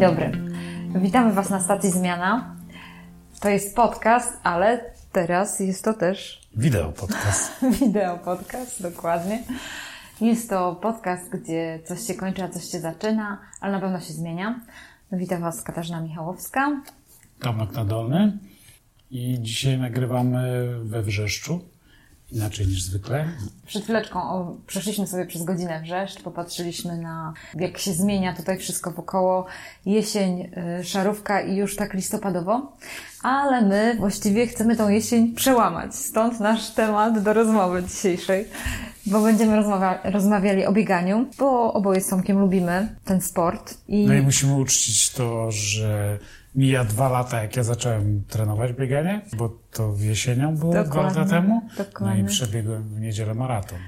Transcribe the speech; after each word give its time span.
Dzień 0.00 0.08
dobry. 0.08 0.32
Witamy 1.00 1.32
Was 1.32 1.50
na 1.50 1.60
stacji 1.60 1.90
Zmiana. 1.90 2.56
To 3.40 3.48
jest 3.48 3.76
podcast, 3.76 4.40
ale 4.42 4.94
teraz 5.12 5.60
jest 5.60 5.84
to 5.84 5.94
też 5.94 6.48
Wideo 6.56 6.92
podcast. 6.92 7.52
wideo 7.80 8.18
podcast, 8.18 8.82
dokładnie. 8.82 9.42
Jest 10.20 10.50
to 10.50 10.74
podcast, 10.74 11.30
gdzie 11.30 11.80
coś 11.84 12.06
się 12.06 12.14
kończy, 12.14 12.42
a 12.42 12.48
coś 12.48 12.64
się 12.64 12.80
zaczyna, 12.80 13.38
ale 13.60 13.72
na 13.72 13.80
pewno 13.80 14.00
się 14.00 14.12
zmienia. 14.12 14.60
Witam 15.12 15.42
Was 15.42 15.62
Katarzyna 15.62 16.00
Michałowska. 16.00 16.82
Tomek 17.40 17.72
Nadolny. 17.72 18.38
I 19.10 19.36
dzisiaj 19.40 19.78
nagrywamy 19.78 20.68
we 20.84 21.02
Wrzeszczu. 21.02 21.60
Inaczej 22.32 22.66
niż 22.66 22.82
zwykle. 22.82 23.28
Przed 23.66 23.82
chwileczką 23.84 24.22
o, 24.22 24.56
przeszliśmy 24.66 25.06
sobie 25.06 25.26
przez 25.26 25.44
godzinę 25.44 25.80
wrzeszcz, 25.82 26.22
popatrzyliśmy 26.22 26.96
na 26.98 27.32
jak 27.54 27.78
się 27.78 27.92
zmienia 27.92 28.36
tutaj 28.36 28.58
wszystko 28.58 28.90
wokoło. 28.90 29.46
Jesień, 29.86 30.50
y, 30.80 30.84
szarówka 30.84 31.40
i 31.40 31.56
już 31.56 31.76
tak 31.76 31.94
listopadowo. 31.94 32.76
Ale 33.22 33.62
my 33.62 33.96
właściwie 33.98 34.46
chcemy 34.46 34.76
tą 34.76 34.88
jesień 34.88 35.34
przełamać. 35.34 35.94
Stąd 35.94 36.40
nasz 36.40 36.70
temat 36.70 37.22
do 37.22 37.32
rozmowy 37.32 37.82
dzisiejszej. 37.82 38.48
Bo 39.06 39.20
będziemy 39.22 39.56
rozmawia- 39.56 39.98
rozmawiali 40.12 40.66
o 40.66 40.72
bieganiu, 40.72 41.26
bo 41.38 41.72
oboje 41.72 42.00
z 42.00 42.08
Tomkiem 42.08 42.38
lubimy 42.38 42.96
ten 43.04 43.20
sport. 43.20 43.74
I 43.88 44.06
No 44.06 44.14
i 44.14 44.20
musimy 44.22 44.54
uczcić 44.54 45.10
to, 45.10 45.50
że 45.52 46.18
mija 46.54 46.84
dwa 46.84 47.08
lata, 47.08 47.42
jak 47.42 47.56
ja 47.56 47.62
zacząłem 47.62 48.24
trenować 48.28 48.72
bieganie, 48.72 49.20
bo 49.36 49.48
to 49.72 49.94
jesienią 49.98 50.56
było 50.56 50.72
dwa 50.72 50.84
Dokładnie, 50.84 51.20
lata 51.20 51.30
temu. 51.30 51.62
dokładnie. 51.78 52.22
No 52.22 52.28
i 52.28 52.32
przebiegłem 52.32 52.82
w 52.82 53.00
niedzielę 53.00 53.34
maraton. 53.34 53.78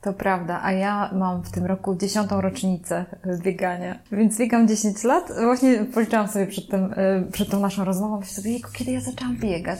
To 0.00 0.12
prawda, 0.12 0.60
a 0.62 0.72
ja 0.72 1.10
mam 1.14 1.42
w 1.42 1.50
tym 1.50 1.66
roku 1.66 1.96
dziesiątą 1.96 2.40
rocznicę 2.40 3.04
biegania, 3.44 3.98
więc 4.12 4.38
biegam 4.38 4.68
10 4.68 5.04
lat. 5.04 5.32
Właśnie 5.42 5.84
policzyłam 5.84 6.28
sobie 6.28 6.46
przed, 6.46 6.68
tym, 6.68 6.92
y, 6.92 7.32
przed 7.32 7.48
tą 7.50 7.60
naszą 7.60 7.84
rozmową, 7.84 8.18
myślę 8.20 8.34
sobie, 8.34 8.50
jejku, 8.50 8.70
kiedy 8.72 8.92
ja 8.92 9.00
zaczęłam 9.00 9.36
biegać. 9.36 9.78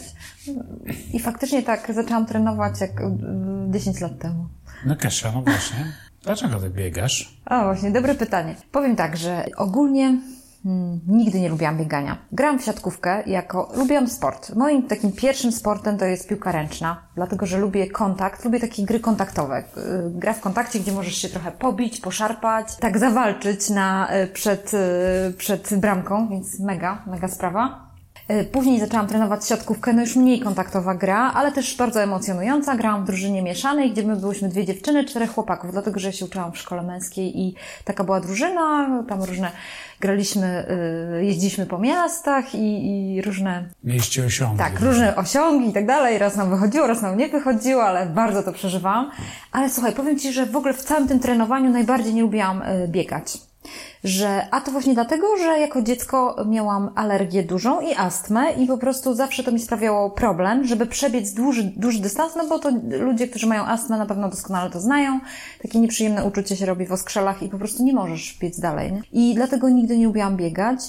I 1.12 1.18
faktycznie 1.20 1.62
tak, 1.62 1.92
zaczęłam 1.94 2.26
trenować 2.26 2.80
jak 2.80 3.00
y, 3.00 3.04
10 3.70 4.00
lat 4.00 4.18
temu. 4.18 4.46
No 4.86 4.96
Kasia, 4.96 5.32
no 5.32 5.42
właśnie. 5.42 5.92
Dlaczego 6.22 6.60
ty 6.60 6.70
biegasz? 6.70 7.38
A 7.44 7.64
właśnie, 7.64 7.90
dobre 7.90 8.14
pytanie. 8.14 8.54
Powiem 8.72 8.96
tak, 8.96 9.16
że 9.16 9.44
ogólnie 9.56 10.18
hmm, 10.64 11.00
nigdy 11.08 11.40
nie 11.40 11.48
lubiłam 11.48 11.78
biegania. 11.78 12.18
Grałam 12.32 12.58
w 12.58 12.64
siatkówkę 12.64 13.22
jako, 13.26 13.72
lubiłam 13.76 14.08
sport. 14.08 14.54
Moim 14.54 14.82
takim 14.82 15.12
pierwszym 15.12 15.52
sportem 15.52 15.98
to 15.98 16.04
jest 16.04 16.28
piłka 16.28 16.52
ręczna, 16.52 17.02
dlatego 17.14 17.46
że 17.46 17.58
lubię 17.58 17.86
kontakt, 17.86 18.44
lubię 18.44 18.60
takie 18.60 18.84
gry 18.84 19.00
kontaktowe. 19.00 19.58
Y, 19.58 19.62
Gra 20.10 20.32
w 20.32 20.40
kontakcie, 20.40 20.80
gdzie 20.80 20.92
możesz 20.92 21.14
się 21.14 21.28
trochę 21.28 21.52
pobić, 21.52 22.00
poszarpać, 22.00 22.76
tak 22.76 22.98
zawalczyć 22.98 23.70
na, 23.70 24.08
y, 24.24 24.26
przed, 24.26 24.74
y, 24.74 25.34
przed 25.38 25.74
bramką, 25.80 26.28
więc 26.28 26.60
mega, 26.60 27.02
mega 27.06 27.28
sprawa. 27.28 27.91
Y, 28.40 28.44
Później 28.44 28.80
zaczęłam 28.80 29.06
trenować 29.06 29.46
siatkówkę, 29.46 29.92
no 29.92 30.00
już 30.00 30.16
mniej 30.16 30.40
kontaktowa 30.40 30.94
gra, 30.94 31.32
ale 31.34 31.52
też 31.52 31.76
bardzo 31.76 32.02
emocjonująca. 32.02 32.76
Grałam 32.76 33.02
w 33.02 33.06
drużynie 33.06 33.42
mieszanej, 33.42 33.90
gdzie 33.92 34.02
my 34.02 34.16
byłyśmy 34.16 34.48
dwie 34.48 34.64
dziewczyny, 34.64 35.04
czterech 35.04 35.30
chłopaków, 35.34 35.72
dlatego 35.72 36.00
że 36.00 36.08
ja 36.08 36.12
się 36.12 36.24
uczyłam 36.24 36.52
w 36.52 36.58
szkole 36.58 36.82
męskiej 36.82 37.40
i 37.40 37.54
taka 37.84 38.04
była 38.04 38.20
drużyna, 38.20 38.88
tam 39.08 39.22
różne 39.22 39.50
graliśmy, 40.00 40.66
y, 41.20 41.24
jeździliśmy 41.24 41.66
po 41.66 41.78
miastach 41.78 42.54
i, 42.54 42.86
i 43.16 43.22
różne 43.22 43.64
Mieliście 43.84 44.24
osiągi. 44.24 44.58
tak, 44.58 44.80
różne 44.80 45.16
osiągi 45.16 45.68
i 45.68 45.72
tak 45.72 45.86
dalej. 45.86 46.18
Raz 46.18 46.36
nam 46.36 46.50
wychodziło, 46.50 46.86
raz 46.86 47.02
nam 47.02 47.16
nie 47.18 47.28
wychodziło, 47.28 47.84
ale 47.84 48.06
bardzo 48.06 48.42
to 48.42 48.52
przeżywałam. 48.52 49.10
Ale 49.52 49.70
słuchaj, 49.70 49.92
powiem 49.92 50.18
Ci, 50.18 50.32
że 50.32 50.46
w 50.46 50.56
ogóle 50.56 50.74
w 50.74 50.82
całym 50.82 51.08
tym 51.08 51.20
trenowaniu 51.20 51.70
najbardziej 51.70 52.14
nie 52.14 52.22
lubiłam 52.22 52.62
y, 52.62 52.88
biegać. 52.88 53.51
Że, 54.04 54.46
a 54.50 54.60
to 54.60 54.70
właśnie 54.70 54.94
dlatego, 54.94 55.36
że 55.36 55.58
jako 55.58 55.82
dziecko 55.82 56.36
miałam 56.46 56.90
alergię 56.94 57.42
dużą 57.42 57.80
i 57.80 57.94
astmę 57.94 58.52
i 58.52 58.66
po 58.66 58.78
prostu 58.78 59.14
zawsze 59.14 59.44
to 59.44 59.52
mi 59.52 59.60
sprawiało 59.60 60.10
problem, 60.10 60.64
żeby 60.64 60.86
przebiec 60.86 61.32
duży, 61.32 61.72
duży 61.76 62.00
dystans, 62.00 62.36
no 62.36 62.48
bo 62.48 62.58
to 62.58 62.70
ludzie, 63.00 63.28
którzy 63.28 63.46
mają 63.46 63.64
astmę 63.64 63.98
na 63.98 64.06
pewno 64.06 64.28
doskonale 64.28 64.70
to 64.70 64.80
znają. 64.80 65.20
Takie 65.62 65.80
nieprzyjemne 65.80 66.24
uczucie 66.24 66.56
się 66.56 66.66
robi 66.66 66.86
w 66.86 66.92
oskrzelach 66.92 67.42
i 67.42 67.48
po 67.48 67.58
prostu 67.58 67.84
nie 67.84 67.92
możesz 67.92 68.38
biec 68.40 68.60
dalej. 68.60 68.92
Nie? 68.92 69.02
I 69.12 69.34
dlatego 69.34 69.68
nigdy 69.68 69.98
nie 69.98 70.06
lubiłam 70.06 70.36
biegać. 70.36 70.80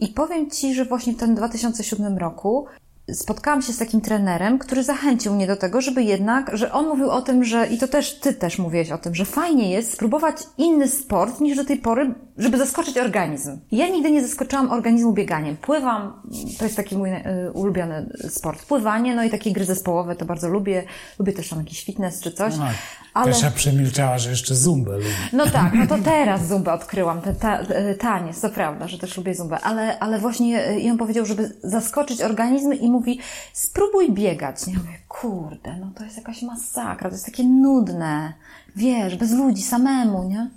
I 0.00 0.08
powiem 0.08 0.50
Ci, 0.50 0.74
że 0.74 0.84
właśnie 0.84 1.12
w 1.12 1.16
tym 1.16 1.34
2007 1.34 2.18
roku 2.18 2.66
spotkałam 3.12 3.62
się 3.62 3.72
z 3.72 3.78
takim 3.78 4.00
trenerem, 4.00 4.58
który 4.58 4.84
zachęcił 4.84 5.34
mnie 5.34 5.46
do 5.46 5.56
tego, 5.56 5.80
żeby 5.80 6.02
jednak, 6.02 6.50
że 6.56 6.72
on 6.72 6.88
mówił 6.88 7.10
o 7.10 7.22
tym, 7.22 7.44
że 7.44 7.66
i 7.66 7.78
to 7.78 7.88
też 7.88 8.20
ty 8.20 8.34
też 8.34 8.58
mówiłeś 8.58 8.90
o 8.90 8.98
tym, 8.98 9.14
że 9.14 9.24
fajnie 9.24 9.70
jest 9.70 9.92
spróbować 9.92 10.36
inny 10.58 10.88
sport 10.88 11.40
niż 11.40 11.56
do 11.56 11.64
tej 11.64 11.76
pory, 11.76 12.14
żeby 12.38 12.58
zaskoczyć 12.58 12.98
organizm. 12.98 13.58
Ja 13.72 13.88
nigdy 13.88 14.10
nie 14.10 14.22
zaskoczyłam 14.22 14.70
organizmu 14.70 15.12
bieganiem. 15.12 15.56
Pływam, 15.56 16.22
to 16.58 16.64
jest 16.64 16.76
taki 16.76 16.96
mój 16.96 17.10
y, 17.10 17.52
ulubiony 17.52 18.12
sport. 18.28 18.66
Pływanie, 18.66 19.14
no 19.14 19.24
i 19.24 19.30
takie 19.30 19.52
gry 19.52 19.64
zespołowe 19.64 20.16
to 20.16 20.24
bardzo 20.24 20.48
lubię. 20.48 20.84
Lubię 21.18 21.32
też 21.32 21.48
tam 21.48 21.58
jakiś 21.58 21.84
fitness 21.84 22.20
czy 22.20 22.32
coś. 22.32 22.56
No, 22.56 22.66
ale... 23.14 23.32
Kasia 23.32 23.50
przemilczała, 23.50 24.18
że 24.18 24.30
jeszcze 24.30 24.54
zumbę 24.54 24.92
lubi. 24.92 25.06
No 25.32 25.46
tak, 25.50 25.74
no 25.74 25.86
to 25.86 25.98
teraz 26.12 26.48
zumbę 26.48 26.72
odkryłam, 26.72 27.20
ten 27.20 27.36
ta, 27.36 27.58
e, 27.58 27.94
taniec, 27.94 28.40
to 28.40 28.48
prawda, 28.48 28.88
że 28.88 28.98
też 28.98 29.16
lubię 29.16 29.34
zumbę, 29.34 29.58
ale, 29.60 29.98
ale 29.98 30.18
właśnie 30.18 30.66
e, 30.66 30.80
i 30.80 30.90
on 30.90 30.98
powiedział, 30.98 31.26
żeby 31.26 31.52
zaskoczyć 31.62 32.22
organizm 32.22 32.72
i 32.72 32.90
mówi, 32.92 33.18
spróbuj 33.52 34.12
biegać. 34.12 34.66
Nie? 34.66 34.72
Ja 34.72 34.78
mówię, 34.78 34.98
kurde, 35.08 35.76
no 35.80 35.90
to 35.96 36.04
jest 36.04 36.16
jakaś 36.16 36.42
masakra, 36.42 37.10
to 37.10 37.14
jest 37.16 37.26
takie 37.26 37.44
nudne, 37.44 38.32
wiesz, 38.76 39.16
bez 39.16 39.32
ludzi, 39.32 39.62
samemu, 39.62 40.28
nie? 40.28 40.50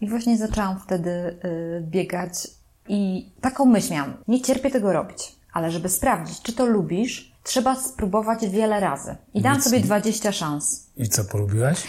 I 0.00 0.08
właśnie 0.08 0.36
zaczęłam 0.38 0.78
wtedy 0.80 1.10
y, 1.10 1.82
biegać 1.82 2.48
i 2.88 3.28
taką 3.40 3.64
myśl 3.64 3.92
miałam, 3.92 4.14
nie 4.28 4.40
cierpię 4.40 4.70
tego 4.70 4.92
robić, 4.92 5.32
ale 5.52 5.70
żeby 5.70 5.88
sprawdzić, 5.88 6.42
czy 6.42 6.52
to 6.52 6.66
lubisz, 6.66 7.32
trzeba 7.44 7.76
spróbować 7.76 8.48
wiele 8.48 8.80
razy. 8.80 9.16
I 9.34 9.40
dałam 9.42 9.60
sobie 9.62 9.78
nie- 9.78 9.84
20 9.84 10.32
szans. 10.32 10.86
I 10.96 11.08
co, 11.08 11.24
polubiłaś? 11.24 11.82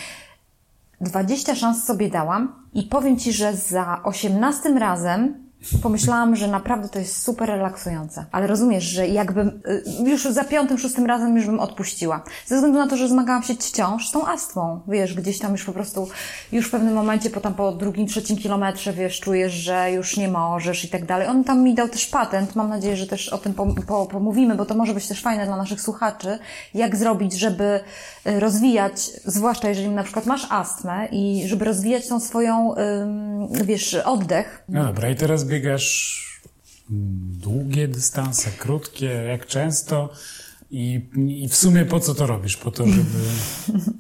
20 1.02 1.56
szans 1.56 1.84
sobie 1.84 2.10
dałam 2.10 2.56
i 2.74 2.84
powiem 2.84 3.20
Ci, 3.20 3.34
że 3.34 3.56
za 3.56 4.02
18 4.04 4.80
razem 4.80 5.51
pomyślałam, 5.82 6.36
że 6.36 6.48
naprawdę 6.48 6.90
to 6.90 7.00
jest 7.00 7.24
super 7.24 7.50
relaksujące. 7.50 8.26
Ale 8.32 8.48
rozumiesz, 8.48 8.84
że 8.84 9.08
jakbym 9.08 9.48
y, 9.48 9.84
już 10.10 10.24
za 10.24 10.44
piątym, 10.44 10.78
szóstym 10.78 11.06
razem 11.06 11.36
już 11.36 11.46
bym 11.46 11.60
odpuściła. 11.60 12.24
Ze 12.46 12.56
względu 12.56 12.80
na 12.80 12.88
to, 12.88 12.98
że 12.98 13.08
zmagałam 13.08 13.44
się 13.44 13.54
wciąż 13.54 14.08
z 14.08 14.12
tą 14.12 14.28
astmą. 14.28 14.82
Wiesz, 14.88 15.14
gdzieś 15.14 15.40
tam 15.40 15.52
już 15.52 15.66
po 15.66 15.72
prostu, 15.72 16.08
już 16.52 16.68
w 16.68 16.72
pewnym 16.72 16.94
momencie, 16.94 17.30
potem 17.30 17.54
po 17.54 17.72
drugim, 17.72 18.08
trzecim 18.08 18.38
kilometrze, 18.38 18.94
wiesz, 18.94 19.20
czujesz, 19.20 19.54
że 19.54 19.92
już 19.92 20.18
nie 20.18 20.28
możesz 20.28 20.86
i 20.86 20.90
tak 20.90 21.06
dalej. 21.06 21.28
On 21.28 21.44
tam 21.44 21.64
mi 21.64 21.76
dał 21.76 21.90
też 21.90 22.06
patent. 22.06 22.56
Mam 22.56 22.70
nadzieję, 22.70 22.98
że 22.98 23.08
też 23.08 23.30
o 23.30 23.38
tym 23.38 23.54
po, 23.54 23.68
po, 23.88 24.06
pomówimy, 24.06 24.56
bo 24.56 24.66
to 24.66 24.76
może 24.76 24.94
być 24.94 25.08
też 25.08 25.22
fajne 25.22 25.46
dla 25.46 25.58
naszych 25.58 25.82
słuchaczy, 25.82 26.40
jak 26.74 26.96
zrobić, 26.96 27.34
żeby 27.34 27.80
y, 28.28 28.40
rozwijać, 28.40 29.12
zwłaszcza 29.26 29.70
jeżeli 29.70 29.90
na 29.90 30.04
przykład 30.04 30.26
masz 30.26 30.48
astmę 30.50 31.08
i 31.12 31.44
żeby 31.48 31.66
rozwijać 31.66 32.08
tą 32.08 32.20
swoją, 32.20 32.74
wiesz, 33.52 33.94
oddech, 34.06 34.64
No 34.70 34.86
dobra, 34.86 35.10
i 35.10 35.16
teraz 35.16 35.44
biegasz 35.52 36.22
długie 37.42 37.88
dystanse, 37.88 38.52
krótkie, 38.52 39.06
jak 39.06 39.46
często? 39.46 40.10
I, 40.72 41.10
i 41.28 41.50
w 41.50 41.56
sumie 41.56 41.86
po 41.86 42.00
co 42.00 42.16
to 42.16 42.26
robisz? 42.26 42.58
Po 42.58 42.72
to, 42.72 42.88
żeby... 42.88 43.20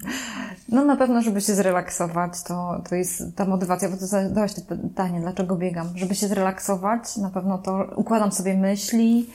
No 0.69 0.85
na 0.85 0.95
pewno, 0.95 1.21
żeby 1.21 1.41
się 1.41 1.55
zrelaksować, 1.55 2.31
to, 2.47 2.81
to 2.89 2.95
jest 2.95 3.23
ta 3.35 3.45
motywacja, 3.45 3.89
bo 3.89 3.97
to 3.97 4.07
zadałaś 4.07 4.53
to 4.53 4.61
pytanie, 4.61 5.21
dlaczego 5.21 5.55
biegam? 5.55 5.97
Żeby 5.97 6.15
się 6.15 6.27
zrelaksować, 6.27 7.17
na 7.17 7.29
pewno 7.29 7.57
to 7.57 7.87
układam 7.95 8.31
sobie 8.31 8.57
myśli, 8.57 9.29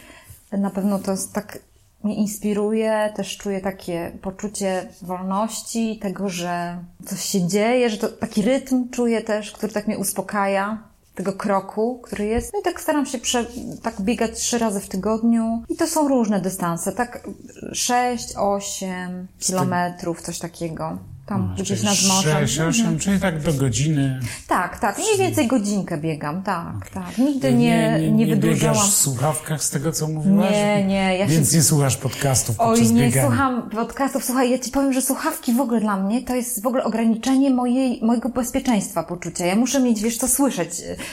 na 0.53 0.71
pewno 0.71 0.99
to 0.99 1.11
jest 1.11 1.33
tak 1.33 1.59
mnie 2.05 2.15
inspiruje, 2.15 3.13
też 3.17 3.37
czuję 3.37 3.61
takie 3.61 4.13
poczucie 4.23 4.89
wolności, 5.03 5.99
tego, 6.03 6.29
że 6.29 6.85
coś 7.07 7.21
się 7.21 7.49
dzieje, 7.49 7.91
że 7.91 7.99
to 7.99 8.09
taki 8.09 8.43
rytm 8.43 8.91
czuję 8.91 9.23
też, 9.23 9.53
który 9.53 9.73
tak 9.73 9.87
mnie 9.87 9.99
uspokaja 9.99 10.79
tego 11.17 11.33
kroku, 11.33 12.01
który 12.03 12.25
jest. 12.25 12.53
No 12.53 12.61
i 12.61 12.63
tak 12.63 12.81
staram 12.81 13.07
się 13.07 13.19
prze, 13.19 13.47
tak 13.83 14.01
biegać 14.01 14.39
trzy 14.39 14.59
razy 14.59 14.81
w 14.81 14.89
tygodniu. 14.89 15.63
I 15.69 15.77
to 15.77 15.87
są 15.87 16.09
różne 16.09 16.41
dystanse, 16.41 16.93
tak 16.93 17.29
6, 17.73 18.35
8 18.37 19.27
kilometrów, 19.39 20.23
coś 20.23 20.39
takiego. 20.39 20.99
Tam 21.27 21.55
gdzieś 21.59 21.83
nad 21.83 21.97
morzem. 22.09 22.47
6, 22.47 22.61
8, 22.61 22.99
czyli 22.99 23.21
tak 23.21 23.43
do 23.43 23.53
godziny. 23.53 24.21
Tak, 24.49 24.79
tak. 24.79 24.99
Mniej 24.99 25.19
więcej 25.19 25.47
godzinkę 25.47 25.99
biegam, 25.99 26.43
tak, 26.43 26.91
tak. 26.95 27.19
Nigdy 27.19 27.53
nie, 27.53 27.99
nie, 28.01 28.11
nie 28.11 28.27
wydłużałam. 28.27 28.75
biegasz 28.77 28.91
w 28.91 28.95
słuchawkach 28.97 29.63
z 29.63 29.71
tego, 29.71 29.93
co 29.93 30.09
mówiłaś? 30.09 30.51
Nie, 30.53 30.85
nie, 30.85 31.19
ja 31.19 31.27
się- 31.29 31.33
Więc 31.35 31.53
nie 31.55 31.63
słuchasz 31.63 31.97
podcastów 31.97 32.57
Oj, 32.59 32.69
podczas 32.77 32.93
nie 32.93 33.01
biegania. 33.03 33.27
słucham 33.29 33.71
podcastów. 33.71 34.25
Słuchaj, 34.25 34.51
ja 34.51 34.59
ci 34.59 34.71
powiem, 34.71 34.93
że 34.93 35.03
słuchawki 35.03 35.53
w 35.55 35.61
ogóle 35.61 35.81
dla 35.81 35.97
mnie 35.97 36.23
to 36.23 36.35
jest 36.35 36.63
w 36.63 36.67
ogóle 36.67 36.85
ograniczenie 36.85 37.51
mojej, 37.51 38.01
mojego 38.03 38.29
bezpieczeństwa 38.29 39.03
poczucia. 39.03 39.47
Ja 39.47 39.57
muszę 39.57 39.81
mieć, 39.81 40.01
wiesz, 40.03 40.19
co 40.19 40.29
słyszeć. 40.29 40.71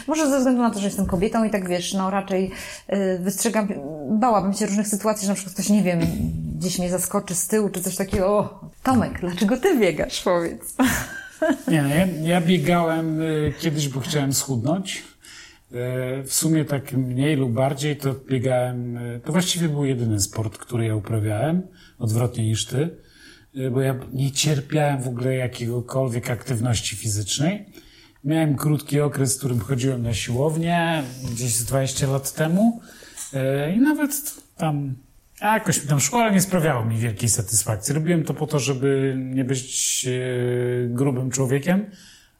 Może 0.07 0.29
ze 0.29 0.37
względu 0.37 0.61
na 0.61 0.71
to, 0.71 0.79
że 0.79 0.85
jestem 0.87 1.05
kobietą 1.05 1.43
i 1.43 1.49
tak 1.49 1.69
wiesz, 1.69 1.93
no 1.93 2.09
raczej 2.09 2.51
y, 2.93 3.19
wystrzegam, 3.21 3.67
bałabym 4.19 4.53
się 4.53 4.65
różnych 4.65 4.87
sytuacji, 4.87 5.25
że 5.25 5.29
na 5.31 5.35
przykład 5.35 5.53
ktoś, 5.53 5.69
nie 5.69 5.83
wiem, 5.83 5.99
gdzieś 6.59 6.79
mnie 6.79 6.89
zaskoczy 6.89 7.35
z 7.35 7.47
tyłu 7.47 7.69
czy 7.69 7.81
coś 7.81 7.95
takiego. 7.95 8.27
O, 8.27 8.59
Tomek, 8.83 9.19
dlaczego 9.19 9.57
ty 9.57 9.79
biegasz? 9.79 10.21
Powiedz. 10.21 10.75
Nie, 11.67 11.81
no, 11.81 11.89
ja, 11.89 12.05
ja 12.05 12.41
biegałem 12.41 13.21
y, 13.21 13.53
kiedyś, 13.59 13.89
bo 13.89 13.99
chciałem 13.99 14.33
schudnąć. 14.33 15.03
w 16.25 16.33
sumie 16.33 16.65
tak 16.65 16.93
mniej 16.93 17.35
lub 17.35 17.51
bardziej 17.51 17.97
to 17.97 18.13
biegałem, 18.13 18.99
to 19.25 19.31
właściwie 19.31 19.69
był 19.69 19.85
jedyny 19.85 20.19
sport, 20.19 20.57
który 20.57 20.85
ja 20.85 20.95
uprawiałem, 20.95 21.67
odwrotnie 21.99 22.45
niż 22.45 22.65
ty, 22.65 22.97
bo 23.71 23.81
ja 23.81 23.95
nie 24.13 24.31
cierpiałem 24.31 25.01
w 25.01 25.07
ogóle 25.07 25.35
jakiegokolwiek 25.35 26.29
aktywności 26.29 26.95
fizycznej. 26.95 27.65
Miałem 28.23 28.55
krótki 28.55 29.01
okres, 29.01 29.35
w 29.35 29.37
którym 29.37 29.59
chodziłem 29.59 30.03
na 30.03 30.13
siłownię, 30.13 31.03
gdzieś 31.31 31.55
z 31.55 31.65
20 31.65 32.07
lat 32.07 32.33
temu 32.33 32.81
i 33.75 33.79
nawet 33.79 34.35
tam 34.57 34.95
a 35.43 35.53
jakoś 35.53 35.79
tam 35.79 35.99
ale 36.13 36.31
nie 36.31 36.41
sprawiało 36.41 36.85
mi 36.85 36.97
wielkiej 36.97 37.29
satysfakcji. 37.29 37.93
Robiłem 37.93 38.23
to 38.23 38.33
po 38.33 38.47
to, 38.47 38.59
żeby 38.59 39.15
nie 39.17 39.45
być 39.45 40.05
e, 40.07 40.87
grubym 40.87 41.31
człowiekiem. 41.31 41.85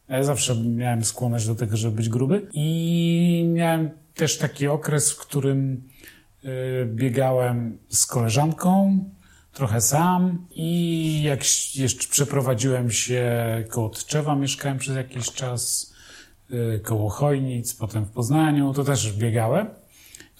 Ja 0.10 0.24
zawsze 0.24 0.56
miałem 0.56 1.04
skłonność 1.04 1.48
do 1.48 1.56
tego, 1.56 1.78
żeby 1.78 1.96
być 1.96 2.10
gruby. 2.10 2.48
I 2.54 3.50
miałem 3.54 3.90
też 4.16 4.38
taki 4.38 4.68
okres, 4.68 5.12
w 5.12 5.18
którym 5.18 5.84
e, 6.44 6.50
biegałem 6.86 7.78
z 7.90 8.06
koleżanką, 8.06 9.00
trochę 9.54 9.82
sam 9.82 10.46
i 10.52 11.24
jak 11.24 11.40
jeszcze 11.76 12.08
przeprowadziłem 12.08 12.92
się 12.92 13.24
koło 13.70 13.90
Tczewa, 13.90 14.36
mieszkałem 14.36 14.78
przez 14.78 14.96
jakiś 14.96 15.32
czas, 15.32 15.94
e, 16.52 16.80
koło 16.80 17.10
Chojnic, 17.10 17.74
potem 17.74 18.06
w 18.06 18.12
Poznaniu, 18.12 18.74
to 18.74 18.84
też 18.84 19.14
biegałem. 19.14 19.83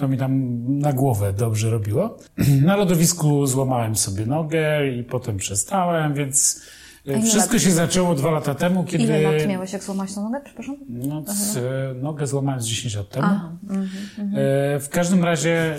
To 0.03 0.07
mi 0.07 0.17
tam 0.17 0.63
na 0.79 0.94
głowę 0.94 1.33
dobrze 1.33 1.69
robiło. 1.69 2.17
Na 2.65 2.75
lodowisku 2.75 3.47
złamałem 3.47 3.95
sobie 3.95 4.25
nogę 4.25 4.89
i 4.89 5.03
potem 5.03 5.38
przestałem, 5.38 6.13
więc 6.13 6.61
e, 7.07 7.21
wszystko 7.21 7.59
się 7.59 7.71
zaczęło 7.71 8.15
dwa 8.15 8.31
lata 8.31 8.55
temu, 8.55 8.83
kiedy... 8.83 9.03
Ile 9.03 9.21
lat 9.21 9.47
miałeś, 9.47 9.73
jak 9.73 9.83
złamałeś 9.83 10.13
tą 10.13 10.23
nogę, 10.23 10.41
przepraszam? 10.45 10.75
No, 10.89 11.23
z, 11.27 11.57
nogę 12.01 12.27
złamałem 12.27 12.61
z 12.61 12.65
10 12.65 12.95
lat 12.95 13.09
temu. 13.09 13.27
Aha, 13.29 13.51
mm, 13.69 13.89
mm. 14.17 14.31
W 14.79 14.89
każdym 14.89 15.23
razie, 15.23 15.75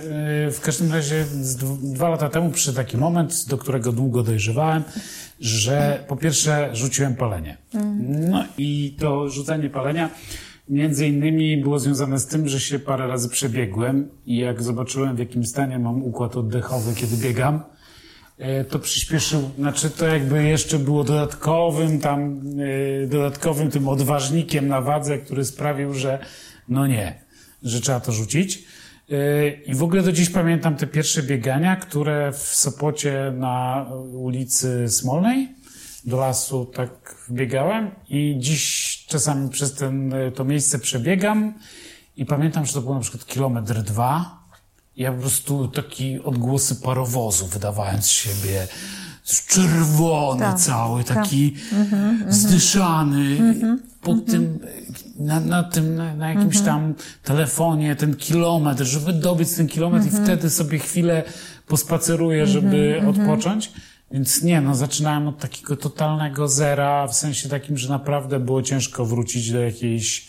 e, 0.47 0.51
w 0.51 0.61
każdym 0.61 0.93
razie 0.93 1.25
dwa 1.83 2.09
lata 2.09 2.29
temu 2.29 2.51
przyszedł 2.51 2.77
taki 2.77 2.97
moment, 2.97 3.47
do 3.49 3.59
którego 3.59 3.93
długo 3.93 4.23
dojrzewałem, 4.23 4.83
że 5.41 6.05
po 6.09 6.17
pierwsze 6.17 6.71
rzuciłem 6.73 7.15
palenie. 7.15 7.57
Mm. 7.75 8.31
No 8.31 8.45
i 8.59 8.97
to 9.01 9.29
rzucenie 9.29 9.71
palenia 9.71 10.11
Między 10.69 11.07
innymi 11.07 11.57
było 11.57 11.79
związane 11.79 12.19
z 12.19 12.27
tym, 12.27 12.49
że 12.49 12.61
się 12.61 12.79
parę 12.79 13.07
razy 13.07 13.29
przebiegłem 13.29 14.09
i 14.27 14.37
jak 14.37 14.63
zobaczyłem 14.63 15.17
w 15.17 15.19
jakim 15.19 15.47
stanie 15.47 15.79
mam 15.79 16.03
układ 16.03 16.37
oddechowy, 16.37 16.95
kiedy 16.95 17.17
biegam, 17.17 17.63
e, 18.39 18.65
to 18.65 18.79
przyspieszył, 18.79 19.51
znaczy 19.59 19.91
to 19.91 20.07
jakby 20.07 20.45
jeszcze 20.45 20.79
było 20.79 21.05
dodatkowym 21.05 22.01
tam, 22.01 22.41
e, 23.05 23.07
dodatkowym 23.07 23.71
tym 23.71 23.89
odważnikiem 23.89 24.69
na 24.69 24.81
wadze, 24.81 25.19
który 25.19 25.45
sprawił, 25.45 25.95
że 25.95 26.19
no 26.69 26.87
nie, 26.87 27.21
że 27.63 27.81
trzeba 27.81 28.01
to 28.01 28.13
rzucić. 28.13 28.65
E, 29.11 29.49
I 29.49 29.75
w 29.75 29.83
ogóle 29.83 30.03
do 30.03 30.13
dziś 30.13 30.31
pamiętam 30.31 30.77
te 30.77 30.87
pierwsze 30.87 31.23
biegania, 31.23 31.77
które 31.77 32.33
w 32.33 32.39
Sopocie 32.39 33.33
na 33.37 33.87
ulicy 34.13 34.89
Smolnej 34.89 35.49
do 36.07 36.17
lasu 36.17 36.65
tak 36.65 37.15
wbiegałem 37.29 37.91
i 38.09 38.37
dziś 38.39 39.05
czasami 39.09 39.51
przez 39.51 39.75
ten, 39.75 40.15
to 40.35 40.45
miejsce 40.45 40.79
przebiegam 40.79 41.55
i 42.17 42.27
pamiętam, 42.27 42.67
że 42.67 42.73
to 42.73 42.81
było 42.81 42.95
na 42.95 43.01
przykład 43.01 43.27
kilometr 43.27 43.83
dwa. 43.83 44.39
Ja 44.97 45.13
po 45.13 45.21
prostu 45.21 45.69
taki 45.69 46.21
odgłosy 46.21 46.77
parowozu 46.77 47.47
wydawałem 47.47 48.03
z 48.03 48.09
siebie. 48.09 48.69
Czerwony 49.49 50.41
tak, 50.41 50.59
cały, 50.59 51.05
tak. 51.05 51.17
taki 51.17 51.55
mhm, 51.73 52.33
zdyszany. 52.33 53.39
Mhm, 53.41 53.83
pod 54.01 54.19
mhm. 54.19 54.27
tym, 54.27 54.59
na, 55.19 55.41
na 55.41 55.63
tym, 55.63 55.95
na, 55.95 56.15
na 56.15 56.29
jakimś 56.29 56.61
tam 56.61 56.95
telefonie, 57.23 57.97
ten 57.97 58.17
kilometr, 58.17 58.85
żeby 58.85 59.13
dobyć 59.13 59.53
ten 59.53 59.67
kilometr 59.67 60.07
i 60.07 60.11
wtedy 60.11 60.51
sobie 60.51 60.79
chwilę 60.79 61.23
pospaceruję, 61.67 62.47
żeby 62.47 63.03
odpocząć. 63.09 63.73
Więc 64.15 64.43
nie, 64.43 64.61
no 64.61 64.75
zaczynałem 64.75 65.29
od 65.29 65.39
takiego 65.39 65.77
totalnego 65.77 66.49
zera, 66.49 67.07
w 67.07 67.15
sensie 67.15 67.49
takim, 67.49 67.79
że 67.79 67.89
naprawdę 67.89 68.41
było 68.41 68.63
ciężko 68.63 69.05
wrócić 69.05 69.53
do 69.53 69.61
jakiejś 69.61 70.29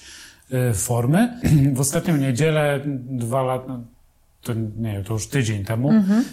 y, 0.53 0.73
formy. 0.73 1.39
W 1.75 1.79
ostatnią 1.79 2.17
niedzielę, 2.17 2.79
dwa 3.09 3.43
lata, 3.43 3.67
no, 3.67 3.83
to 4.41 4.53
nie 4.77 5.03
to 5.03 5.13
już 5.13 5.27
tydzień 5.27 5.65
temu, 5.65 5.89
mhm. 5.89 6.25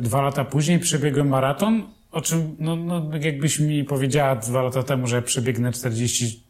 y, 0.00 0.02
dwa 0.02 0.22
lata 0.22 0.44
później 0.44 0.78
przebiegłem 0.78 1.28
maraton, 1.28 1.82
o 2.12 2.20
czym, 2.20 2.56
no, 2.58 2.76
no 2.76 3.10
jakbyś 3.20 3.60
mi 3.60 3.84
powiedziała 3.84 4.36
dwa 4.36 4.62
lata 4.62 4.82
temu, 4.82 5.06
że 5.06 5.22
przebiegnę 5.22 5.72
40 5.72 6.44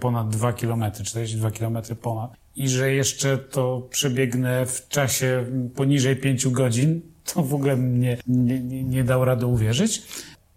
ponad 0.00 0.28
2 0.28 0.52
kilometry, 0.52 1.04
42 1.04 1.50
kilometry 1.50 1.96
ponad 1.96 2.30
i 2.56 2.68
że 2.68 2.92
jeszcze 2.92 3.38
to 3.38 3.88
przebiegnę 3.90 4.66
w 4.66 4.88
czasie 4.88 5.44
poniżej 5.74 6.16
5 6.16 6.48
godzin, 6.48 7.00
to 7.24 7.42
w 7.42 7.54
ogóle 7.54 7.76
mnie 7.76 8.16
nie, 8.26 8.60
nie, 8.60 8.84
nie 8.84 9.04
dał 9.04 9.24
rady 9.24 9.46
uwierzyć. 9.46 10.02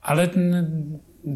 Ale 0.01 0.29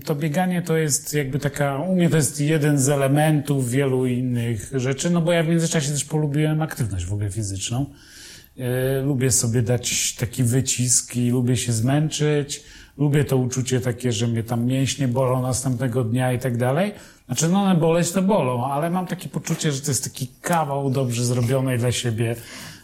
to 0.06 0.16
bieganie 0.16 0.62
to 0.62 0.78
jest 0.78 1.14
jakby 1.14 1.40
taka, 1.40 1.78
u 1.78 1.96
mnie 1.96 2.10
to 2.10 2.18
jest 2.18 2.42
jeden 2.42 2.80
z 2.80 2.90
elementów 2.90 3.70
wielu 3.70 4.06
innych 4.06 4.72
rzeczy, 4.74 5.10
no 5.10 5.22
bo 5.22 5.32
ja 5.32 5.44
w 5.44 5.48
międzyczasie 5.48 5.92
też 5.92 6.06
polubiłem 6.06 6.62
aktywność 6.62 7.06
w 7.06 7.14
ogóle 7.14 7.30
fizyczną. 7.30 7.86
E, 8.58 9.02
lubię 9.02 9.32
sobie 9.32 9.62
dać 9.62 10.16
taki 10.16 10.44
wycisk 10.44 11.16
i 11.16 11.30
lubię 11.30 11.58
się 11.58 11.74
zmęczyć. 11.74 12.64
Lubię 12.98 13.26
to 13.26 13.38
uczucie 13.38 13.82
takie, 13.82 14.12
że 14.12 14.28
mnie 14.28 14.44
tam 14.44 14.66
mięśnie 14.66 15.08
bolą 15.08 15.42
następnego 15.42 16.04
dnia 16.04 16.34
i 16.34 16.40
tak 16.40 16.58
dalej. 16.58 16.92
Znaczy, 17.26 17.50
no 17.50 17.64
one 17.64 17.76
boleć 17.76 18.12
to 18.12 18.22
bolą, 18.22 18.66
ale 18.66 18.90
mam 18.90 19.08
takie 19.08 19.30
poczucie, 19.30 19.72
że 19.72 19.82
to 19.82 19.92
jest 19.92 20.04
taki 20.04 20.28
kawał 20.42 20.90
dobrze 20.90 21.26
zrobionej 21.26 21.78
dla 21.78 21.92
siebie 21.92 22.36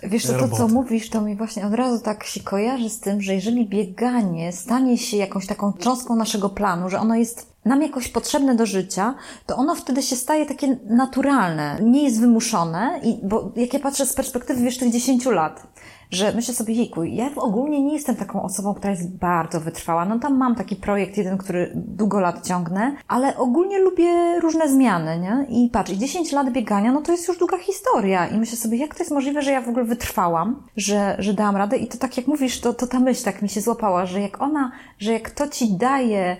Wiesz, 0.05 0.25
to, 0.25 0.33
to 0.33 0.47
co 0.47 0.67
mówisz, 0.67 1.09
to 1.09 1.21
mi 1.21 1.35
właśnie 1.35 1.65
od 1.65 1.73
razu 1.73 2.03
tak 2.03 2.23
się 2.23 2.39
kojarzy 2.39 2.89
z 2.89 2.99
tym, 2.99 3.21
że 3.21 3.33
jeżeli 3.33 3.69
bieganie 3.69 4.51
stanie 4.51 4.97
się 4.97 5.17
jakąś 5.17 5.47
taką 5.47 5.73
cząstką 5.73 6.15
naszego 6.15 6.49
planu, 6.49 6.89
że 6.89 6.99
ono 6.99 7.15
jest 7.15 7.53
nam 7.65 7.81
jakoś 7.81 8.07
potrzebne 8.07 8.55
do 8.55 8.65
życia, 8.65 9.15
to 9.45 9.55
ono 9.55 9.75
wtedy 9.75 10.01
się 10.01 10.15
staje 10.15 10.45
takie 10.45 10.77
naturalne, 10.85 11.77
nie 11.81 12.03
jest 12.03 12.19
wymuszone, 12.19 12.99
i, 13.03 13.19
bo 13.23 13.51
jak 13.55 13.73
ja 13.73 13.79
patrzę 13.79 14.05
z 14.05 14.13
perspektywy, 14.13 14.63
wiesz, 14.63 14.77
tych 14.77 14.91
10 14.91 15.25
lat, 15.25 15.67
że 16.13 16.33
myślę 16.33 16.53
sobie, 16.53 16.73
jejku, 16.73 17.03
ja 17.03 17.29
ogólnie 17.35 17.83
nie 17.83 17.93
jestem 17.93 18.15
taką 18.15 18.43
osobą, 18.43 18.73
która 18.73 18.91
jest 18.91 19.17
bardzo 19.17 19.59
wytrwała. 19.59 20.05
No 20.05 20.19
tam 20.19 20.37
mam 20.37 20.55
taki 20.55 20.75
projekt 20.75 21.17
jeden, 21.17 21.37
który 21.37 21.71
długo 21.75 22.19
lat 22.19 22.47
ciągnę, 22.47 22.95
ale 23.07 23.37
ogólnie 23.37 23.79
lubię 23.79 24.39
różne 24.39 24.69
zmiany, 24.69 25.19
nie? 25.19 25.45
I 25.49 25.69
patrz, 25.69 25.91
i 25.91 25.97
10 25.97 26.31
lat 26.31 26.51
biegania, 26.51 26.91
no 26.91 27.01
to 27.01 27.11
jest 27.11 27.27
już 27.27 27.37
długa 27.37 27.57
historia. 27.57 28.27
I 28.27 28.37
myślę 28.37 28.57
sobie, 28.57 28.77
jak 28.77 28.95
to 28.95 29.03
jest 29.03 29.11
możliwe, 29.11 29.41
że 29.41 29.51
ja 29.51 29.61
w 29.61 29.69
ogóle 29.69 29.85
wytrwałam, 29.85 30.63
że, 30.77 31.15
że 31.19 31.33
dałam 31.33 31.55
radę. 31.55 31.77
I 31.77 31.87
to 31.87 31.97
tak 31.97 32.17
jak 32.17 32.27
mówisz, 32.27 32.59
to, 32.59 32.73
to 32.73 32.87
ta 32.87 32.99
myśl 32.99 33.23
tak 33.23 33.41
mi 33.41 33.49
się 33.49 33.61
złapała, 33.61 34.05
że 34.05 34.21
jak 34.21 34.41
ona, 34.41 34.71
że 34.99 35.13
jak 35.13 35.31
to 35.31 35.47
ci 35.47 35.73
daje 35.73 36.37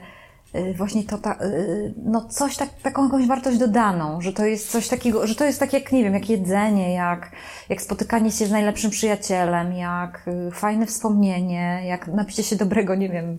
właśnie 0.75 1.03
to, 1.03 1.17
ta, 1.17 1.33
y, 1.45 1.93
no 2.05 2.27
coś 2.29 2.57
tak, 2.57 2.69
taką 2.81 3.03
jakąś 3.03 3.27
wartość 3.27 3.57
dodaną, 3.57 4.21
że 4.21 4.33
to 4.33 4.45
jest 4.45 4.71
coś 4.71 4.87
takiego, 4.87 5.27
że 5.27 5.35
to 5.35 5.45
jest 5.45 5.59
tak 5.59 5.73
jak, 5.73 5.91
nie 5.91 6.03
wiem, 6.03 6.13
jak 6.13 6.29
jedzenie, 6.29 6.93
jak, 6.93 7.31
jak 7.69 7.81
spotykanie 7.81 8.31
się 8.31 8.45
z 8.45 8.51
najlepszym 8.51 8.91
przyjacielem, 8.91 9.73
jak 9.73 10.25
y, 10.47 10.51
fajne 10.51 10.85
wspomnienie, 10.85 11.81
jak 11.85 12.07
napicie 12.07 12.43
się 12.43 12.55
dobrego, 12.55 12.95
nie 12.95 13.09
wiem, 13.09 13.37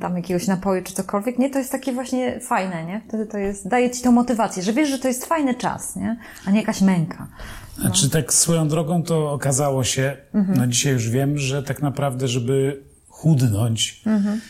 tam 0.00 0.16
jakiegoś 0.16 0.46
napoju 0.46 0.82
czy 0.82 0.92
cokolwiek, 0.94 1.38
nie? 1.38 1.50
To 1.50 1.58
jest 1.58 1.72
takie 1.72 1.92
właśnie 1.92 2.40
fajne, 2.40 2.84
nie? 2.84 3.00
Wtedy 3.08 3.26
to 3.26 3.38
jest, 3.38 3.68
daje 3.68 3.90
ci 3.90 4.02
tą 4.02 4.12
motywację, 4.12 4.62
że 4.62 4.72
wiesz, 4.72 4.88
że 4.88 4.98
to 4.98 5.08
jest 5.08 5.26
fajny 5.26 5.54
czas, 5.54 5.96
nie? 5.96 6.16
A 6.46 6.50
nie 6.50 6.60
jakaś 6.60 6.80
męka. 6.80 7.28
No. 7.78 7.82
Znaczy 7.82 8.10
tak 8.10 8.32
swoją 8.32 8.68
drogą 8.68 9.02
to 9.02 9.32
okazało 9.32 9.84
się, 9.84 10.16
mhm. 10.34 10.58
no 10.58 10.66
dzisiaj 10.66 10.92
już 10.92 11.10
wiem, 11.10 11.38
że 11.38 11.62
tak 11.62 11.82
naprawdę, 11.82 12.28
żeby 12.28 12.82
chudnąć, 13.08 14.02
mhm 14.06 14.40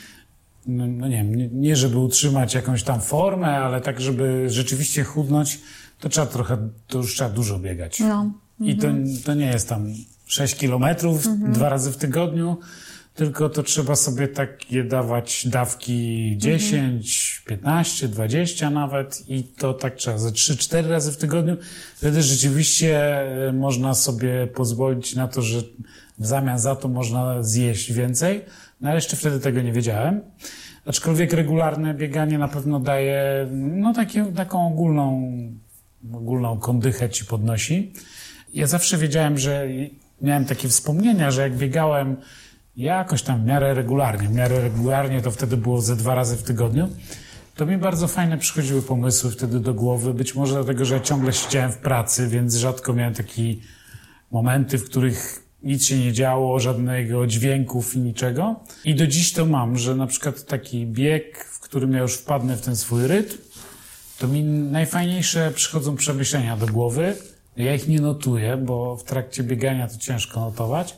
no, 0.67 0.87
no 0.87 1.09
nie 1.09 1.17
wiem, 1.17 1.35
nie, 1.35 1.49
nie 1.49 1.77
żeby 1.77 1.99
utrzymać 1.99 2.55
jakąś 2.55 2.83
tam 2.83 3.01
formę, 3.01 3.59
ale 3.59 3.81
tak, 3.81 4.01
żeby 4.01 4.45
rzeczywiście 4.51 5.05
chudnąć, 5.05 5.61
to 6.01 6.09
trzeba 6.09 6.27
trochę, 6.27 6.69
to 6.87 6.99
już 6.99 7.15
trzeba 7.15 7.31
dużo 7.31 7.59
biegać. 7.59 8.01
No. 8.01 8.33
I 8.61 8.77
to, 8.77 8.89
mhm. 8.89 9.23
to 9.25 9.35
nie 9.35 9.47
jest 9.47 9.69
tam 9.69 9.87
6 10.27 10.57
kilometrów 10.57 11.27
mhm. 11.27 11.53
dwa 11.53 11.69
razy 11.69 11.93
w 11.93 11.97
tygodniu, 11.97 12.59
tylko 13.15 13.49
to 13.49 13.63
trzeba 13.63 13.97
sobie 13.97 14.29
takie 14.29 14.85
dawać 14.85 15.47
dawki 15.49 16.35
10, 16.37 17.43
15, 17.47 18.09
20 18.09 18.71
nawet 18.71 19.29
i 19.29 19.45
to 19.45 19.75
tak 19.75 19.97
trzeba 19.97 20.19
ze 20.19 20.31
3-4 20.31 20.89
razy 20.89 21.13
w 21.13 21.17
tygodniu. 21.17 21.57
Wtedy 21.97 22.23
rzeczywiście 22.23 23.21
e, 23.49 23.53
można 23.53 23.95
sobie 23.95 24.47
pozwolić 24.47 25.15
na 25.15 25.29
to, 25.29 25.43
że 25.43 25.63
w 26.19 26.27
zamian 26.27 26.59
za 26.59 26.77
to 26.77 26.89
można 26.89 27.43
zjeść 27.43 27.93
więcej, 27.93 28.45
no 28.81 28.95
jeszcze 28.95 29.17
wtedy 29.17 29.41
tego 29.41 29.63
nie 29.63 29.73
wiedziałem. 29.73 30.21
Aczkolwiek 30.87 31.33
regularne 31.33 31.95
bieganie 31.95 32.39
na 32.39 32.49
pewno 32.49 32.81
daje 32.81 33.49
no, 33.53 33.95
takie, 33.95 34.25
taką 34.25 34.67
ogólną, 34.67 35.33
ogólną 36.13 36.59
kondychę 36.59 37.11
ci 37.11 37.25
podnosi. 37.25 37.93
Ja 38.55 38.67
zawsze 38.67 38.99
wiedziałem, 38.99 39.39
że 39.39 39.69
miałem 40.23 40.45
takie 40.45 40.69
wspomnienia, 40.69 41.31
że 41.31 41.43
jak 41.43 41.57
biegałem 41.57 42.17
jakoś 42.77 43.23
tam 43.23 43.43
w 43.43 43.47
miarę 43.47 43.75
regularnie, 43.75 44.29
w 44.29 44.35
miarę 44.35 44.61
regularnie 44.61 45.23
to 45.23 45.31
wtedy 45.31 45.57
było 45.57 45.81
ze 45.81 45.97
dwa 45.97 46.15
razy 46.15 46.37
w 46.37 46.43
tygodniu, 46.43 46.89
to 47.55 47.67
mi 47.67 47.79
bardzo 47.79 48.09
fajne 48.09 48.39
przychodziły 48.39 48.83
pomysły 48.83 49.31
wtedy 49.31 49.61
do 49.61 49.75
głowy. 49.75 50.15
Być 50.15 50.35
może 50.35 50.55
dlatego, 50.55 50.85
że 50.85 50.95
ja 50.95 51.01
ciągle 51.01 51.33
siedziałem 51.33 51.73
w 51.73 51.77
pracy, 51.77 52.29
więc 52.29 52.55
rzadko 52.55 52.93
miałem 52.93 53.15
takie 53.15 53.43
momenty, 54.31 54.79
w 54.79 54.85
których 54.85 55.50
nic 55.63 55.85
się 55.85 55.99
nie 55.99 56.13
działo, 56.13 56.61
żadnego 56.61 57.27
dźwięków 57.27 57.97
i 57.97 57.99
niczego. 57.99 58.61
I 58.85 58.95
do 58.95 59.07
dziś 59.07 59.33
to 59.33 59.47
mam, 59.47 59.79
że 59.79 59.95
na 59.95 60.07
przykład 60.07 60.47
taki 60.47 60.87
bieg, 60.87 61.45
w 61.45 61.61
którym 61.61 61.93
ja 61.93 62.01
już 62.01 62.15
wpadnę 62.15 62.57
w 62.57 62.61
ten 62.61 62.77
swój 62.77 63.07
rytm, 63.07 63.37
to 64.19 64.29
mi 64.29 64.43
najfajniejsze 64.45 65.51
przychodzą 65.55 65.97
przemyślenia 65.97 66.57
do 66.57 66.67
głowy. 66.67 67.17
Ja 67.57 67.75
ich 67.75 67.89
nie 67.89 68.01
notuję, 68.01 68.57
bo 68.57 68.97
w 68.97 69.05
trakcie 69.05 69.43
biegania 69.43 69.89
to 69.89 69.99
ciężko 69.99 70.41
notować, 70.41 70.97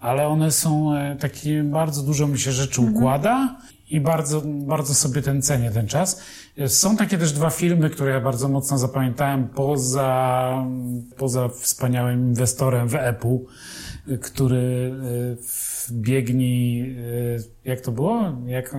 ale 0.00 0.28
one 0.28 0.52
są 0.52 0.94
e, 0.94 1.16
takie, 1.16 1.62
bardzo 1.62 2.02
dużo 2.02 2.26
mi 2.26 2.38
się 2.38 2.52
rzeczy 2.52 2.80
układa 2.80 3.56
i 3.90 4.00
bardzo, 4.00 4.42
bardzo 4.44 4.94
sobie 4.94 5.22
ten 5.22 5.42
cenię, 5.42 5.70
ten 5.70 5.86
czas. 5.86 6.20
Są 6.66 6.96
takie 6.96 7.18
też 7.18 7.32
dwa 7.32 7.50
filmy, 7.50 7.90
które 7.90 8.12
ja 8.12 8.20
bardzo 8.20 8.48
mocno 8.48 8.78
zapamiętałem 8.78 9.48
poza, 9.48 10.66
poza 11.16 11.48
wspaniałym 11.48 12.28
inwestorem 12.28 12.88
w 12.88 12.94
Apple, 12.94 13.38
który 14.20 14.92
e, 15.90 15.92
biegni, 15.92 16.84
e, 17.64 17.70
jak 17.70 17.80
to 17.80 17.92
było? 17.92 18.32
Jak, 18.46 18.74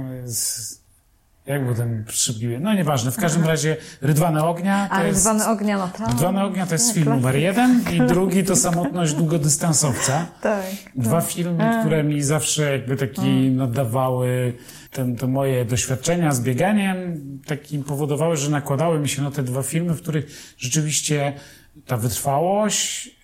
jak 1.45 1.65
był 1.65 1.75
ten 1.75 2.05
przybliwy? 2.05 2.59
No 2.59 2.73
nieważne, 2.73 3.11
w 3.11 3.17
każdym 3.17 3.43
razie 3.43 3.77
Rydwane 4.01 4.43
Ognia 4.43 4.87
to 4.89 4.95
A, 4.95 5.03
jest... 5.03 5.17
Rydwane 5.17 5.47
Ognia, 5.47 5.77
no 5.77 5.87
tak. 5.97 6.09
Rydwane 6.09 6.45
Ognia 6.45 6.65
to 6.65 6.73
jest 6.73 6.93
film 6.93 7.09
numer 7.09 7.35
jeden 7.35 7.83
i 7.93 8.01
drugi 8.13 8.43
to 8.43 8.55
Samotność 8.55 9.13
Długodystansowca. 9.13 10.27
Tak. 10.41 10.65
Dwa 10.95 11.21
tak. 11.21 11.29
filmy, 11.29 11.77
które 11.79 12.03
mi 12.03 12.21
zawsze 12.21 12.71
jakby 12.71 12.97
taki 12.97 13.51
nadawały 13.51 14.53
ten, 14.91 15.15
to 15.15 15.27
moje 15.27 15.65
doświadczenia 15.65 16.31
z 16.31 16.41
bieganiem, 16.41 17.21
takim 17.45 17.83
powodowały, 17.83 18.37
że 18.37 18.49
nakładały 18.49 18.99
mi 18.99 19.09
się 19.09 19.21
na 19.21 19.31
te 19.31 19.43
dwa 19.43 19.63
filmy, 19.63 19.93
w 19.93 20.01
których 20.01 20.55
rzeczywiście 20.57 21.33
ta 21.85 21.97
wytrwałość, 21.97 23.15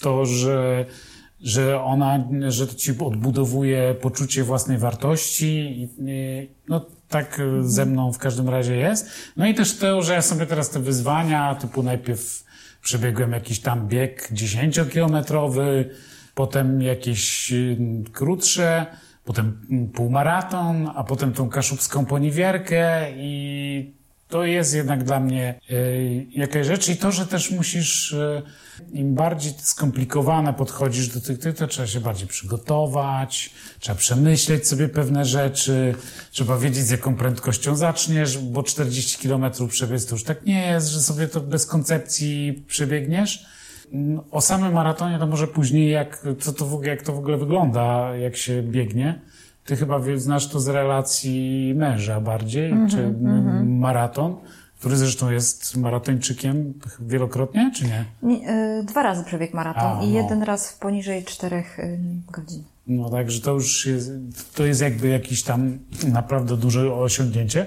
to, 0.00 0.26
że 0.26 0.84
że 1.40 1.82
ona, 1.82 2.28
że 2.48 2.66
to 2.66 2.74
ci 2.74 2.98
odbudowuje 2.98 3.94
poczucie 4.00 4.44
własnej 4.44 4.78
wartości. 4.78 5.88
No 6.68 6.86
tak 7.08 7.40
ze 7.60 7.86
mną 7.86 8.12
w 8.12 8.18
każdym 8.18 8.48
razie 8.48 8.76
jest. 8.76 9.10
No 9.36 9.46
i 9.46 9.54
też 9.54 9.76
to, 9.76 10.02
że 10.02 10.12
ja 10.12 10.22
sobie 10.22 10.46
teraz 10.46 10.70
te 10.70 10.80
wyzwania, 10.80 11.54
typu 11.54 11.82
najpierw 11.82 12.44
przebiegłem 12.82 13.32
jakiś 13.32 13.60
tam 13.60 13.88
bieg 13.88 14.32
10-kilometrowy, 14.32 15.84
potem 16.34 16.82
jakieś 16.82 17.52
mm, 17.52 18.04
krótsze, 18.04 18.86
potem 19.24 19.60
półmaraton, 19.94 20.90
a 20.94 21.04
potem 21.04 21.32
tą 21.32 21.48
kaszubską 21.48 22.06
poniewierkę 22.06 23.06
i 23.16 23.97
to 24.28 24.44
jest 24.44 24.74
jednak 24.74 25.04
dla 25.04 25.20
mnie 25.20 25.60
y, 25.70 26.26
jakaś 26.30 26.66
rzecz 26.66 26.88
i 26.88 26.96
to, 26.96 27.12
że 27.12 27.26
też 27.26 27.50
musisz, 27.50 28.12
y, 28.12 28.42
im 28.92 29.14
bardziej 29.14 29.52
skomplikowane 29.58 30.54
podchodzisz 30.54 31.08
do 31.08 31.20
tych, 31.20 31.56
to 31.56 31.66
trzeba 31.66 31.86
się 31.86 32.00
bardziej 32.00 32.28
przygotować, 32.28 33.50
trzeba 33.80 33.98
przemyśleć 33.98 34.68
sobie 34.68 34.88
pewne 34.88 35.24
rzeczy, 35.24 35.94
trzeba 36.30 36.58
wiedzieć 36.58 36.84
z 36.84 36.90
jaką 36.90 37.16
prędkością 37.16 37.76
zaczniesz, 37.76 38.38
bo 38.38 38.62
40 38.62 39.28
km 39.28 39.44
przebiec 39.68 40.06
to 40.06 40.14
już 40.14 40.24
tak 40.24 40.46
nie 40.46 40.66
jest, 40.66 40.88
że 40.88 41.00
sobie 41.00 41.28
to 41.28 41.40
bez 41.40 41.66
koncepcji 41.66 42.64
przebiegniesz. 42.66 43.46
Mm, 43.92 44.20
o 44.30 44.40
samym 44.40 44.72
maratonie 44.72 45.18
to 45.18 45.26
może 45.26 45.46
później, 45.46 45.90
jak, 45.90 46.26
co 46.40 46.52
to, 46.52 46.80
jak 46.82 47.02
to 47.02 47.12
w 47.12 47.18
ogóle 47.18 47.36
wygląda, 47.36 48.16
jak 48.16 48.36
się 48.36 48.62
biegnie. 48.62 49.20
Ty 49.68 49.76
chyba 49.76 50.00
znasz 50.16 50.48
to 50.48 50.60
z 50.60 50.68
relacji 50.68 51.72
męża 51.76 52.20
bardziej, 52.20 52.70
mm 52.70 52.86
-hmm, 52.86 52.90
czy 52.90 52.98
mm 52.98 53.44
-hmm. 53.44 53.78
maraton, 53.78 54.36
który 54.78 54.96
zresztą 54.96 55.30
jest 55.30 55.76
maratończykiem 55.76 56.74
wielokrotnie, 57.00 57.72
czy 57.74 57.84
nie? 57.84 58.04
nie 58.22 58.50
y, 58.80 58.84
dwa 58.84 59.02
razy 59.02 59.24
przebiegł 59.24 59.56
maraton 59.56 59.98
A, 59.98 60.02
i 60.02 60.08
no. 60.08 60.16
jeden 60.16 60.42
raz 60.42 60.70
w 60.70 60.78
poniżej 60.78 61.24
czterech 61.24 61.78
y, 61.78 61.98
godzin. 62.32 62.64
No 62.86 63.10
także 63.10 63.40
to 63.40 63.52
już 63.52 63.86
jest, 63.86 64.10
to 64.54 64.66
jest 64.66 64.80
jakby 64.80 65.08
jakiś 65.08 65.42
tam 65.42 65.78
naprawdę 66.12 66.56
duże 66.56 66.94
osiągnięcie, 66.94 67.66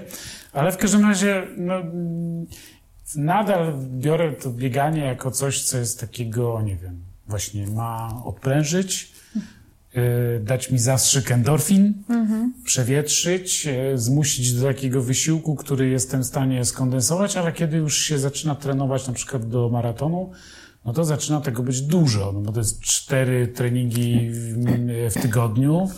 ale 0.52 0.72
w 0.72 0.76
każdym 0.76 1.08
razie 1.08 1.46
no, 1.56 1.74
nadal 3.16 3.74
biorę 3.90 4.32
to 4.32 4.50
bieganie 4.50 5.04
jako 5.04 5.30
coś, 5.30 5.64
co 5.64 5.78
jest 5.78 6.00
takiego, 6.00 6.62
nie 6.62 6.76
wiem, 6.76 7.00
właśnie 7.26 7.66
ma 7.66 8.22
odprężyć, 8.24 9.11
dać 10.40 10.70
mi 10.70 10.78
zastrzyk 10.78 11.30
endorfin, 11.30 11.94
mhm. 12.08 12.52
przewietrzyć, 12.64 13.66
y, 13.66 13.98
zmusić 13.98 14.52
do 14.52 14.66
takiego 14.66 15.02
wysiłku, 15.02 15.56
który 15.56 15.88
jestem 15.88 16.22
w 16.22 16.26
stanie 16.26 16.64
skondensować, 16.64 17.36
ale 17.36 17.52
kiedy 17.52 17.76
już 17.76 17.98
się 17.98 18.18
zaczyna 18.18 18.54
trenować 18.54 19.06
na 19.06 19.12
przykład 19.12 19.48
do 19.48 19.68
maratonu, 19.68 20.30
no 20.84 20.92
to 20.92 21.04
zaczyna 21.04 21.40
tego 21.40 21.62
być 21.62 21.80
dużo, 21.80 22.32
no 22.32 22.40
bo 22.40 22.52
to 22.52 22.60
jest 22.60 22.80
cztery 22.80 23.48
treningi 23.48 24.30
w, 24.30 24.64
w 25.10 25.22
tygodniu, 25.22 25.90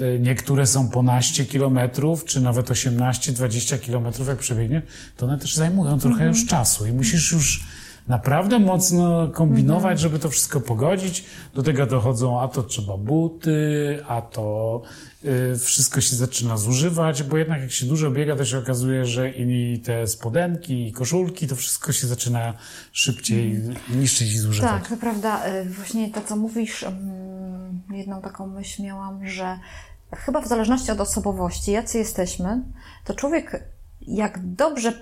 y, 0.00 0.18
niektóre 0.20 0.66
są 0.66 0.88
po 0.88 1.02
naście 1.02 1.44
kilometrów, 1.44 2.24
czy 2.24 2.40
nawet 2.40 2.70
18-20 2.70 3.78
kilometrów, 3.78 4.28
jak 4.28 4.38
przebiegnie, 4.38 4.82
to 5.16 5.26
one 5.26 5.38
też 5.38 5.54
zajmują 5.54 5.98
trochę 5.98 6.14
mhm. 6.14 6.30
już 6.30 6.46
czasu 6.46 6.86
i 6.86 6.92
musisz 6.92 7.32
już 7.32 7.64
naprawdę 8.08 8.58
mocno 8.58 9.28
kombinować, 9.28 9.92
mhm. 9.92 9.98
żeby 9.98 10.18
to 10.18 10.30
wszystko 10.30 10.60
pogodzić. 10.60 11.24
Do 11.54 11.62
tego 11.62 11.86
dochodzą, 11.86 12.40
a 12.40 12.48
to 12.48 12.62
trzeba 12.62 12.96
buty, 12.96 13.98
a 14.08 14.22
to 14.22 14.82
y, 15.24 15.58
wszystko 15.58 16.00
się 16.00 16.16
zaczyna 16.16 16.56
zużywać, 16.56 17.22
bo 17.22 17.38
jednak 17.38 17.60
jak 17.60 17.72
się 17.72 17.86
dużo 17.86 18.10
biega, 18.10 18.36
to 18.36 18.44
się 18.44 18.58
okazuje, 18.58 19.06
że 19.06 19.30
i 19.30 19.80
te 19.80 20.06
spodenki, 20.06 20.88
i 20.88 20.92
koszulki, 20.92 21.46
to 21.48 21.56
wszystko 21.56 21.92
się 21.92 22.06
zaczyna 22.06 22.54
szybciej 22.92 23.56
mhm. 23.56 24.00
niszczyć 24.00 24.32
i 24.32 24.38
zużywać. 24.38 24.70
Tak, 24.70 24.88
to 24.88 24.96
prawda. 24.96 25.46
Y, 25.46 25.64
właśnie 25.64 26.10
to, 26.10 26.20
co 26.20 26.36
mówisz, 26.36 26.82
mm, 26.82 27.82
jedną 27.90 28.22
taką 28.22 28.46
myśl 28.46 28.82
miałam, 28.82 29.26
że 29.28 29.58
chyba 30.16 30.40
w 30.40 30.48
zależności 30.48 30.90
od 30.90 31.00
osobowości, 31.00 31.72
jacy 31.72 31.98
jesteśmy, 31.98 32.62
to 33.04 33.14
człowiek 33.14 33.72
jak 34.06 34.38
dobrze 34.54 34.92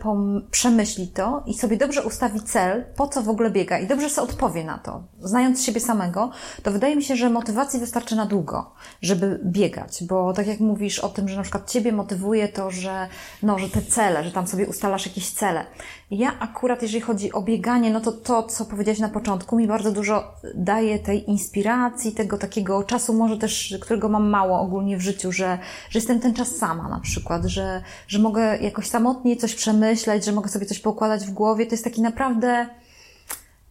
przemyśli 0.50 1.08
to 1.08 1.42
i 1.46 1.54
sobie 1.54 1.76
dobrze 1.76 2.02
ustawi 2.02 2.40
cel, 2.40 2.84
po 2.96 3.08
co 3.08 3.22
w 3.22 3.28
ogóle 3.28 3.50
biega 3.50 3.78
i 3.78 3.86
dobrze 3.86 4.10
sobie 4.10 4.30
odpowie 4.32 4.64
na 4.64 4.78
to, 4.78 5.02
znając 5.20 5.64
siebie 5.64 5.80
samego, 5.80 6.30
to 6.62 6.70
wydaje 6.70 6.96
mi 6.96 7.02
się, 7.02 7.16
że 7.16 7.30
motywacji 7.30 7.80
wystarczy 7.80 8.16
na 8.16 8.26
długo, 8.26 8.72
żeby 9.02 9.40
biegać, 9.44 10.04
bo 10.04 10.32
tak 10.32 10.46
jak 10.46 10.60
mówisz 10.60 10.98
o 10.98 11.08
tym, 11.08 11.28
że 11.28 11.36
na 11.36 11.42
przykład 11.42 11.70
Ciebie 11.70 11.92
motywuje 11.92 12.48
to, 12.48 12.70
że, 12.70 13.08
no, 13.42 13.58
że 13.58 13.68
te 13.68 13.82
cele, 13.82 14.24
że 14.24 14.30
tam 14.32 14.46
sobie 14.46 14.66
ustalasz 14.66 15.06
jakieś 15.06 15.30
cele. 15.30 15.66
Ja 16.10 16.38
akurat, 16.38 16.82
jeżeli 16.82 17.00
chodzi 17.00 17.32
o 17.32 17.42
bieganie, 17.42 17.90
no 17.90 18.00
to 18.00 18.12
to, 18.12 18.42
co 18.42 18.64
powiedziałeś 18.64 18.98
na 18.98 19.08
początku, 19.08 19.56
mi 19.56 19.66
bardzo 19.66 19.92
dużo 19.92 20.34
daje 20.54 20.98
tej 20.98 21.30
inspiracji, 21.30 22.12
tego 22.12 22.38
takiego 22.38 22.84
czasu, 22.84 23.14
może 23.14 23.38
też, 23.38 23.74
którego 23.80 24.08
mam 24.08 24.28
mało 24.28 24.60
ogólnie 24.60 24.96
w 24.96 25.00
życiu, 25.00 25.32
że, 25.32 25.58
że 25.90 25.98
jestem 25.98 26.20
ten 26.20 26.34
czas 26.34 26.56
sama 26.56 26.88
na 26.88 27.00
przykład, 27.00 27.44
że, 27.44 27.82
że 28.08 28.18
mogę 28.18 28.58
jakoś 28.58 28.88
samotnie 28.90 29.36
coś 29.36 29.54
przemyśleć, 29.54 30.24
że 30.24 30.32
mogę 30.32 30.48
sobie 30.48 30.66
coś 30.66 30.78
poukładać 30.78 31.26
w 31.26 31.30
głowie. 31.30 31.66
To 31.66 31.74
jest 31.74 31.84
taki 31.84 32.02
naprawdę 32.02 32.66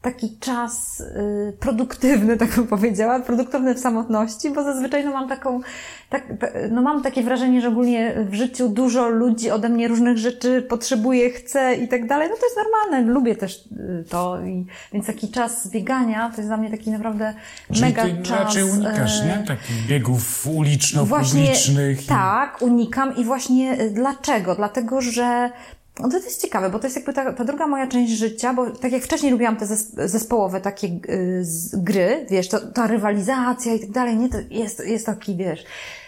taki 0.01 0.37
czas 0.39 0.99
y, 0.99 1.53
produktywny, 1.59 2.37
tak 2.43 2.49
bym 2.55 2.67
powiedziała, 2.67 3.19
produktywny 3.19 3.75
w 3.75 3.79
samotności, 3.79 4.49
bo 4.49 4.63
zazwyczaj 4.63 5.05
no, 5.05 5.11
mam 5.11 5.29
taką, 5.29 5.61
tak, 6.09 6.23
no, 6.71 6.81
mam 6.81 7.03
takie 7.03 7.23
wrażenie, 7.23 7.61
że 7.61 7.67
ogólnie 7.67 8.25
w 8.29 8.33
życiu 8.33 8.69
dużo 8.69 9.09
ludzi 9.09 9.51
ode 9.51 9.69
mnie 9.69 9.87
różnych 9.87 10.17
rzeczy 10.17 10.61
potrzebuje, 10.61 11.29
chce 11.29 11.75
i 11.75 11.87
tak 11.87 12.07
dalej. 12.07 12.29
No 12.29 12.35
to 12.35 12.45
jest 12.45 12.57
normalne, 12.57 13.13
lubię 13.13 13.35
też 13.35 13.55
y, 13.55 14.05
to. 14.09 14.41
I, 14.41 14.65
więc 14.93 15.05
taki 15.05 15.31
czas 15.31 15.71
biegania 15.71 16.29
to 16.29 16.37
jest 16.37 16.49
dla 16.49 16.57
mnie 16.57 16.69
taki 16.69 16.91
naprawdę 16.91 17.33
Czyli 17.67 17.81
mega 17.81 18.03
ty 18.03 18.23
czas. 18.23 18.39
raczej 18.39 18.63
unikasz, 18.63 19.23
nie? 19.23 19.43
Takich 19.47 19.87
biegów 19.87 20.47
uliczno-publicznych. 20.47 22.05
Tak, 22.05 22.61
unikam 22.61 23.15
i 23.15 23.23
właśnie 23.23 23.81
y, 23.81 23.89
dlaczego? 23.89 24.55
Dlatego, 24.55 25.01
że 25.01 25.51
no 25.99 26.09
to 26.09 26.17
jest 26.17 26.41
ciekawe, 26.41 26.69
bo 26.69 26.79
to 26.79 26.87
jest 26.87 26.95
jakby 26.95 27.13
ta, 27.13 27.33
ta 27.33 27.45
druga 27.45 27.67
moja 27.67 27.87
część 27.87 28.11
życia, 28.11 28.53
bo 28.53 28.69
tak 28.71 28.91
jak 28.91 29.03
wcześniej 29.03 29.31
lubiłam 29.31 29.57
te 29.57 29.65
zespołowe 30.07 30.61
takie 30.61 30.87
y, 30.87 31.43
gry, 31.73 32.25
wiesz, 32.29 32.49
to, 32.49 32.59
ta 32.59 32.87
rywalizacja 32.87 33.73
i 33.73 33.79
tak 33.79 33.91
dalej, 33.91 34.17
nie, 34.17 34.29
to 34.29 34.37
jest, 34.49 34.87
jest 34.87 35.05
taki, 35.05 35.35
wiesz, 35.35 35.65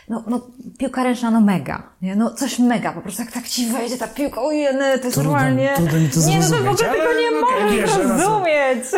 no, 0.09 0.23
no 0.27 0.41
piłka 0.77 1.03
ręczna, 1.03 1.31
no 1.31 1.41
mega, 1.41 1.83
nie, 2.01 2.15
no 2.15 2.31
coś 2.31 2.59
mega, 2.59 2.91
po 2.91 3.01
prostu 3.01 3.21
jak 3.21 3.31
tak 3.31 3.47
ci 3.47 3.65
wejdzie 3.65 3.97
ta 3.97 4.07
piłka, 4.07 4.41
ojej, 4.41 4.67
to 5.01 5.05
jest 5.05 5.17
normalnie, 5.17 5.73
nie, 6.27 6.39
no 6.39 6.49
to 6.49 6.63
w 6.63 6.69
ogóle 6.69 6.89
tego 6.89 7.19
nie 7.21 7.31
możesz 7.31 7.97
rozumieć, 7.97 8.91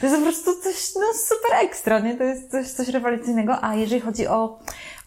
to 0.00 0.06
jest 0.06 0.18
po 0.18 0.22
prostu 0.22 0.50
coś, 0.62 0.94
no 0.94 1.02
super 1.28 1.64
ekstra, 1.64 1.98
nie, 1.98 2.16
to 2.16 2.24
jest 2.24 2.50
coś, 2.50 2.68
coś 2.68 2.88
rewelacyjnego, 2.88 3.64
a 3.64 3.74
jeżeli 3.74 4.00
chodzi 4.00 4.26
o 4.26 4.58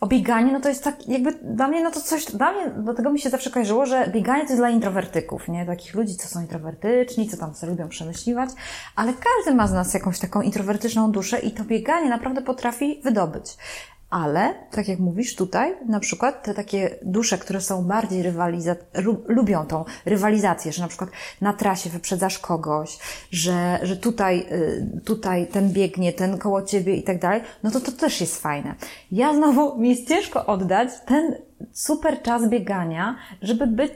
o 0.03 0.07
bieganie, 0.07 0.51
no 0.51 0.60
to 0.60 0.69
jest 0.69 0.83
tak, 0.83 1.07
jakby 1.07 1.31
dla 1.31 1.67
mnie, 1.67 1.83
no 1.83 1.91
to 1.91 2.01
coś, 2.01 2.25
dla 2.25 2.51
mnie, 2.51 2.69
do 2.69 2.93
tego 2.93 3.12
mi 3.12 3.19
się 3.19 3.29
zawsze 3.29 3.50
kojarzyło, 3.50 3.86
że 3.86 4.07
bieganie 4.07 4.41
to 4.41 4.48
jest 4.48 4.60
dla 4.60 4.69
introwertyków, 4.69 5.48
nie? 5.48 5.65
Takich 5.65 5.93
ludzi, 5.93 6.15
co 6.15 6.27
są 6.27 6.41
introwertyczni, 6.41 7.29
co 7.29 7.38
tam 7.38 7.55
sobie 7.55 7.72
lubią 7.72 7.89
przemyśliwać, 7.89 8.50
ale 8.95 9.13
każdy 9.13 9.57
ma 9.57 9.67
z 9.67 9.74
nas 9.74 9.93
jakąś 9.93 10.19
taką 10.19 10.41
introwertyczną 10.41 11.12
duszę 11.12 11.39
i 11.39 11.51
to 11.51 11.63
bieganie 11.63 12.10
naprawdę 12.10 12.41
potrafi 12.41 13.01
wydobyć. 13.03 13.57
Ale, 14.13 14.53
tak 14.72 14.88
jak 14.88 15.00
mówisz 15.00 15.36
tutaj, 15.36 15.75
na 15.86 16.00
przykład 16.00 16.43
te 16.43 16.53
takie 16.53 16.96
dusze, 17.01 17.38
które 17.38 17.62
są 17.62 17.84
bardziej 17.84 18.24
rywaliza- 18.24 18.75
lubią 19.27 19.65
tą 19.65 19.86
rywalizację, 20.05 20.72
że 20.72 20.82
na 20.82 20.88
przykład 20.88 21.10
na 21.41 21.53
trasie 21.53 21.89
wyprzedzasz 21.89 22.39
kogoś, 22.39 22.98
że, 23.32 23.79
że 23.84 23.98
tutaj, 23.98 24.46
y, 24.51 25.01
tutaj 25.05 25.48
ten 25.48 25.70
biegnie, 25.70 26.13
ten 26.13 26.38
koło 26.38 26.62
ciebie 26.62 26.96
i 26.96 27.03
tak 27.03 27.20
dalej, 27.20 27.41
no 27.63 27.72
to 27.72 27.79
to 27.79 27.91
też 27.91 28.22
jest 28.22 28.41
fajne. 28.41 28.75
Ja 29.12 29.34
znowu, 29.34 29.77
mi 29.77 29.89
jest 29.89 30.08
ciężko 30.08 30.46
oddać 30.46 30.89
ten 31.05 31.36
super 31.72 32.22
czas 32.22 32.50
biegania, 32.50 33.15
żeby 33.41 33.67
być, 33.67 33.91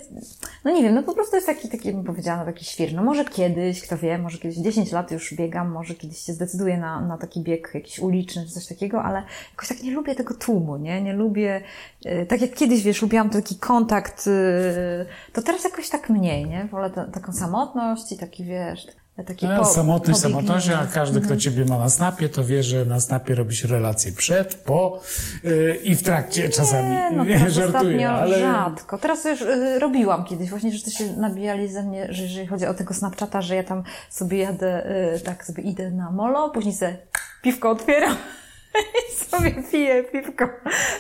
no 0.66 0.72
nie 0.72 0.84
wiem, 0.84 0.96
no 0.96 1.04
po 1.04 1.14
prostu 1.14 1.36
jest 1.36 1.48
taki, 1.48 1.70
taki 1.70 1.92
bym 1.92 2.04
powiedziała, 2.04 2.46
taki 2.46 2.66
świr. 2.66 2.94
No 2.94 3.04
może 3.04 3.26
kiedyś, 3.26 3.82
kto 3.82 3.98
wie, 3.98 4.18
może 4.18 4.38
kiedyś 4.38 4.58
10 4.58 4.92
lat 4.92 5.12
już 5.12 5.34
biegam, 5.34 5.72
może 5.72 5.96
kiedyś 5.96 6.18
się 6.18 6.34
zdecyduję 6.34 6.78
na, 6.78 7.02
na 7.02 7.18
taki 7.18 7.42
bieg 7.42 7.72
jakiś 7.74 8.00
uliczny 8.00 8.46
czy 8.46 8.52
coś 8.52 8.68
takiego, 8.68 9.04
ale 9.04 9.24
jakoś 9.52 9.68
tak 9.68 9.84
nie 9.84 9.92
lubię 9.92 10.16
tego 10.16 10.34
tłumu, 10.34 10.78
nie? 10.78 11.02
Nie 11.02 11.14
lubię, 11.14 11.62
yy, 12.06 12.26
tak 12.26 12.42
jak 12.42 12.54
kiedyś, 12.54 12.84
wiesz, 12.84 13.02
lubiłam 13.02 13.30
taki 13.30 13.56
kontakt, 13.56 14.28
yy, 14.28 15.06
to 15.34 15.42
teraz 15.42 15.64
jakoś 15.64 15.90
tak 15.90 16.10
mniej, 16.10 16.46
nie? 16.46 16.66
Wolę 16.66 16.90
ta, 16.90 17.06
taką 17.06 17.34
samotność 17.34 18.12
i 18.12 18.18
taki, 18.18 18.44
wiesz, 18.44 18.88
Taki 19.26 19.46
no, 19.46 19.58
po, 19.58 19.66
samotność 19.66 20.20
samotność, 20.20 20.70
a 20.70 20.88
każdy, 20.94 21.20
kto 21.20 21.34
mhm. 21.34 21.40
ciebie 21.40 21.66
ma 21.66 21.78
na 21.78 21.90
snapie, 21.90 22.30
to 22.30 22.44
wie, 22.44 22.64
że 22.64 22.86
na 22.86 23.00
snapie 23.00 23.36
robisz 23.36 23.64
relacje 23.64 24.12
przed, 24.12 24.56
po 24.56 25.00
yy, 25.44 25.76
i 25.84 25.96
w 25.96 26.04
trakcie 26.04 26.50
czasami. 26.50 26.90
Nie, 26.90 27.12
no 27.12 27.26
teraz 27.26 27.54
żartuję, 27.54 28.10
ale... 28.10 28.40
rzadko. 28.40 28.98
Teraz 28.98 29.26
już 29.26 29.42
yy, 29.42 29.80
robiłam 29.80 30.26
kiedyś, 30.26 30.50
właśnie, 30.50 30.72
że 30.72 30.84
to 30.84 30.90
się 30.90 31.14
nabijali 31.18 31.68
ze 31.68 31.84
mnie, 31.84 32.08
że 32.10 32.24
jeżeli 32.24 32.48
chodzi 32.48 32.66
o 32.66 32.74
tego 32.74 32.94
Snapchata, 32.94 33.42
że 33.42 33.56
ja 33.56 33.64
tam 33.64 33.84
sobie 34.10 34.38
jadę, 34.38 34.88
yy, 35.14 35.20
tak 35.20 35.46
sobie 35.46 35.64
idę 35.64 35.92
na 35.92 36.12
molo, 36.12 36.50
później 36.50 36.76
sobie 36.76 36.98
piwko 37.42 37.70
otwieram 37.70 38.16
i 39.12 39.26
sobie 39.26 39.64
piję 39.72 40.04
piwko. 40.04 40.46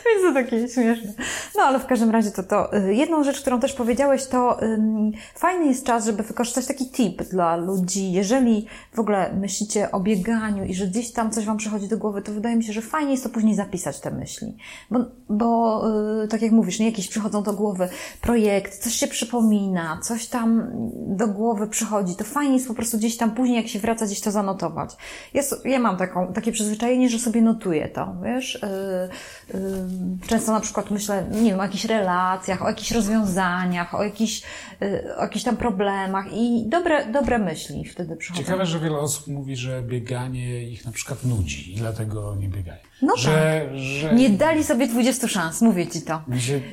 Więc 0.06 0.24
to 0.24 0.34
takie 0.34 0.68
śmieszne. 0.68 1.14
No 1.56 1.64
ale 1.64 1.80
w 1.80 1.86
każdym 1.86 2.10
razie 2.10 2.32
to 2.32 2.44
to. 2.44 2.78
Y, 2.78 2.94
jedną 2.94 3.24
rzecz, 3.24 3.42
którą 3.42 3.60
też 3.60 3.74
powiedziałeś, 3.74 4.26
to 4.26 4.58
um, 4.62 5.12
fajny 5.36 5.66
jest 5.66 5.86
czas, 5.86 6.06
żeby 6.06 6.24
wykorzystać 6.24 6.66
taki 6.66 6.90
tip 6.90 7.24
dla 7.24 7.56
ludzi. 7.56 8.12
Jeżeli 8.12 8.66
w 8.94 9.00
ogóle 9.00 9.34
myślicie 9.34 9.92
o 9.92 10.00
bieganiu 10.00 10.64
i 10.64 10.74
że 10.74 10.88
gdzieś 10.88 11.12
tam 11.12 11.32
coś 11.32 11.46
wam 11.46 11.58
przychodzi 11.58 11.88
do 11.88 11.98
głowy, 11.98 12.22
to 12.22 12.32
wydaje 12.32 12.56
mi 12.56 12.64
się, 12.64 12.74
że 12.74 12.82
fajnie 12.82 13.12
jest 13.12 13.24
to 13.24 13.30
później 13.30 13.56
zapisać 13.56 14.00
te 14.00 14.12
myśli. 14.12 14.58
Bo, 14.92 15.00
bo 15.30 15.82
yy, 16.22 16.28
tak 16.28 16.42
jak 16.42 16.52
mówisz, 16.52 16.80
nie 16.80 16.86
jakieś 16.86 17.08
przychodzą 17.08 17.44
do 17.44 17.54
głowy 17.54 17.90
projekt, 18.22 18.78
coś 18.78 18.94
się 18.94 19.08
przypomina, 19.08 20.00
coś 20.04 20.28
tam 20.28 20.72
do 21.08 21.28
głowy 21.28 21.68
przychodzi, 21.68 22.16
to 22.16 22.24
fajnie 22.24 22.54
jest 22.54 22.68
po 22.68 22.74
prostu 22.74 22.98
gdzieś 22.98 23.18
tam 23.18 23.32
później, 23.32 23.58
jak 23.58 23.68
się 23.68 23.80
wraca, 23.80 24.06
gdzieś 24.06 24.22
to 24.22 24.32
zanotować. 24.32 24.96
Ja, 25.34 25.42
ja 25.66 25.80
mam 25.80 25.98
taką, 25.98 26.34
takie 26.34 26.52
przyzwyczajenie, 26.52 27.10
że 27.10 27.20
sobie 27.20 27.42
notuję 27.42 27.67
to, 27.94 28.16
wiesz. 28.24 28.60
Yy, 29.54 29.60
yy, 29.60 30.28
często 30.28 30.52
na 30.52 30.60
przykład 30.60 30.92
myślę, 30.92 31.26
nie 31.32 31.52
wiem, 31.52 31.60
o 31.60 31.64
jakichś 31.64 31.86
relacjach, 31.86 32.62
o 32.62 32.68
jakichś 32.68 32.92
rozwiązaniach, 32.92 33.96
o 33.96 34.04
jakichś, 34.04 34.42
yy, 34.82 35.16
o 35.18 35.22
jakichś 35.22 35.46
tam 35.46 35.58
problemach 35.58 36.26
i 36.34 36.64
dobre, 36.68 37.06
dobre 37.06 37.40
myśli 37.40 37.86
wtedy 37.86 38.16
przychodzą. 38.16 38.44
Ciekawe, 38.44 38.66
że 38.66 38.80
wiele 38.80 38.98
osób 38.98 39.28
mówi, 39.28 39.56
że 39.56 39.82
bieganie 39.82 40.64
ich 40.64 40.86
na 40.86 40.92
przykład 40.92 41.26
nudzi 41.26 41.74
i 41.74 41.76
dlatego 41.76 42.36
nie 42.36 42.48
biegają. 42.48 42.80
No 43.02 43.18
że, 43.18 43.62
tak. 43.70 43.78
Że... 43.78 44.14
Nie 44.14 44.30
dali 44.30 44.64
sobie 44.64 44.88
20 44.88 45.28
szans, 45.28 45.62
mówię 45.62 45.88
ci 45.88 46.02
to. 46.02 46.22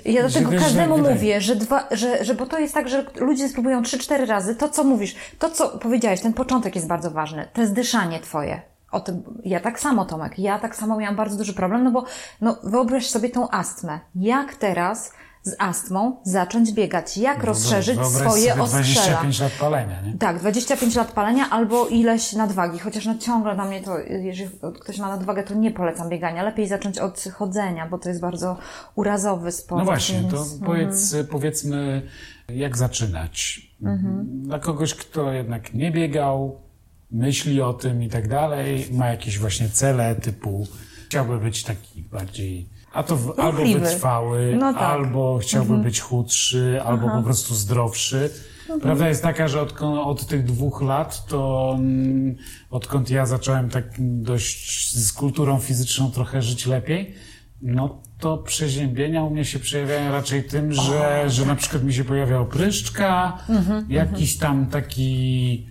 ja 0.04 0.22
do 0.22 0.34
tego 0.34 0.50
każdemu 0.50 0.98
mówię, 0.98 1.40
że, 1.40 1.56
dwa, 1.56 1.88
że, 1.90 2.24
że 2.24 2.34
bo 2.34 2.46
to 2.46 2.58
jest 2.58 2.74
tak, 2.74 2.88
że 2.88 3.04
ludzie 3.20 3.48
spróbują 3.48 3.82
3-4 3.82 4.26
razy 4.26 4.54
to, 4.54 4.68
co 4.68 4.84
mówisz, 4.84 5.14
to, 5.38 5.50
co 5.50 5.78
powiedziałeś, 5.78 6.20
ten 6.20 6.32
początek 6.32 6.74
jest 6.74 6.88
bardzo 6.88 7.10
ważny, 7.10 7.48
to 7.52 7.60
jest 7.60 7.72
dyszanie 7.72 8.20
twoje 8.20 8.73
o 8.94 9.00
tym, 9.00 9.22
ja 9.44 9.60
tak 9.60 9.80
samo, 9.80 10.04
Tomek, 10.04 10.38
ja 10.38 10.58
tak 10.58 10.76
samo 10.76 10.96
miałam 10.96 11.16
bardzo 11.16 11.36
duży 11.36 11.54
problem, 11.54 11.84
no 11.84 11.90
bo, 11.90 12.04
no 12.40 12.56
wyobraź 12.62 13.10
sobie 13.10 13.28
tą 13.30 13.50
astmę. 13.50 14.00
Jak 14.14 14.54
teraz 14.54 15.12
z 15.44 15.56
astmą 15.58 16.16
zacząć 16.22 16.72
biegać? 16.72 17.16
Jak 17.16 17.38
no, 17.38 17.46
rozszerzyć 17.46 18.06
swoje 18.06 18.50
sobie 18.50 18.62
ostrzela? 18.62 19.20
25 19.20 19.40
lat 19.40 19.52
palenia, 19.60 20.00
nie? 20.00 20.18
Tak, 20.18 20.38
25 20.38 20.94
lat 20.94 21.12
palenia 21.12 21.50
albo 21.50 21.86
ileś 21.86 22.32
nadwagi, 22.32 22.78
chociaż 22.78 23.06
no 23.06 23.18
ciągle 23.18 23.54
na 23.54 23.64
mnie 23.64 23.82
to, 23.82 23.98
jeżeli 23.98 24.50
ktoś 24.80 24.98
ma 24.98 25.08
nadwagę, 25.08 25.42
to 25.42 25.54
nie 25.54 25.70
polecam 25.70 26.08
biegania. 26.08 26.42
Lepiej 26.42 26.68
zacząć 26.68 26.98
od 26.98 27.24
chodzenia, 27.34 27.88
bo 27.88 27.98
to 27.98 28.08
jest 28.08 28.20
bardzo 28.20 28.56
urazowy 28.94 29.52
sport. 29.52 29.78
No 29.78 29.84
właśnie, 29.84 30.20
więc... 30.20 30.32
to 30.32 30.66
powiedz, 30.66 31.12
mhm. 31.12 31.26
powiedzmy, 31.26 32.02
jak 32.48 32.76
zaczynać? 32.76 33.60
Mhm. 33.82 34.26
Dla 34.42 34.58
kogoś, 34.58 34.94
kto 34.94 35.32
jednak 35.32 35.74
nie 35.74 35.90
biegał, 35.90 36.63
myśli 37.10 37.62
o 37.62 37.72
tym 37.72 38.02
i 38.02 38.08
tak 38.08 38.28
dalej, 38.28 38.86
ma 38.92 39.06
jakieś 39.06 39.38
właśnie 39.38 39.68
cele 39.68 40.14
typu 40.14 40.66
chciałby 41.06 41.38
być 41.38 41.62
taki 41.62 42.02
bardziej 42.02 42.74
a 42.94 43.02
to 43.02 43.16
w, 43.16 43.40
albo 43.40 43.64
wytrwały, 43.64 44.56
no 44.60 44.72
tak. 44.72 44.82
albo 44.82 45.38
chciałby 45.38 45.68
mhm. 45.68 45.82
być 45.82 46.00
chudszy, 46.00 46.80
albo 46.84 47.06
Aha. 47.06 47.16
po 47.16 47.22
prostu 47.22 47.54
zdrowszy. 47.54 48.30
Mhm. 48.60 48.80
Prawda 48.80 49.08
jest 49.08 49.22
taka, 49.22 49.48
że 49.48 49.60
od, 49.60 49.82
od 49.82 50.26
tych 50.26 50.44
dwóch 50.44 50.82
lat, 50.82 51.26
to 51.26 51.74
mm, 51.78 52.36
odkąd 52.70 53.10
ja 53.10 53.26
zacząłem 53.26 53.68
tak 53.68 53.84
dość 53.98 54.92
z 54.96 55.12
kulturą 55.12 55.58
fizyczną 55.58 56.10
trochę 56.10 56.42
żyć 56.42 56.66
lepiej, 56.66 57.14
no 57.62 58.02
to 58.18 58.38
przeziębienia 58.38 59.24
u 59.24 59.30
mnie 59.30 59.44
się 59.44 59.58
przejawiają 59.58 60.12
raczej 60.12 60.44
tym, 60.44 60.72
że, 60.72 61.24
że 61.30 61.46
na 61.46 61.56
przykład 61.56 61.84
mi 61.84 61.94
się 61.94 62.04
pojawia 62.04 62.38
opryszczka, 62.40 63.38
mhm, 63.48 63.86
jakiś 63.88 64.38
tam 64.38 64.66
taki 64.66 65.66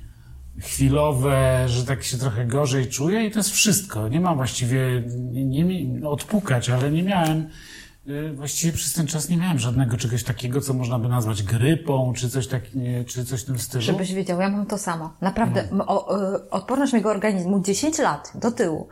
chwilowe, 0.59 1.63
że 1.67 1.85
tak 1.85 2.03
się 2.03 2.17
trochę 2.17 2.45
gorzej 2.45 2.87
czuję 2.87 3.25
i 3.25 3.31
to 3.31 3.39
jest 3.39 3.51
wszystko. 3.51 4.07
Nie 4.07 4.21
mam 4.21 4.35
właściwie, 4.35 5.03
nie, 5.31 5.63
nie 5.63 6.09
odpukać, 6.09 6.69
ale 6.69 6.91
nie 6.91 7.03
miałem, 7.03 7.47
y, 8.07 8.33
właściwie 8.33 8.73
przez 8.73 8.93
ten 8.93 9.07
czas 9.07 9.29
nie 9.29 9.37
miałem 9.37 9.59
żadnego 9.59 9.97
czegoś 9.97 10.23
takiego, 10.23 10.61
co 10.61 10.73
można 10.73 10.99
by 10.99 11.09
nazwać 11.09 11.43
grypą, 11.43 12.13
czy 12.15 12.29
coś, 12.29 12.47
tak, 12.47 12.61
czy 13.07 13.25
coś 13.25 13.41
w 13.41 13.45
tym 13.45 13.59
stylu. 13.59 13.83
Żebyś 13.83 14.13
wiedział, 14.13 14.41
ja 14.41 14.49
mam 14.49 14.65
to 14.65 14.77
samo. 14.77 15.13
Naprawdę, 15.21 15.67
no. 15.71 15.85
o, 15.85 16.07
o, 16.07 16.49
odporność 16.49 16.93
mojego 16.93 17.09
organizmu 17.09 17.59
10 17.59 17.99
lat 17.99 18.31
do 18.35 18.51
tyłu. 18.51 18.87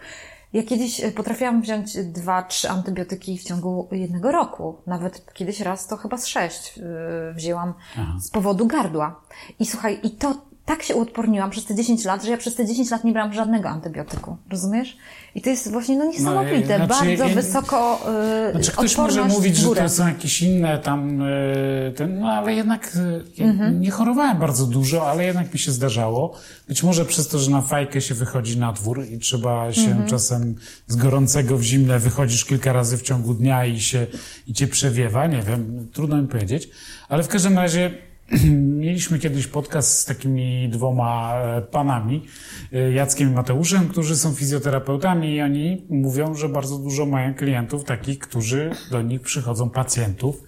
Ja 0.53 0.63
kiedyś 0.63 0.99
y, 0.99 1.11
potrafiłam 1.11 1.61
wziąć 1.61 1.97
dwa, 1.97 2.43
trzy 2.43 2.69
antybiotyki 2.69 3.37
w 3.37 3.43
ciągu 3.43 3.87
jednego 3.91 4.31
roku. 4.31 4.77
Nawet 4.87 5.33
kiedyś 5.33 5.59
raz 5.59 5.87
to 5.87 5.97
chyba 5.97 6.17
z 6.17 6.27
sześć 6.27 6.77
y, 6.77 7.33
wzięłam 7.33 7.73
Aha. 7.97 8.17
z 8.19 8.29
powodu 8.29 8.67
gardła. 8.67 9.21
I 9.59 9.65
słuchaj, 9.65 9.99
i 10.03 10.11
to 10.11 10.50
tak 10.71 10.83
się 10.83 10.95
uodporniłam 10.95 11.49
przez 11.49 11.65
te 11.65 11.75
10 11.75 12.05
lat, 12.05 12.23
że 12.23 12.31
ja 12.31 12.37
przez 12.37 12.55
te 12.55 12.65
10 12.65 12.91
lat 12.91 13.03
nie 13.03 13.11
brałam 13.11 13.33
żadnego 13.33 13.69
antybiotyku. 13.69 14.37
Rozumiesz? 14.49 14.97
I 15.35 15.41
to 15.41 15.49
jest 15.49 15.71
właśnie 15.71 15.97
no 15.97 16.05
niesamowite. 16.05 16.79
No, 16.79 16.85
znaczy, 16.85 17.17
bardzo 17.17 17.35
wysoko 17.35 18.05
yy, 18.45 18.51
Znaczy 18.51 18.71
ktoś 18.71 18.97
może 18.97 19.25
mówić, 19.25 19.57
że 19.57 19.75
to 19.75 19.89
są 19.89 20.07
jakieś 20.07 20.41
inne 20.41 20.79
tam, 20.79 21.19
yy, 21.19 21.91
ten, 21.91 22.19
no 22.19 22.27
ale 22.27 22.53
jednak 22.53 22.97
yy, 23.37 23.45
mhm. 23.45 23.81
nie 23.81 23.91
chorowałem 23.91 24.39
bardzo 24.39 24.65
dużo, 24.65 25.09
ale 25.11 25.25
jednak 25.25 25.53
mi 25.53 25.59
się 25.59 25.71
zdarzało. 25.71 26.33
Być 26.67 26.83
może 26.83 27.05
przez 27.05 27.27
to, 27.27 27.39
że 27.39 27.51
na 27.51 27.61
fajkę 27.61 28.01
się 28.01 28.15
wychodzi 28.15 28.57
na 28.57 28.73
dwór 28.73 29.05
i 29.11 29.19
trzeba 29.19 29.73
się 29.73 29.91
mhm. 29.91 30.09
czasem 30.09 30.55
z 30.87 30.95
gorącego 30.95 31.57
w 31.57 31.63
zimne 31.63 31.99
wychodzisz 31.99 32.45
kilka 32.45 32.73
razy 32.73 32.97
w 32.97 33.01
ciągu 33.01 33.33
dnia 33.33 33.65
i 33.65 33.79
się, 33.79 34.07
i 34.47 34.53
cię 34.53 34.67
przewiewa, 34.67 35.27
nie 35.27 35.41
wiem, 35.41 35.87
trudno 35.93 36.21
mi 36.21 36.27
powiedzieć. 36.27 36.69
Ale 37.09 37.23
w 37.23 37.27
każdym 37.27 37.55
razie 37.55 37.91
Mieliśmy 38.81 39.19
kiedyś 39.19 39.47
podcast 39.47 39.99
z 39.99 40.05
takimi 40.05 40.69
dwoma 40.69 41.33
e, 41.35 41.61
panami, 41.61 42.25
e, 42.73 42.91
Jackiem 42.91 43.29
i 43.29 43.31
Mateuszem, 43.31 43.87
którzy 43.87 44.17
są 44.17 44.33
fizjoterapeutami 44.33 45.35
i 45.35 45.41
oni 45.41 45.85
mówią, 45.89 46.35
że 46.35 46.49
bardzo 46.49 46.77
dużo 46.77 47.05
mają 47.05 47.33
klientów 47.33 47.83
takich, 47.83 48.19
którzy 48.19 48.71
do 48.91 49.01
nich 49.01 49.21
przychodzą, 49.21 49.69
pacjentów, 49.69 50.43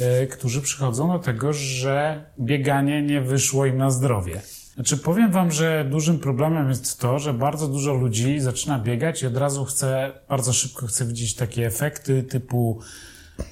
e, 0.00 0.26
którzy 0.26 0.62
przychodzą 0.62 1.08
do 1.08 1.18
tego, 1.18 1.52
że 1.52 2.24
bieganie 2.40 3.02
nie 3.02 3.20
wyszło 3.20 3.66
im 3.66 3.76
na 3.76 3.90
zdrowie. 3.90 4.40
Znaczy, 4.74 4.96
powiem 4.96 5.30
Wam, 5.30 5.52
że 5.52 5.86
dużym 5.90 6.18
problemem 6.18 6.68
jest 6.68 7.00
to, 7.00 7.18
że 7.18 7.34
bardzo 7.34 7.68
dużo 7.68 7.94
ludzi 7.94 8.40
zaczyna 8.40 8.78
biegać 8.78 9.22
i 9.22 9.26
od 9.26 9.36
razu 9.36 9.64
chce, 9.64 10.12
bardzo 10.28 10.52
szybko 10.52 10.86
chce 10.86 11.06
widzieć 11.06 11.34
takie 11.34 11.66
efekty 11.66 12.22
typu 12.22 12.80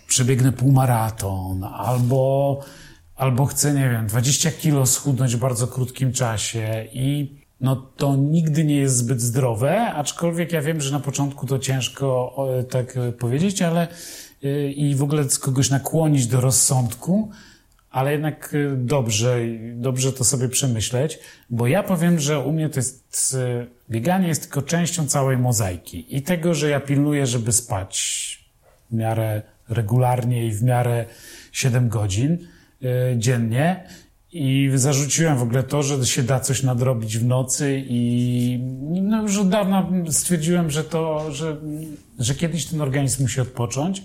przebiegnę 0.07 0.53
półmaraton 0.53 1.65
albo 1.65 2.61
albo 3.23 3.47
chce, 3.47 3.75
nie 3.75 3.91
wiem, 3.91 4.07
20 4.07 4.51
kilo 4.51 4.87
schudnąć 4.87 5.37
w 5.37 5.39
bardzo 5.39 5.67
krótkim 5.67 6.13
czasie 6.13 6.87
i 6.93 7.37
no 7.61 7.77
to 7.77 8.17
nigdy 8.17 8.65
nie 8.65 8.77
jest 8.77 8.97
zbyt 8.97 9.21
zdrowe, 9.21 9.81
aczkolwiek 9.81 10.53
ja 10.53 10.63
wiem, 10.63 10.81
że 10.81 10.93
na 10.93 11.01
początku 11.01 11.47
to 11.47 11.59
ciężko 11.59 12.37
tak 12.71 12.99
powiedzieć, 13.19 13.63
ale 13.63 13.89
y, 14.45 14.73
i 14.73 14.95
w 14.95 15.03
ogóle 15.03 15.25
kogoś 15.41 15.71
nakłonić 15.71 16.27
do 16.27 16.41
rozsądku, 16.41 17.31
ale 17.91 18.13
jednak 18.13 18.55
y, 18.55 18.77
dobrze, 18.77 19.39
dobrze 19.75 20.13
to 20.13 20.25
sobie 20.25 20.49
przemyśleć, 20.49 21.19
bo 21.51 21.67
ja 21.67 21.83
powiem, 21.83 22.21
że 22.21 22.41
u 22.41 22.53
mnie 22.53 22.69
to 22.69 22.79
jest, 22.79 23.37
bieganie 23.91 24.29
jest 24.29 24.43
tylko 24.43 24.63
częścią 24.63 25.07
całej 25.07 25.39
mozaiki 25.39 26.17
i 26.17 26.23
tego, 26.23 26.55
że 26.55 26.71
ja 26.71 26.81
pilnuję, 26.81 27.27
żeby 27.27 27.53
spać 27.53 27.97
w 28.91 28.95
miarę 28.95 29.43
regularnie 29.69 30.47
i 30.47 30.53
w 30.53 30.63
miarę 30.63 31.05
7 31.53 31.89
godzin, 31.89 32.39
dziennie. 33.17 33.85
I 34.33 34.71
zarzuciłem 34.75 35.39
w 35.39 35.43
ogóle 35.43 35.63
to, 35.63 35.83
że 35.83 36.07
się 36.07 36.23
da 36.23 36.41
coś 36.41 36.63
nadrobić 36.63 37.19
w 37.19 37.25
nocy 37.25 37.85
i 37.89 38.59
no 39.03 39.23
już 39.23 39.39
od 39.39 39.49
dawna 39.49 39.89
stwierdziłem, 40.11 40.71
że 40.71 40.85
to, 40.85 41.33
że, 41.33 41.57
że 42.19 42.35
kiedyś 42.35 42.67
ten 42.67 42.81
organizm 42.81 43.23
musi 43.23 43.41
odpocząć 43.41 44.03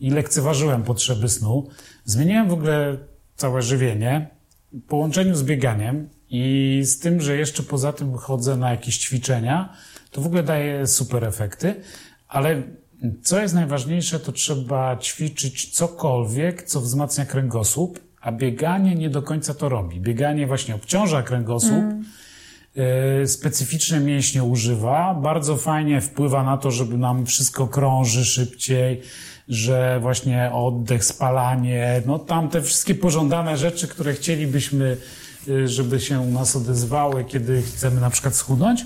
i 0.00 0.10
lekceważyłem 0.10 0.82
potrzeby 0.82 1.28
snu. 1.28 1.68
Zmieniłem 2.04 2.48
w 2.48 2.52
ogóle 2.52 2.96
całe 3.36 3.62
żywienie 3.62 4.30
w 4.72 4.82
połączeniu 4.82 5.34
z 5.34 5.42
bieganiem 5.42 6.08
i 6.30 6.80
z 6.84 6.98
tym, 6.98 7.20
że 7.20 7.36
jeszcze 7.36 7.62
poza 7.62 7.92
tym 7.92 8.14
chodzę 8.14 8.56
na 8.56 8.70
jakieś 8.70 8.98
ćwiczenia, 8.98 9.76
to 10.10 10.20
w 10.20 10.26
ogóle 10.26 10.42
daje 10.42 10.86
super 10.86 11.24
efekty, 11.24 11.74
ale 12.28 12.62
co 13.22 13.40
jest 13.40 13.54
najważniejsze, 13.54 14.20
to 14.20 14.32
trzeba 14.32 14.96
ćwiczyć 14.96 15.70
cokolwiek, 15.70 16.62
co 16.62 16.80
wzmacnia 16.80 17.26
kręgosłup, 17.26 18.00
a 18.24 18.32
bieganie 18.32 18.94
nie 18.94 19.10
do 19.10 19.22
końca 19.22 19.54
to 19.54 19.68
robi. 19.68 20.00
Bieganie 20.00 20.46
właśnie 20.46 20.74
obciąża 20.74 21.22
kręgosłup, 21.22 21.72
mm. 21.72 23.28
specyficzne 23.28 24.00
mięśnie 24.00 24.44
używa, 24.44 25.14
bardzo 25.14 25.56
fajnie 25.56 26.00
wpływa 26.00 26.42
na 26.42 26.56
to, 26.56 26.70
żeby 26.70 26.98
nam 26.98 27.26
wszystko 27.26 27.66
krąży 27.66 28.24
szybciej, 28.24 29.02
że 29.48 29.98
właśnie 30.00 30.50
oddech, 30.52 31.04
spalanie, 31.04 32.02
no 32.06 32.18
tam 32.18 32.48
te 32.48 32.62
wszystkie 32.62 32.94
pożądane 32.94 33.56
rzeczy, 33.56 33.88
które 33.88 34.14
chcielibyśmy, 34.14 34.96
y, 35.48 35.68
żeby 35.68 36.00
się 36.00 36.20
u 36.20 36.30
nas 36.30 36.56
odezwały, 36.56 37.24
kiedy 37.24 37.62
chcemy 37.62 38.00
na 38.00 38.10
przykład 38.10 38.36
schudnąć, 38.36 38.84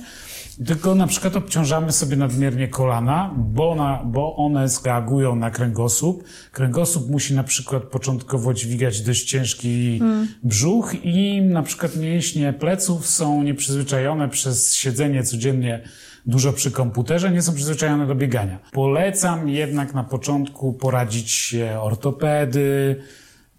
tylko 0.67 0.95
na 0.95 1.07
przykład 1.07 1.37
obciążamy 1.37 1.93
sobie 1.93 2.17
nadmiernie 2.17 2.69
kolana, 2.69 3.35
bo, 3.37 3.75
na, 3.75 4.03
bo 4.05 4.37
one 4.37 4.67
reagują 4.85 5.37
na 5.37 5.51
kręgosłup. 5.51 6.25
Kręgosłup 6.53 7.11
musi 7.11 7.35
na 7.35 7.45
przykład 7.45 7.83
początkowo 7.83 8.55
dźwigać 8.55 9.01
dość 9.01 9.25
ciężki 9.25 10.01
brzuch 10.43 11.05
i 11.05 11.43
na 11.43 11.63
przykład 11.63 11.97
mięśnie 11.97 12.53
pleców 12.53 13.07
są 13.07 13.43
nieprzyzwyczajone 13.43 14.29
przez 14.29 14.75
siedzenie 14.75 15.23
codziennie 15.23 15.83
dużo 16.27 16.53
przy 16.53 16.71
komputerze, 16.71 17.31
nie 17.31 17.43
są 17.43 17.55
przyzwyczajone 17.55 18.07
do 18.07 18.15
biegania. 18.15 18.59
Polecam 18.73 19.49
jednak 19.49 19.95
na 19.95 20.05
początku 20.05 20.73
poradzić 20.73 21.31
się 21.31 21.79
ortopedy, 21.81 22.97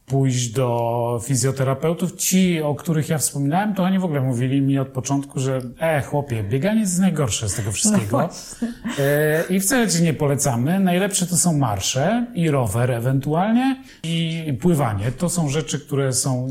pójść 0.10 0.50
do 0.50 1.22
fizjoterapeutów. 1.24 2.16
Ci, 2.16 2.62
o 2.62 2.76
których 2.76 3.10
ja 3.10 3.18
wspominałem, 3.18 3.74
to 3.74 3.84
oni 3.84 4.00
w 4.00 4.06
ogóle 4.06 4.22
mówili 4.22 4.62
mi 4.62 4.80
od 4.80 4.88
początku, 4.88 5.40
że 5.40 5.62
e, 5.80 6.02
chłopie, 6.02 6.44
bieganie 6.44 6.80
jest 6.80 7.00
najgorsze 7.00 7.50
z 7.50 7.56
tego 7.56 7.72
wszystkiego. 7.72 8.18
No 8.18 8.68
e, 9.00 9.44
I 9.50 9.60
wcale 9.60 9.88
ci 9.88 10.04
nie 10.04 10.14
polecamy. 10.14 10.80
Najlepsze 10.80 11.28
to 11.28 11.38
są 11.38 11.58
marsze 11.58 12.26
i 12.34 12.50
rower 12.50 12.92
ewentualnie 12.92 13.84
i 14.04 14.54
pływanie. 14.62 15.12
To 15.12 15.30
są 15.30 15.50
rzeczy, 15.50 15.80
które 15.80 16.14
są, 16.14 16.48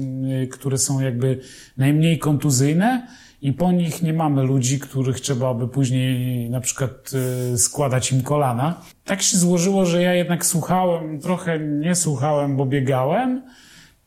które 0.50 0.78
są 0.78 1.00
jakby 1.00 1.40
najmniej 1.76 2.18
kontuzyjne 2.18 3.06
i 3.42 3.52
po 3.52 3.72
nich 3.72 4.02
nie 4.02 4.12
mamy 4.12 4.42
ludzi, 4.42 4.78
których 4.78 5.20
trzeba 5.20 5.54
by 5.54 5.68
później 5.68 6.50
na 6.50 6.60
przykład 6.60 7.10
y, 7.54 7.58
składać 7.58 8.12
im 8.12 8.22
kolana. 8.22 8.80
Tak 9.04 9.22
się 9.22 9.36
złożyło, 9.36 9.86
że 9.86 10.02
ja 10.02 10.14
jednak 10.14 10.46
słuchałem, 10.46 11.20
trochę 11.20 11.58
nie 11.58 11.94
słuchałem, 11.94 12.56
bo 12.56 12.66
biegałem, 12.66 13.42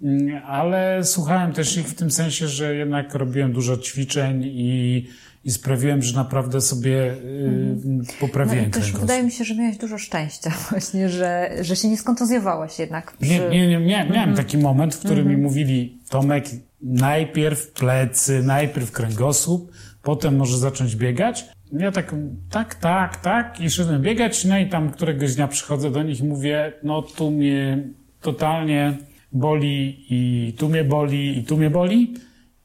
mm, 0.02 0.42
ale 0.46 1.04
słuchałem 1.04 1.54
też 1.54 1.78
ich 1.78 1.88
w 1.88 1.96
tym 1.96 2.12
sensie, 2.12 2.48
że 2.48 2.76
jednak 2.76 3.16
robiłem 3.16 3.54
dużo 3.54 3.78
ćwiczeń 3.78 4.44
i, 4.44 5.08
i 5.44 5.52
sprawiłem, 5.52 6.02
że 6.02 6.16
naprawdę 6.16 6.62
sobie 6.62 7.12
mhm. 7.12 8.02
poprawiłem 8.20 8.66
no 8.66 8.72
też 8.72 8.92
Wydaje 8.92 9.24
mi 9.24 9.32
się, 9.32 9.44
że 9.44 9.56
miałeś 9.56 9.78
dużo 9.78 9.98
szczęścia 9.98 10.52
właśnie, 10.70 11.10
że, 11.10 11.52
że 11.62 11.76
się 11.76 11.88
nie 11.88 11.98
skontuzjowałeś 11.98 12.80
jednak. 12.80 13.18
Przy... 13.18 13.30
Nie, 13.30 13.40
nie, 13.40 13.68
nie, 13.68 13.80
miałem 13.86 14.10
mhm. 14.10 14.36
taki 14.36 14.58
moment, 14.58 14.96
w 14.96 15.00
którym 15.00 15.20
mhm. 15.20 15.36
mi 15.36 15.44
mówili, 15.44 16.00
Tomek, 16.10 16.46
najpierw 16.82 17.72
plecy, 17.72 18.44
najpierw 18.44 18.92
kręgosłup, 18.92 19.72
potem 20.04 20.36
może 20.36 20.58
zacząć 20.58 20.96
biegać. 20.96 21.46
Ja 21.72 21.92
tak, 21.92 22.16
tak, 22.50 22.76
tak, 22.76 23.18
tak 23.18 23.62
i 23.62 23.70
szedłem 23.70 24.02
biegać, 24.02 24.46
no 24.46 24.58
i 24.58 24.70
tam 24.70 24.92
któregoś 24.92 25.36
dnia 25.36 25.48
przychodzę 25.48 25.92
do 25.92 26.04
nich 26.04 26.20
i 26.20 26.24
mówię, 26.24 26.74
no 26.84 27.02
tu 27.02 27.32
mnie 27.32 27.84
totalnie 28.22 28.98
boli 29.32 30.06
i 30.10 30.54
tu 30.54 30.70
mnie 30.70 30.84
boli 30.84 31.38
i 31.38 31.44
tu 31.44 31.58
mnie 31.58 31.70
boli. 31.70 32.14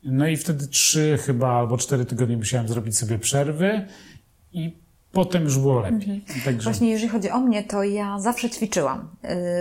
No 0.07 0.27
i 0.27 0.37
wtedy 0.37 0.67
trzy 0.67 1.19
chyba 1.27 1.49
albo 1.49 1.79
cztery 1.79 2.05
tygodnie 2.05 2.37
musiałem 2.37 2.69
zrobić 2.69 2.99
sobie 2.99 3.19
przerwy 3.19 3.87
i 4.53 4.87
potem 5.13 5.45
już 5.45 5.59
było 5.59 5.81
lepiej. 5.81 6.15
Mhm. 6.15 6.41
Także... 6.45 6.71
Właśnie 6.71 6.91
jeżeli 6.91 7.09
chodzi 7.09 7.31
o 7.31 7.41
mnie, 7.41 7.65
to 7.65 7.83
ja 7.83 8.19
zawsze 8.19 8.51
ćwiczyłam, 8.51 9.09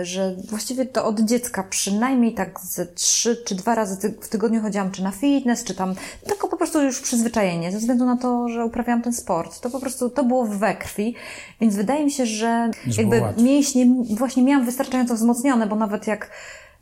y, 0.00 0.04
że 0.04 0.36
właściwie 0.50 0.86
to 0.86 1.06
od 1.06 1.20
dziecka 1.20 1.62
przynajmniej 1.62 2.34
tak 2.34 2.60
ze 2.60 2.86
trzy 2.86 3.36
czy 3.46 3.54
dwa 3.54 3.74
razy 3.74 4.14
w 4.22 4.28
tygodniu 4.28 4.62
chodziłam, 4.62 4.90
czy 4.90 5.02
na 5.02 5.10
fitness, 5.10 5.64
czy 5.64 5.74
tam, 5.74 5.94
tylko 6.26 6.48
po 6.48 6.56
prostu 6.56 6.82
już 6.82 7.00
przyzwyczajenie, 7.00 7.72
ze 7.72 7.78
względu 7.78 8.06
na 8.06 8.16
to, 8.16 8.48
że 8.48 8.64
uprawiałam 8.64 9.02
ten 9.02 9.12
sport. 9.12 9.60
To 9.60 9.70
po 9.70 9.80
prostu, 9.80 10.10
to 10.10 10.24
było 10.24 10.44
we 10.44 10.74
krwi, 10.74 11.14
więc 11.60 11.76
wydaje 11.76 12.04
mi 12.04 12.10
się, 12.10 12.26
że 12.26 12.70
jakby 12.98 13.22
mięśnie 13.42 13.86
właśnie 14.16 14.42
miałam 14.42 14.66
wystarczająco 14.66 15.14
wzmocnione, 15.14 15.66
bo 15.66 15.76
nawet 15.76 16.06
jak 16.06 16.30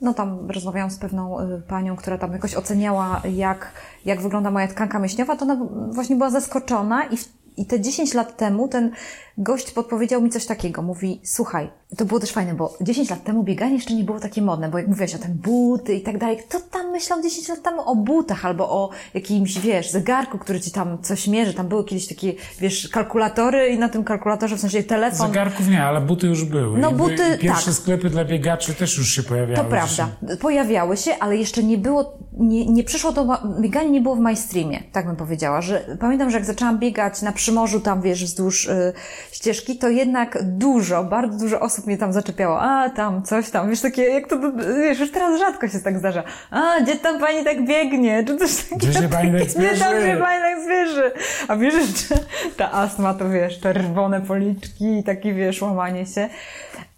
no 0.01 0.15
tam 0.15 0.51
rozmawiałam 0.51 0.91
z 0.91 0.99
pewną 0.99 1.41
y, 1.41 1.63
panią, 1.69 1.97
która 1.97 2.19
tam 2.19 2.33
jakoś 2.33 2.55
oceniała, 2.55 3.23
jak, 3.35 3.73
jak 4.05 4.21
wygląda 4.23 4.51
moja 4.51 4.69
tkanka 4.69 4.99
mięśniowa, 4.99 5.37
to 5.37 5.43
ona 5.45 5.57
właśnie 5.91 6.17
była 6.17 6.31
zaskoczona 6.31 7.05
i 7.05 7.17
i 7.57 7.67
te 7.67 7.81
10 7.81 8.15
lat 8.15 8.37
temu 8.37 8.69
ten 8.69 8.91
gość 9.39 9.71
podpowiedział 9.71 10.23
mi 10.23 10.31
coś 10.31 10.47
takiego. 10.47 10.83
Mówi, 10.83 11.21
słuchaj, 11.25 11.71
to 11.97 12.05
było 12.05 12.21
też 12.21 12.33
fajne, 12.33 12.55
bo 12.55 12.77
10 12.81 13.11
lat 13.11 13.25
temu 13.25 13.43
bieganie 13.43 13.75
jeszcze 13.75 13.95
nie 13.95 14.05
było 14.05 14.21
takie 14.21 14.43
modne, 14.43 14.69
bo 14.69 14.79
jak 14.79 14.89
mówiłaś 14.89 15.15
o 15.15 15.19
tym 15.19 15.33
buty 15.33 15.95
i 15.95 16.01
tak 16.01 16.19
dalej, 16.19 16.37
kto 16.37 16.61
tam 16.61 16.91
myślał 16.91 17.23
10 17.23 17.49
lat 17.49 17.63
temu 17.63 17.81
o 17.81 17.97
butach 17.97 18.47
albo 18.47 18.71
o 18.71 18.91
jakimś, 19.15 19.59
wiesz, 19.59 19.91
zegarku, 19.91 20.39
który 20.39 20.61
ci 20.61 20.71
tam 20.71 21.03
coś 21.03 21.29
mierzy. 21.29 21.55
Tam 21.55 21.69
były 21.69 21.85
kiedyś 21.85 22.09
takie, 22.09 22.33
wiesz, 22.61 22.89
kalkulatory 22.89 23.69
i 23.69 23.79
na 23.79 23.89
tym 23.89 24.05
kalkulatorze, 24.05 24.57
w 24.57 24.61
sensie 24.61 24.83
telefon. 24.83 25.27
Zegarków 25.27 25.69
nie, 25.69 25.85
ale 25.85 26.01
buty 26.01 26.27
już 26.27 26.45
były. 26.45 26.79
No 26.79 26.93
buty, 26.93 27.39
Pierwsze 27.41 27.67
tak. 27.67 27.75
sklepy 27.75 28.11
dla 28.11 28.25
biegaczy 28.25 28.75
też 28.75 28.99
już 28.99 29.09
się 29.09 29.23
pojawiały. 29.23 29.57
To 29.57 29.65
prawda. 29.65 30.09
Pojawiały 30.41 30.97
się, 30.97 31.19
ale 31.21 31.37
jeszcze 31.37 31.63
nie 31.63 31.79
było, 31.79 32.19
nie, 32.33 32.67
nie 32.67 32.85
przyszło 32.85 33.13
to, 33.13 33.39
bieganie 33.61 33.91
nie 33.91 34.01
było 34.01 34.17
w 34.17 34.21
mainstreamie, 34.21 34.83
tak 34.93 35.07
bym 35.07 35.17
powiedziała, 35.17 35.61
że 35.61 35.97
pamiętam, 36.01 36.31
że 36.31 36.37
jak 36.37 36.47
zaczęłam 36.47 36.79
biegać 36.79 37.23
na 37.23 37.33
Przymorzu, 37.33 37.81
tam 37.81 38.03
wiesz, 38.03 38.25
wzdłuż 38.25 38.67
y, 38.67 38.93
ścieżki, 39.35 39.79
to 39.79 39.89
jednak 39.89 40.39
dużo, 40.43 41.05
bardzo 41.05 41.39
dużo 41.39 41.61
osób 41.61 41.87
mnie 41.87 41.99
tam 41.99 42.13
zaczepiało. 42.13 42.61
A, 42.61 42.91
tam, 42.91 43.23
coś 43.23 43.51
tam, 43.51 43.71
wiesz, 43.71 43.81
takie, 43.81 44.03
jak 44.03 44.29
to, 44.29 44.37
wiesz, 44.81 45.01
już 45.01 45.11
teraz 45.11 45.39
rzadko 45.39 45.69
się 45.69 45.81
tak 45.81 45.99
zdarza. 45.99 46.23
A, 46.51 46.81
gdzie 46.81 46.97
tam 46.97 47.21
pani 47.21 47.45
tak 47.45 47.67
biegnie? 47.67 48.25
Czy 48.25 48.37
coś 48.37 48.57
takiego? 48.57 48.77
Gdzie 48.77 48.93
się 48.93 49.09
pani 49.09 49.33
tak? 49.39 49.49
Gdzie 49.49 49.77
tam 49.79 50.03
się 50.03 50.17
pani 50.17 50.43
tak 50.43 50.65
zwierzy? 50.65 51.13
A 51.49 51.57
wiesz, 51.57 51.75
że 51.75 52.17
ta 52.57 52.73
astma 52.73 53.15
to, 53.15 53.31
wiesz, 53.31 53.61
czerwone 53.61 54.21
policzki 54.21 54.99
i 54.99 55.05
takie, 55.05 55.35
wiesz, 55.35 55.63
łamanie 55.63 56.07
się 56.07 56.29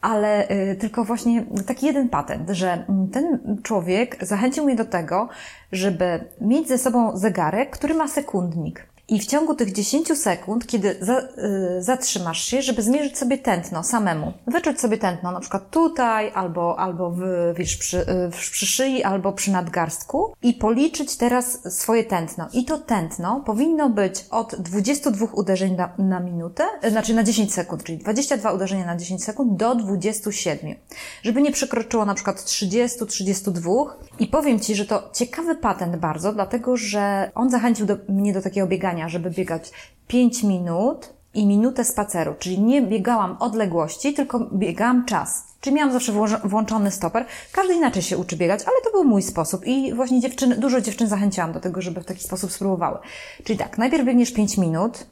ale 0.01 0.51
y, 0.51 0.77
tylko 0.81 1.05
właśnie 1.05 1.45
taki 1.67 1.87
jeden 1.87 2.09
patent, 2.09 2.51
że 2.51 2.85
ten 3.13 3.39
człowiek 3.63 4.17
zachęcił 4.21 4.65
mnie 4.65 4.77
do 4.77 4.85
tego, 4.85 5.29
żeby 5.73 6.25
mieć 6.41 6.69
ze 6.69 6.79
sobą 6.79 7.17
zegarek, 7.17 7.71
który 7.71 7.95
ma 7.95 8.09
sekundnik. 8.09 8.87
I 9.09 9.21
w 9.21 9.27
ciągu 9.27 9.55
tych 9.55 9.73
10 9.73 10.19
sekund, 10.19 10.67
kiedy 10.67 10.97
za, 11.01 11.21
y, 11.21 11.83
zatrzymasz 11.83 12.45
się, 12.45 12.63
żeby 12.63 12.83
zmierzyć 12.83 13.19
sobie 13.19 13.39
tętno 13.39 13.85
samemu, 13.85 14.33
wyczuć 14.47 14.81
sobie 14.81 14.99
tętno, 14.99 15.33
na 15.33 15.41
przykład 15.41 15.71
tutaj, 15.71 16.33
albo, 16.35 16.79
albo 16.79 17.11
w, 17.11 17.21
wiesz, 17.57 17.77
przy, 17.77 18.01
y, 18.01 18.31
przy 18.31 18.67
szyi, 18.67 19.03
albo 19.03 19.33
przy 19.33 19.51
nadgarstku 19.51 20.35
i 20.43 20.55
policzyć 20.55 21.17
teraz 21.17 21.77
swoje 21.79 22.05
tętno. 22.05 22.49
I 22.53 22.65
to 22.65 22.79
tętno 22.79 23.43
powinno 23.47 23.91
być 23.91 24.25
od 24.31 24.55
22 24.55 25.27
uderzeń 25.33 25.77
na, 25.77 25.93
na 25.99 26.21
minutę, 26.21 26.65
y, 26.85 26.91
znaczy 26.91 27.15
na 27.15 27.23
10 27.23 27.55
sekund, 27.55 27.85
czyli 27.85 27.99
22 27.99 28.53
uderzenia 28.53 28.87
na 28.87 28.97
10 28.97 29.25
sekund 29.25 29.57
do 29.57 29.75
27. 29.75 30.75
Żeby 31.23 31.43
nie 31.43 31.53
przekroczyło 31.53 32.05
na 32.05 32.15
przykład 32.15 32.45
30, 32.45 33.07
32. 33.07 33.71
I 34.19 34.27
powiem 34.27 34.61
Ci, 34.61 34.75
że 34.75 34.85
to 34.85 35.11
ciekawy 35.13 35.55
patent 35.55 35.97
bardzo, 35.97 36.33
dlatego, 36.33 36.77
że 36.77 37.31
on 37.35 37.51
zachęcił 37.51 37.87
do, 37.87 37.97
mnie 38.09 38.33
do 38.33 38.43
takiego 38.43 38.67
biegania 38.67 38.96
żeby 39.09 39.31
biegać 39.31 39.73
5 40.07 40.43
minut 40.43 41.13
i 41.35 41.47
minutę 41.47 41.85
spaceru, 41.85 42.35
czyli 42.39 42.61
nie 42.61 42.83
biegałam 42.83 43.37
odległości, 43.41 44.15
tylko 44.15 44.41
biegałam 44.53 45.05
czas. 45.05 45.45
Czyli 45.61 45.77
miałam 45.77 45.93
zawsze 45.93 46.13
włączony 46.45 46.91
stoper. 46.91 47.27
Każdy 47.53 47.75
inaczej 47.75 48.03
się 48.03 48.19
uczy 48.19 48.37
biegać, 48.37 48.61
ale 48.61 48.77
to 48.85 48.91
był 48.91 49.05
mój 49.05 49.23
sposób 49.23 49.67
i 49.67 49.95
właśnie 49.95 50.21
dziewczyny, 50.21 50.57
dużo 50.57 50.81
dziewczyn 50.81 51.09
zachęciłam 51.09 51.53
do 51.53 51.61
tego, 51.61 51.83
żeby 51.83 52.01
w 52.01 52.05
taki 52.05 52.23
sposób 52.23 52.53
spróbowały. 52.53 52.99
Czyli 53.45 53.59
tak, 53.59 53.79
najpierw 53.79 54.05
biegniesz 54.05 54.33
5 54.33 54.59
minut, 54.59 55.07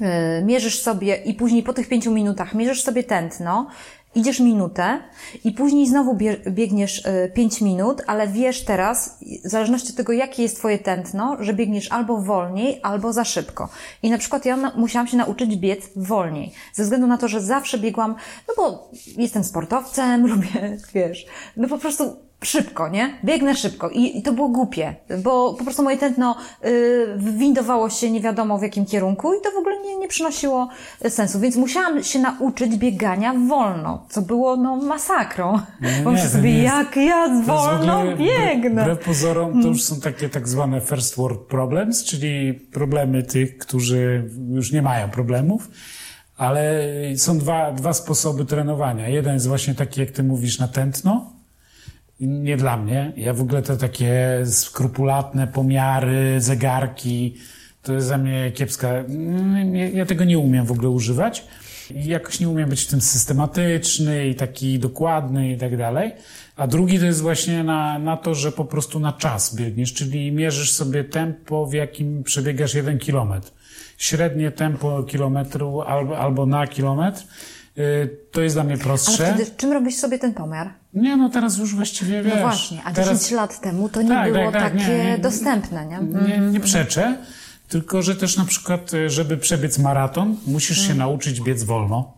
yy, 0.00 0.08
mierzysz 0.44 0.82
sobie 0.82 1.16
i 1.16 1.34
później 1.34 1.62
po 1.62 1.72
tych 1.72 1.88
5 1.88 2.06
minutach 2.06 2.54
mierzysz 2.54 2.82
sobie 2.82 3.04
tętno, 3.04 3.66
Idziesz 4.14 4.40
minutę 4.40 5.00
i 5.44 5.52
później 5.52 5.86
znowu 5.86 6.18
biegniesz 6.50 7.02
5 7.34 7.62
y, 7.62 7.64
minut, 7.64 8.02
ale 8.06 8.28
wiesz 8.28 8.64
teraz, 8.64 9.18
w 9.44 9.48
zależności 9.48 9.90
od 9.90 9.96
tego, 9.96 10.12
jakie 10.12 10.42
jest 10.42 10.56
Twoje 10.56 10.78
tętno, 10.78 11.36
że 11.40 11.54
biegniesz 11.54 11.92
albo 11.92 12.20
wolniej, 12.20 12.80
albo 12.82 13.12
za 13.12 13.24
szybko. 13.24 13.68
I 14.02 14.10
na 14.10 14.18
przykład 14.18 14.44
ja 14.44 14.56
musiałam 14.76 15.06
się 15.06 15.16
nauczyć 15.16 15.56
biec 15.56 15.88
wolniej. 15.96 16.52
Ze 16.74 16.82
względu 16.82 17.06
na 17.06 17.18
to, 17.18 17.28
że 17.28 17.40
zawsze 17.40 17.78
biegłam, 17.78 18.14
no 18.48 18.54
bo 18.56 18.90
jestem 19.16 19.44
sportowcem, 19.44 20.26
lubię, 20.34 20.78
wiesz, 20.94 21.26
no 21.56 21.68
po 21.68 21.78
prostu 21.78 22.16
szybko, 22.44 22.88
nie? 22.88 23.18
Biegnę 23.24 23.54
szybko. 23.54 23.88
I, 23.88 24.18
I, 24.18 24.22
to 24.22 24.32
było 24.32 24.48
głupie, 24.48 24.94
bo 25.24 25.54
po 25.54 25.64
prostu 25.64 25.82
moje 25.82 25.96
tętno 25.96 26.36
y, 26.64 27.06
windowało 27.18 27.90
się 27.90 28.10
nie 28.10 28.20
wiadomo 28.20 28.58
w 28.58 28.62
jakim 28.62 28.86
kierunku 28.86 29.34
i 29.34 29.36
to 29.44 29.50
w 29.50 29.56
ogóle 29.56 29.80
nie, 29.82 29.96
nie 29.96 30.08
przynosiło 30.08 30.68
sensu. 31.08 31.40
Więc 31.40 31.56
musiałam 31.56 32.04
się 32.04 32.18
nauczyć 32.18 32.76
biegania 32.76 33.34
wolno, 33.48 34.06
co 34.10 34.22
było 34.22 34.56
no 34.56 34.76
masakrą. 34.76 35.60
Nie, 35.80 36.00
Pomyślę 36.04 36.28
sobie, 36.28 36.50
jest, 36.50 36.76
jak 36.76 36.96
ja 36.96 37.42
wolno 37.46 38.16
biegnę. 38.16 38.82
Wbrew 38.82 39.04
pozorom 39.04 39.62
to 39.62 39.68
już 39.68 39.82
są 39.82 40.00
takie 40.00 40.28
tak 40.28 40.48
zwane 40.48 40.80
first 40.80 41.16
world 41.16 41.40
problems, 41.40 42.04
czyli 42.04 42.54
problemy 42.54 43.22
tych, 43.22 43.58
którzy 43.58 44.30
już 44.50 44.72
nie 44.72 44.82
mają 44.82 45.10
problemów. 45.10 45.70
Ale 46.36 46.84
są 47.16 47.38
dwa, 47.38 47.72
dwa 47.72 47.92
sposoby 47.92 48.44
trenowania. 48.44 49.08
Jeden 49.08 49.34
jest 49.34 49.48
właśnie 49.48 49.74
taki, 49.74 50.00
jak 50.00 50.10
ty 50.10 50.22
mówisz, 50.22 50.58
na 50.58 50.68
tętno, 50.68 51.39
nie 52.20 52.56
dla 52.56 52.76
mnie. 52.76 53.12
Ja 53.16 53.34
w 53.34 53.40
ogóle 53.40 53.62
te 53.62 53.76
takie 53.76 54.42
skrupulatne 54.44 55.46
pomiary, 55.46 56.40
zegarki, 56.40 57.36
to 57.82 57.92
jest 57.92 58.06
za 58.06 58.18
mnie 58.18 58.52
kiepska. 58.52 58.88
Ja 59.92 60.06
tego 60.06 60.24
nie 60.24 60.38
umiem 60.38 60.66
w 60.66 60.72
ogóle 60.72 60.88
używać. 60.88 61.44
Jakoś 61.94 62.40
nie 62.40 62.48
umiem 62.48 62.68
być 62.68 62.84
w 62.84 62.86
tym 62.86 63.00
systematyczny 63.00 64.28
i 64.28 64.34
taki 64.34 64.78
dokładny 64.78 65.52
i 65.52 65.56
tak 65.56 65.76
dalej. 65.76 66.12
A 66.56 66.66
drugi 66.66 66.98
to 66.98 67.04
jest 67.04 67.20
właśnie 67.20 67.64
na, 67.64 67.98
na 67.98 68.16
to, 68.16 68.34
że 68.34 68.52
po 68.52 68.64
prostu 68.64 69.00
na 69.00 69.12
czas 69.12 69.56
biegniesz, 69.56 69.94
czyli 69.94 70.32
mierzysz 70.32 70.72
sobie 70.72 71.04
tempo, 71.04 71.66
w 71.66 71.72
jakim 71.72 72.22
przebiegasz 72.22 72.74
jeden 72.74 72.98
kilometr. 72.98 73.50
Średnie 73.98 74.50
tempo 74.50 75.02
kilometru 75.02 75.80
albo, 75.80 76.18
albo 76.18 76.46
na 76.46 76.66
kilometr 76.66 77.24
to 78.32 78.40
jest 78.40 78.56
dla 78.56 78.64
mnie 78.64 78.78
prostsze. 78.78 79.26
Ale 79.26 79.34
wtedy 79.34 79.50
czym 79.56 79.72
robisz 79.72 79.96
sobie 79.96 80.18
ten 80.18 80.34
pomiar? 80.34 80.70
Nie, 80.94 81.16
no 81.16 81.28
teraz 81.28 81.58
już 81.58 81.74
właściwie 81.74 82.22
wiesz. 82.22 82.34
No 82.34 82.40
właśnie, 82.40 82.82
a 82.84 82.92
teraz... 82.92 83.18
10 83.18 83.36
lat 83.36 83.60
temu 83.60 83.88
to 83.88 84.02
nie 84.02 84.08
tak, 84.08 84.32
było 84.32 84.52
tak, 84.52 84.62
tak, 84.62 84.72
takie 84.72 84.88
nie, 84.88 85.04
nie, 85.04 85.18
dostępne, 85.18 85.86
nie? 85.86 85.98
Nie, 85.98 86.28
nie 86.28 86.34
mhm. 86.34 86.60
przeczę, 86.60 87.18
tylko 87.68 88.02
że 88.02 88.16
też 88.16 88.36
na 88.36 88.44
przykład, 88.44 88.94
y, 88.94 89.10
żeby 89.10 89.36
przebiec 89.36 89.78
maraton, 89.78 90.36
musisz 90.46 90.76
się 90.76 90.82
hmm. 90.82 90.98
nauczyć 90.98 91.40
biec 91.40 91.62
wolno 91.62 92.12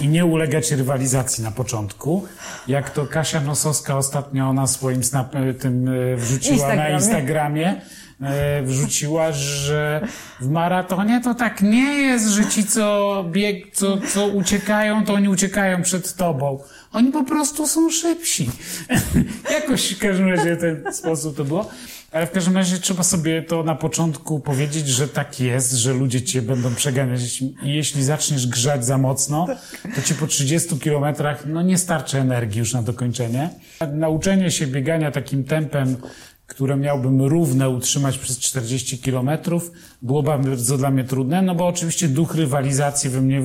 i 0.00 0.08
nie 0.08 0.24
ulegać 0.24 0.70
rywalizacji 0.70 1.44
na 1.44 1.50
początku. 1.50 2.24
Jak 2.68 2.90
to 2.90 3.06
Kasia 3.06 3.40
Nosowska 3.40 3.96
ostatnio 3.96 4.52
na 4.52 4.66
swoim 4.66 5.04
snap, 5.04 5.34
y, 5.34 5.54
tym 5.54 5.90
wrzuciła 6.16 6.74
na 6.74 6.88
Instagramie, 6.88 7.80
wrzuciła, 8.62 9.32
że 9.32 10.08
w 10.40 10.50
maratonie 10.50 11.20
to 11.20 11.34
tak 11.34 11.62
nie 11.62 11.92
jest, 11.92 12.28
że 12.28 12.46
ci, 12.46 12.64
co 12.64 13.24
bieg, 13.30 13.74
co, 13.74 13.98
co 13.98 14.26
uciekają, 14.26 15.04
to 15.04 15.14
oni 15.14 15.28
uciekają 15.28 15.82
przed 15.82 16.14
tobą. 16.14 16.58
Oni 16.92 17.12
po 17.12 17.24
prostu 17.24 17.66
są 17.66 17.90
szybsi. 17.90 18.50
Jakoś 19.60 19.94
w 19.94 19.98
każdym 19.98 20.28
razie 20.28 20.56
ten 20.56 20.92
sposób 20.92 21.36
to 21.36 21.44
było. 21.44 21.70
Ale 22.12 22.26
w 22.26 22.30
każdym 22.30 22.56
razie 22.56 22.78
trzeba 22.78 23.02
sobie 23.02 23.42
to 23.42 23.62
na 23.62 23.74
początku 23.74 24.40
powiedzieć, 24.40 24.88
że 24.88 25.08
tak 25.08 25.40
jest, 25.40 25.72
że 25.72 25.92
ludzie 25.92 26.22
cię 26.22 26.42
będą 26.42 26.74
przeganiać 26.74 27.40
i 27.40 27.54
jeśli 27.62 28.04
zaczniesz 28.04 28.46
grzać 28.46 28.84
za 28.84 28.98
mocno, 28.98 29.46
to 29.94 30.02
ci 30.02 30.14
po 30.14 30.26
30 30.26 30.78
kilometrach 30.78 31.46
no 31.46 31.62
nie 31.62 31.78
starczy 31.78 32.18
energii 32.18 32.58
już 32.58 32.72
na 32.72 32.82
dokończenie. 32.82 33.50
Nauczenie 33.92 34.50
się 34.50 34.66
biegania 34.66 35.10
takim 35.10 35.44
tempem 35.44 35.96
które 36.58 36.76
miałbym 36.76 37.22
równe 37.22 37.68
utrzymać 37.68 38.18
przez 38.18 38.38
40 38.38 38.98
kilometrów, 38.98 39.72
było 40.02 40.22
bardzo 40.22 40.78
dla 40.78 40.90
mnie 40.90 41.04
trudne, 41.04 41.42
no 41.42 41.54
bo 41.54 41.66
oczywiście 41.66 42.08
duch 42.08 42.34
rywalizacji 42.34 43.10
we 43.10 43.22
mnie 43.22 43.42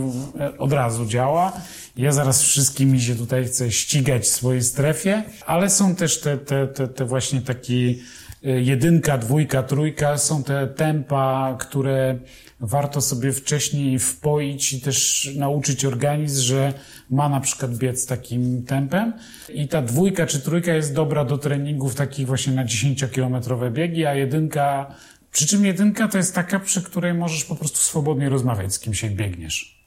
od 0.57 0.73
razu 0.73 1.05
działa. 1.05 1.53
Ja 1.97 2.11
zaraz 2.11 2.41
wszystkimi 2.41 3.01
się 3.01 3.15
tutaj 3.15 3.45
chcę 3.45 3.71
ścigać 3.71 4.23
w 4.23 4.27
swojej 4.27 4.63
strefie, 4.63 5.23
ale 5.45 5.69
są 5.69 5.95
też 5.95 6.19
te, 6.21 6.37
te, 6.37 6.67
te, 6.67 6.87
te 6.87 7.05
właśnie 7.05 7.41
takie 7.41 7.95
jedynka, 8.43 9.17
dwójka, 9.17 9.63
trójka, 9.63 10.17
są 10.17 10.43
te 10.43 10.67
tempa, 10.67 11.57
które 11.59 12.17
warto 12.59 13.01
sobie 13.01 13.31
wcześniej 13.31 13.99
wpoić 13.99 14.73
i 14.73 14.81
też 14.81 15.29
nauczyć 15.35 15.85
organizm, 15.85 16.41
że 16.41 16.73
ma 17.09 17.29
na 17.29 17.39
przykład 17.39 17.77
biec 17.77 18.05
takim 18.05 18.63
tempem. 18.65 19.13
I 19.53 19.67
ta 19.67 19.81
dwójka 19.81 20.25
czy 20.25 20.39
trójka 20.39 20.73
jest 20.73 20.93
dobra 20.93 21.25
do 21.25 21.37
treningów 21.37 21.95
takich 21.95 22.27
właśnie 22.27 22.53
na 22.53 22.65
10-kilometrowe 22.65 23.71
biegi, 23.71 24.05
a 24.05 24.13
jedynka, 24.15 24.95
przy 25.31 25.47
czym 25.47 25.65
jedynka 25.65 26.07
to 26.07 26.17
jest 26.17 26.35
taka, 26.35 26.59
przy 26.59 26.81
której 26.81 27.13
możesz 27.13 27.45
po 27.45 27.55
prostu 27.55 27.77
swobodnie 27.77 28.29
rozmawiać 28.29 28.73
z 28.73 28.79
kimś, 28.79 29.03
jak 29.03 29.15
biegniesz. 29.15 29.83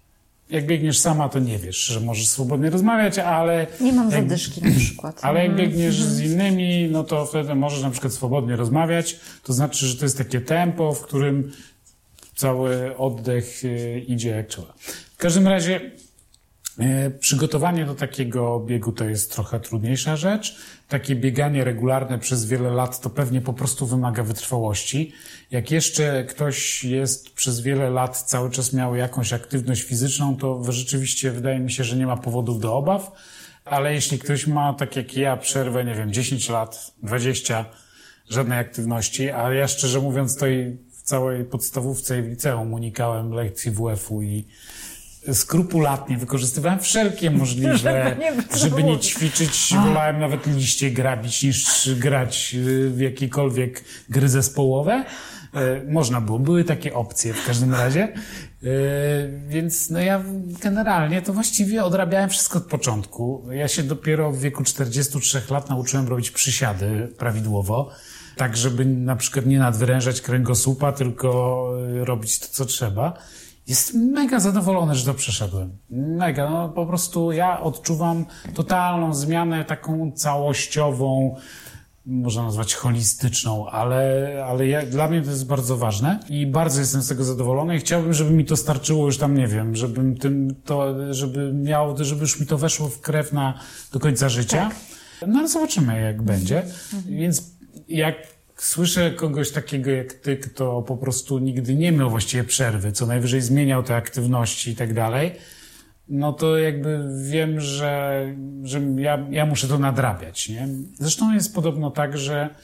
Jak 0.50 0.66
biegniesz 0.66 0.98
sama, 0.98 1.28
to 1.28 1.38
nie 1.38 1.58
wiesz, 1.58 1.84
że 1.84 2.00
możesz 2.00 2.28
swobodnie 2.28 2.70
rozmawiać, 2.70 3.18
ale... 3.18 3.66
Nie 3.80 3.92
mam 3.92 4.10
zadyszki 4.10 4.62
na 4.62 4.78
przykład. 4.78 5.18
Ale 5.22 5.40
jak 5.40 5.50
mhm. 5.50 5.68
biegniesz 5.68 6.02
z 6.02 6.20
innymi, 6.20 6.88
no 6.90 7.04
to 7.04 7.26
wtedy 7.26 7.54
możesz 7.54 7.82
na 7.82 7.90
przykład 7.90 8.12
swobodnie 8.12 8.56
rozmawiać. 8.56 9.16
To 9.42 9.52
znaczy, 9.52 9.86
że 9.86 9.96
to 9.96 10.04
jest 10.04 10.18
takie 10.18 10.40
tempo, 10.40 10.94
w 10.94 11.02
którym 11.02 11.52
cały 12.34 12.96
oddech 12.96 13.62
e, 13.64 13.98
idzie 13.98 14.30
jak 14.30 14.46
trzeba. 14.46 14.74
W 15.14 15.16
każdym 15.16 15.48
razie 15.48 15.90
Przygotowanie 17.20 17.84
do 17.84 17.94
takiego 17.94 18.60
biegu 18.60 18.92
to 18.92 19.04
jest 19.04 19.32
trochę 19.32 19.60
trudniejsza 19.60 20.16
rzecz. 20.16 20.56
Takie 20.88 21.16
bieganie 21.16 21.64
regularne 21.64 22.18
przez 22.18 22.44
wiele 22.44 22.70
lat 22.70 23.00
to 23.00 23.10
pewnie 23.10 23.40
po 23.40 23.52
prostu 23.52 23.86
wymaga 23.86 24.22
wytrwałości. 24.22 25.12
Jak 25.50 25.70
jeszcze 25.70 26.24
ktoś 26.24 26.84
jest 26.84 27.30
przez 27.30 27.60
wiele 27.60 27.90
lat 27.90 28.22
cały 28.22 28.50
czas 28.50 28.72
miał 28.72 28.96
jakąś 28.96 29.32
aktywność 29.32 29.82
fizyczną, 29.82 30.36
to 30.36 30.72
rzeczywiście 30.72 31.30
wydaje 31.30 31.60
mi 31.60 31.72
się, 31.72 31.84
że 31.84 31.96
nie 31.96 32.06
ma 32.06 32.16
powodów 32.16 32.60
do 32.60 32.76
obaw. 32.76 33.12
Ale 33.64 33.94
jeśli 33.94 34.18
ktoś 34.18 34.46
ma, 34.46 34.74
tak 34.74 34.96
jak 34.96 35.16
ja, 35.16 35.36
przerwę, 35.36 35.84
nie 35.84 35.94
wiem, 35.94 36.12
10 36.12 36.48
lat, 36.48 36.92
20, 37.02 37.64
żadnej 38.30 38.58
aktywności, 38.58 39.30
a 39.30 39.52
ja 39.52 39.68
szczerze 39.68 40.00
mówiąc 40.00 40.36
to 40.36 40.46
i 40.46 40.76
całej 41.02 41.44
podstawówce 41.44 42.18
i 42.18 42.22
w 42.22 42.28
liceum 42.28 42.74
unikałem 42.74 43.32
lekcji 43.32 43.70
WF-u 43.70 44.22
i 44.22 44.46
skrupulatnie 45.32 46.16
wykorzystywałem 46.18 46.78
wszelkie 46.78 47.30
możliwe, 47.30 47.78
żeby 47.78 48.16
nie, 48.20 48.58
żeby 48.58 48.82
nie 48.82 48.98
ćwiczyć. 48.98 49.74
Wolałem 49.84 50.18
nawet 50.18 50.46
liście 50.46 50.90
grabić 50.90 51.42
niż 51.42 51.90
grać 51.94 52.56
w 52.90 53.00
jakiekolwiek 53.00 53.84
gry 54.08 54.28
zespołowe. 54.28 55.04
E, 55.54 55.92
można 55.92 56.20
było, 56.20 56.38
były 56.38 56.64
takie 56.64 56.94
opcje 56.94 57.34
w 57.34 57.46
każdym 57.46 57.74
razie. 57.74 58.02
E, 58.02 58.16
więc 59.48 59.90
no 59.90 59.98
ja 59.98 60.22
generalnie 60.62 61.22
to 61.22 61.32
właściwie 61.32 61.84
odrabiałem 61.84 62.30
wszystko 62.30 62.58
od 62.58 62.66
początku. 62.66 63.46
Ja 63.50 63.68
się 63.68 63.82
dopiero 63.82 64.32
w 64.32 64.38
wieku 64.40 64.64
43 64.64 65.42
lat 65.50 65.70
nauczyłem 65.70 66.08
robić 66.08 66.30
przysiady 66.30 67.08
prawidłowo 67.18 67.90
tak 68.36 68.56
żeby 68.56 68.84
na 68.84 69.16
przykład 69.16 69.46
nie 69.46 69.58
nadwyrężać 69.58 70.20
kręgosłupa, 70.20 70.92
tylko 70.92 71.70
y, 72.00 72.04
robić 72.04 72.38
to, 72.38 72.46
co 72.50 72.64
trzeba. 72.64 73.18
Jestem 73.66 74.00
mega 74.00 74.40
zadowolony, 74.40 74.94
że 74.94 75.04
to 75.04 75.14
przeszedłem. 75.14 75.78
Mega, 75.90 76.50
no 76.50 76.68
po 76.68 76.86
prostu 76.86 77.32
ja 77.32 77.60
odczuwam 77.60 78.24
totalną 78.54 79.14
zmianę, 79.14 79.64
taką 79.64 80.12
całościową, 80.12 81.36
można 82.06 82.42
nazwać 82.42 82.74
holistyczną, 82.74 83.70
ale, 83.70 84.28
ale 84.48 84.66
ja, 84.66 84.86
dla 84.86 85.08
mnie 85.08 85.22
to 85.22 85.30
jest 85.30 85.46
bardzo 85.46 85.76
ważne 85.76 86.20
i 86.28 86.46
bardzo 86.46 86.80
jestem 86.80 87.02
z 87.02 87.08
tego 87.08 87.24
zadowolony 87.24 87.76
i 87.76 87.78
chciałbym, 87.78 88.14
żeby 88.14 88.30
mi 88.30 88.44
to 88.44 88.56
starczyło 88.56 89.06
już 89.06 89.18
tam, 89.18 89.36
nie 89.36 89.46
wiem, 89.46 89.76
żebym 89.76 90.16
tym 90.16 90.54
to, 90.64 90.94
żeby 91.14 91.52
miało, 91.52 92.04
żeby 92.04 92.20
już 92.20 92.40
mi 92.40 92.46
to 92.46 92.58
weszło 92.58 92.88
w 92.88 93.00
krew 93.00 93.32
na, 93.32 93.60
do 93.92 94.00
końca 94.00 94.28
życia. 94.28 94.70
Tak. 95.20 95.28
No 95.28 95.38
ale 95.38 95.48
zobaczymy, 95.48 96.00
jak 96.00 96.22
będzie. 96.22 96.62
Mhm. 96.62 97.16
Więc 97.16 97.42
jak 97.88 98.35
słyszę 98.56 99.10
kogoś 99.10 99.50
takiego 99.50 99.90
jak 99.90 100.12
ty, 100.12 100.36
kto 100.36 100.82
po 100.82 100.96
prostu 100.96 101.38
nigdy 101.38 101.74
nie 101.74 101.92
miał 101.92 102.10
właściwie 102.10 102.44
przerwy, 102.44 102.92
co 102.92 103.06
najwyżej 103.06 103.40
zmieniał 103.40 103.82
te 103.82 103.96
aktywności 103.96 104.70
i 104.70 104.76
tak 104.76 104.94
dalej, 104.94 105.32
no 106.08 106.32
to 106.32 106.58
jakby 106.58 107.04
wiem, 107.22 107.60
że, 107.60 108.24
że 108.62 108.80
ja, 108.80 109.26
ja 109.30 109.46
muszę 109.46 109.68
to 109.68 109.78
nadrabiać. 109.78 110.48
Nie? 110.48 110.68
Zresztą 110.98 111.34
jest 111.34 111.54
podobno 111.54 111.90
tak, 111.90 112.18
że 112.18 112.54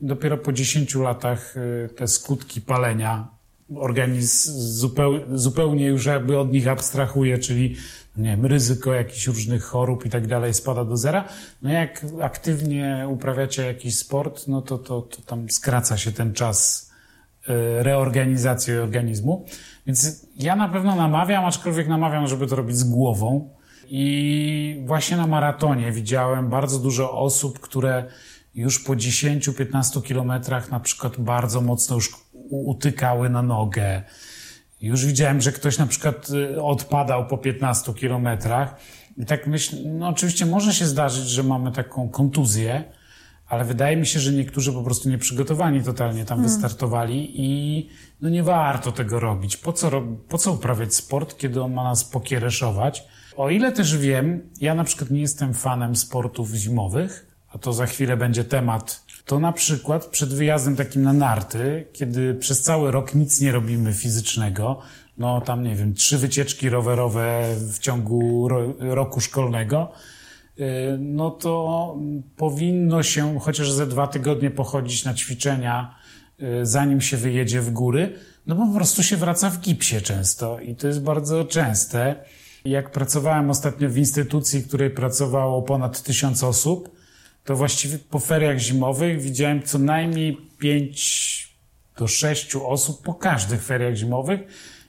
dopiero 0.00 0.38
po 0.38 0.52
10 0.52 0.94
latach 0.94 1.56
y, 1.56 1.88
te 1.96 2.08
skutki 2.08 2.60
palenia 2.60 3.28
organizm 3.76 4.52
zupełnie 5.34 5.86
już 5.86 6.06
jakby 6.06 6.38
od 6.38 6.52
nich 6.52 6.68
abstrahuje, 6.68 7.38
czyli 7.38 7.76
nie 8.16 8.30
wiem, 8.30 8.46
ryzyko 8.46 8.94
jakichś 8.94 9.26
różnych 9.26 9.64
chorób 9.64 10.06
i 10.06 10.10
tak 10.10 10.26
dalej 10.26 10.54
spada 10.54 10.84
do 10.84 10.96
zera. 10.96 11.24
No 11.62 11.70
jak 11.70 12.06
aktywnie 12.22 13.06
uprawiacie 13.08 13.66
jakiś 13.66 13.98
sport, 13.98 14.48
no 14.48 14.62
to, 14.62 14.78
to, 14.78 15.02
to 15.02 15.22
tam 15.22 15.50
skraca 15.50 15.98
się 15.98 16.12
ten 16.12 16.32
czas 16.32 16.90
e, 17.48 17.82
reorganizacji 17.82 18.74
organizmu. 18.74 19.46
Więc 19.86 20.26
ja 20.36 20.56
na 20.56 20.68
pewno 20.68 20.96
namawiam, 20.96 21.44
aczkolwiek 21.44 21.88
namawiam, 21.88 22.26
żeby 22.26 22.46
to 22.46 22.56
robić 22.56 22.76
z 22.76 22.84
głową. 22.84 23.50
I 23.92 24.82
właśnie 24.86 25.16
na 25.16 25.26
maratonie 25.26 25.92
widziałem 25.92 26.48
bardzo 26.48 26.78
dużo 26.78 27.12
osób, 27.12 27.60
które 27.60 28.04
już 28.54 28.78
po 28.78 28.92
10-15 28.92 30.02
kilometrach 30.02 30.70
na 30.70 30.80
przykład 30.80 31.20
bardzo 31.20 31.60
mocno 31.60 31.96
już 31.96 32.12
utykały 32.50 33.30
na 33.30 33.42
nogę, 33.42 34.02
już 34.80 35.06
widziałem, 35.06 35.40
że 35.40 35.52
ktoś 35.52 35.78
na 35.78 35.86
przykład 35.86 36.30
y, 36.30 36.62
odpadał 36.62 37.26
po 37.26 37.38
15 37.38 37.94
kilometrach. 37.94 38.76
I 39.16 39.26
tak 39.26 39.46
myślę, 39.46 39.78
no 39.84 40.08
oczywiście 40.08 40.46
może 40.46 40.74
się 40.74 40.86
zdarzyć, 40.86 41.28
że 41.28 41.42
mamy 41.42 41.72
taką 41.72 42.08
kontuzję, 42.08 42.84
ale 43.46 43.64
wydaje 43.64 43.96
mi 43.96 44.06
się, 44.06 44.20
że 44.20 44.32
niektórzy 44.32 44.72
po 44.72 44.82
prostu 44.82 45.08
nieprzygotowani 45.08 45.82
totalnie 45.82 46.24
tam 46.24 46.38
hmm. 46.38 46.52
wystartowali 46.52 47.32
i 47.34 47.88
no 48.20 48.28
nie 48.28 48.42
warto 48.42 48.92
tego 48.92 49.20
robić. 49.20 49.56
Po 49.56 49.72
co, 49.72 50.02
po 50.28 50.38
co 50.38 50.52
uprawiać 50.52 50.94
sport, 50.94 51.38
kiedy 51.38 51.62
on 51.62 51.72
ma 51.72 51.84
nas 51.84 52.04
pokiereszować? 52.04 53.04
O 53.36 53.50
ile 53.50 53.72
też 53.72 53.96
wiem, 53.96 54.50
ja 54.60 54.74
na 54.74 54.84
przykład 54.84 55.10
nie 55.10 55.20
jestem 55.20 55.54
fanem 55.54 55.96
sportów 55.96 56.50
zimowych, 56.54 57.26
a 57.48 57.58
to 57.58 57.72
za 57.72 57.86
chwilę 57.86 58.16
będzie 58.16 58.44
temat, 58.44 59.04
to 59.30 59.38
na 59.38 59.52
przykład 59.52 60.06
przed 60.06 60.34
wyjazdem 60.34 60.76
takim 60.76 61.02
na 61.02 61.12
narty, 61.12 61.86
kiedy 61.92 62.34
przez 62.34 62.62
cały 62.62 62.90
rok 62.90 63.14
nic 63.14 63.40
nie 63.40 63.52
robimy 63.52 63.92
fizycznego, 63.92 64.78
no 65.18 65.40
tam 65.40 65.62
nie 65.62 65.74
wiem, 65.74 65.94
trzy 65.94 66.18
wycieczki 66.18 66.68
rowerowe 66.68 67.54
w 67.72 67.78
ciągu 67.78 68.48
ro 68.48 68.74
roku 68.78 69.20
szkolnego, 69.20 69.92
y, 70.58 70.64
no 70.98 71.30
to 71.30 71.96
powinno 72.36 73.02
się 73.02 73.38
chociaż 73.40 73.72
ze 73.72 73.86
dwa 73.86 74.06
tygodnie 74.06 74.50
pochodzić 74.50 75.04
na 75.04 75.14
ćwiczenia, 75.14 75.94
y, 76.42 76.66
zanim 76.66 77.00
się 77.00 77.16
wyjedzie 77.16 77.60
w 77.60 77.70
góry, 77.70 78.12
no 78.46 78.54
bo 78.54 78.66
po 78.66 78.74
prostu 78.74 79.02
się 79.02 79.16
wraca 79.16 79.50
w 79.50 79.60
gipsie 79.60 80.00
często 80.00 80.60
i 80.60 80.76
to 80.76 80.86
jest 80.86 81.02
bardzo 81.02 81.44
częste. 81.44 82.24
Jak 82.64 82.90
pracowałem 82.90 83.50
ostatnio 83.50 83.90
w 83.90 83.98
instytucji, 83.98 84.60
w 84.60 84.68
której 84.68 84.90
pracowało 84.90 85.62
ponad 85.62 86.02
tysiąc 86.02 86.44
osób, 86.44 86.99
to 87.50 87.56
właściwie 87.56 87.98
po 87.98 88.18
feriach 88.18 88.58
zimowych 88.58 89.20
widziałem 89.20 89.62
co 89.62 89.78
najmniej 89.78 90.36
pięć 90.58 91.48
do 91.98 92.06
sześciu 92.06 92.68
osób 92.68 93.02
po 93.02 93.14
każdych 93.14 93.64
feriach 93.64 93.94
zimowych. 93.94 94.40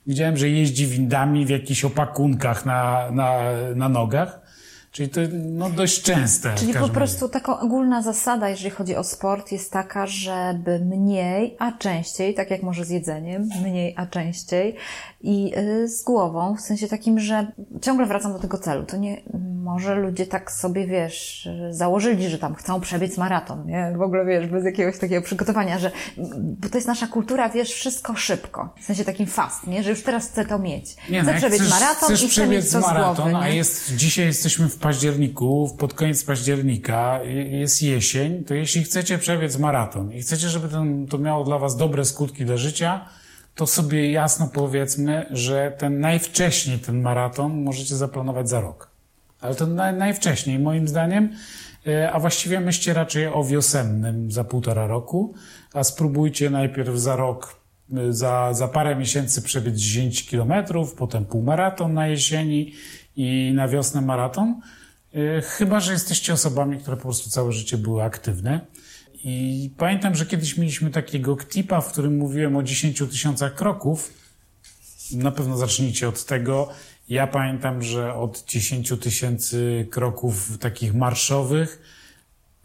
Widziałem, 0.08 0.38
że 0.38 0.50
jeździ 0.50 0.88
windami 0.88 1.46
w 1.46 1.50
jakichś 1.50 1.86
opakunkach 1.86 2.66
na, 2.66 3.12
na, 3.12 3.40
na 3.76 3.90
nogach. 3.90 4.41
Czyli 4.92 5.10
to 5.10 5.22
no, 5.32 5.70
dość 5.70 6.02
częste. 6.02 6.56
Czyli 6.56 6.74
po 6.74 6.90
prostu 6.90 7.26
razie. 7.26 7.34
taka 7.34 7.60
ogólna 7.60 8.02
zasada, 8.02 8.50
jeżeli 8.50 8.70
chodzi 8.70 8.96
o 8.96 9.04
sport, 9.04 9.52
jest 9.52 9.72
taka, 9.72 10.08
żeby 10.08 10.80
mniej, 10.80 11.56
a 11.60 11.72
częściej, 11.72 12.34
tak 12.34 12.52
jak 12.52 12.64
może 12.64 12.86
z 12.86 12.90
jedzeniem, 12.90 13.50
mniej, 13.64 13.94
a 13.98 14.06
częściej 14.06 14.76
i 15.22 15.54
y, 15.58 15.88
z 15.88 16.04
głową, 16.04 16.56
w 16.56 16.62
sensie 16.62 16.88
takim, 16.88 17.20
że 17.20 17.52
ciągle 17.82 18.06
wracam 18.06 18.34
do 18.34 18.40
tego 18.40 18.58
celu. 18.58 18.86
To 18.86 18.98
nie, 18.98 19.22
może 19.64 19.96
ludzie 19.96 20.26
tak 20.28 20.52
sobie, 20.52 20.88
wiesz, 20.88 21.50
założyli, 21.70 22.30
że 22.30 22.40
tam 22.40 22.56
chcą 22.56 22.82
przebiec 22.82 23.18
maraton, 23.18 23.66
nie? 23.66 23.94
W 23.98 24.02
ogóle, 24.02 24.26
wiesz, 24.26 24.48
bez 24.48 24.66
jakiegoś 24.66 24.98
takiego 24.98 25.22
przygotowania, 25.22 25.80
że, 25.80 25.92
bo 26.34 26.70
to 26.70 26.78
jest 26.78 26.88
nasza 26.88 27.08
kultura, 27.08 27.50
wiesz, 27.50 27.74
wszystko 27.74 28.16
szybko. 28.16 28.74
W 28.82 28.84
sensie 28.84 29.06
takim 29.06 29.28
fast, 29.28 29.68
nie? 29.68 29.84
Że 29.84 29.90
już 29.90 30.04
teraz 30.04 30.28
chcę 30.28 30.46
to 30.46 30.60
mieć. 30.60 30.96
Nie, 31.10 31.22
chcę 31.22 31.32
no, 31.32 31.38
przebiec 31.38 31.62
chcesz, 31.62 31.72
maraton 31.72 32.10
chcesz 32.10 32.38
i 32.38 32.48
mieć 32.48 32.72
to 32.72 32.80
maraton, 32.80 33.32
głowy, 33.32 33.46
a 33.46 33.50
jest, 33.50 33.96
dzisiaj 33.96 34.26
jesteśmy 34.26 34.70
w 34.70 34.81
październiku, 34.82 35.76
pod 35.78 35.94
koniec 35.94 36.24
października, 36.24 37.20
jest 37.52 37.82
jesień, 37.82 38.44
to 38.44 38.54
jeśli 38.54 38.84
chcecie 38.84 39.18
przebiec 39.18 39.58
maraton 39.58 40.14
i 40.14 40.22
chcecie, 40.22 40.50
żeby 40.50 40.70
ten, 40.70 41.08
to 41.08 41.18
miało 41.18 41.44
dla 41.44 41.60
was 41.60 41.78
dobre 41.78 42.06
skutki 42.06 42.46
dla 42.46 42.58
życia, 42.58 43.06
to 43.56 43.68
sobie 43.68 44.12
jasno 44.12 44.50
powiedzmy, 44.54 45.26
że 45.32 45.76
ten 45.78 46.00
najwcześniej 46.00 46.80
ten 46.80 47.02
maraton 47.02 47.64
możecie 47.64 47.96
zaplanować 47.96 48.50
za 48.50 48.62
rok. 48.62 48.92
Ale 49.42 49.56
to 49.56 49.68
naj, 49.68 49.94
najwcześniej, 49.94 50.60
moim 50.60 50.88
zdaniem. 50.88 51.30
E, 51.88 52.12
a 52.12 52.20
właściwie 52.20 52.60
myślcie 52.60 52.94
raczej 52.94 53.28
o 53.28 53.44
wiosennym 53.44 54.32
za 54.32 54.44
półtora 54.44 54.88
roku, 54.88 55.34
a 55.74 55.84
spróbujcie 55.84 56.50
najpierw 56.50 56.96
za 56.96 57.16
rok, 57.16 57.56
e, 57.94 58.14
za, 58.14 58.54
za 58.54 58.68
parę 58.68 58.96
miesięcy 58.96 59.42
przebiec 59.42 59.76
10 59.76 60.26
kilometrów, 60.26 60.94
potem 60.94 61.26
półmaraton 61.26 61.94
na 61.94 62.08
jesieni 62.08 62.74
i 63.16 63.52
na 63.56 63.68
wiosnę 63.68 64.02
maraton. 64.02 64.62
E, 65.14 65.42
chyba, 65.42 65.80
że 65.80 65.94
jesteście 65.94 66.34
osobami, 66.34 66.78
które 66.78 66.98
po 66.98 67.04
prostu 67.04 67.30
całe 67.30 67.52
życie 67.52 67.78
były 67.78 68.04
aktywne. 68.04 68.60
I 69.24 69.70
pamiętam, 69.78 70.16
że 70.16 70.26
kiedyś 70.26 70.58
mieliśmy 70.58 70.90
takiego 70.90 71.36
ktipa, 71.36 71.82
w 71.82 71.92
którym 71.92 72.18
mówiłem 72.18 72.56
o 72.56 72.64
10 72.64 73.00
tysiącach 73.00 73.56
kroków. 73.56 74.14
Na 75.12 75.32
pewno 75.32 75.58
zacznijcie 75.58 76.10
od 76.10 76.26
tego. 76.26 76.70
Ja 77.10 77.28
pamiętam, 77.28 77.84
że 77.84 78.14
od 78.14 78.46
10 78.46 78.94
tysięcy 79.02 79.88
kroków 79.92 80.58
takich 80.58 80.94
marszowych 80.94 81.82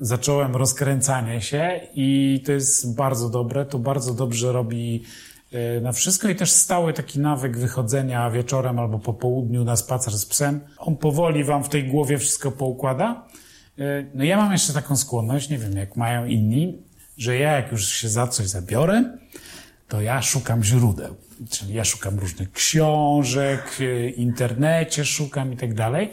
zacząłem 0.00 0.56
rozkręcanie 0.56 1.40
się 1.40 1.80
i 1.94 2.42
to 2.46 2.52
jest 2.52 2.94
bardzo 2.94 3.28
dobre. 3.28 3.64
To 3.64 3.78
bardzo 3.78 4.14
dobrze 4.14 4.52
robi 4.52 5.02
na 5.82 5.92
wszystko 5.92 6.28
i 6.28 6.34
też 6.34 6.52
stały 6.52 6.92
taki 6.92 7.20
nawyk 7.20 7.58
wychodzenia 7.58 8.30
wieczorem 8.30 8.78
albo 8.78 8.98
po 8.98 9.14
południu 9.14 9.64
na 9.64 9.76
spacer 9.76 10.18
z 10.18 10.26
psem. 10.26 10.60
On 10.78 10.96
powoli 10.96 11.44
wam 11.44 11.64
w 11.64 11.68
tej 11.68 11.84
głowie 11.84 12.18
wszystko 12.18 12.52
poukłada. 12.52 13.26
E, 13.78 14.04
no 14.14 14.24
ja 14.24 14.36
mam 14.36 14.52
jeszcze 14.52 14.72
taką 14.72 14.96
skłonność, 14.96 15.48
nie 15.48 15.58
wiem 15.58 15.76
jak 15.76 15.96
mają 15.96 16.26
inni, 16.26 16.82
że 17.18 17.36
ja 17.36 17.52
jak 17.52 17.72
już 17.72 17.88
się 17.88 18.08
za 18.08 18.26
coś 18.26 18.46
zabiorę, 18.46 19.18
to 19.88 20.00
ja 20.00 20.22
szukam 20.22 20.64
źródeł. 20.64 21.16
Czyli 21.50 21.74
ja 21.74 21.84
szukam 21.84 22.18
różnych 22.18 22.52
książek, 22.52 23.78
e, 23.80 24.08
internecie 24.08 25.04
szukam 25.04 25.52
i 25.52 25.56
tak 25.56 25.74
dalej. 25.74 26.10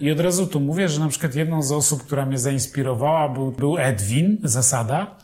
I 0.00 0.10
od 0.10 0.20
razu 0.20 0.46
tu 0.46 0.60
mówię, 0.60 0.88
że 0.88 1.00
na 1.00 1.08
przykład 1.08 1.34
jedną 1.34 1.62
z 1.62 1.72
osób, 1.72 2.02
która 2.02 2.26
mnie 2.26 2.38
zainspirowała, 2.38 3.28
był, 3.28 3.52
był 3.52 3.78
Edwin 3.78 4.38
Zasada, 4.44 5.16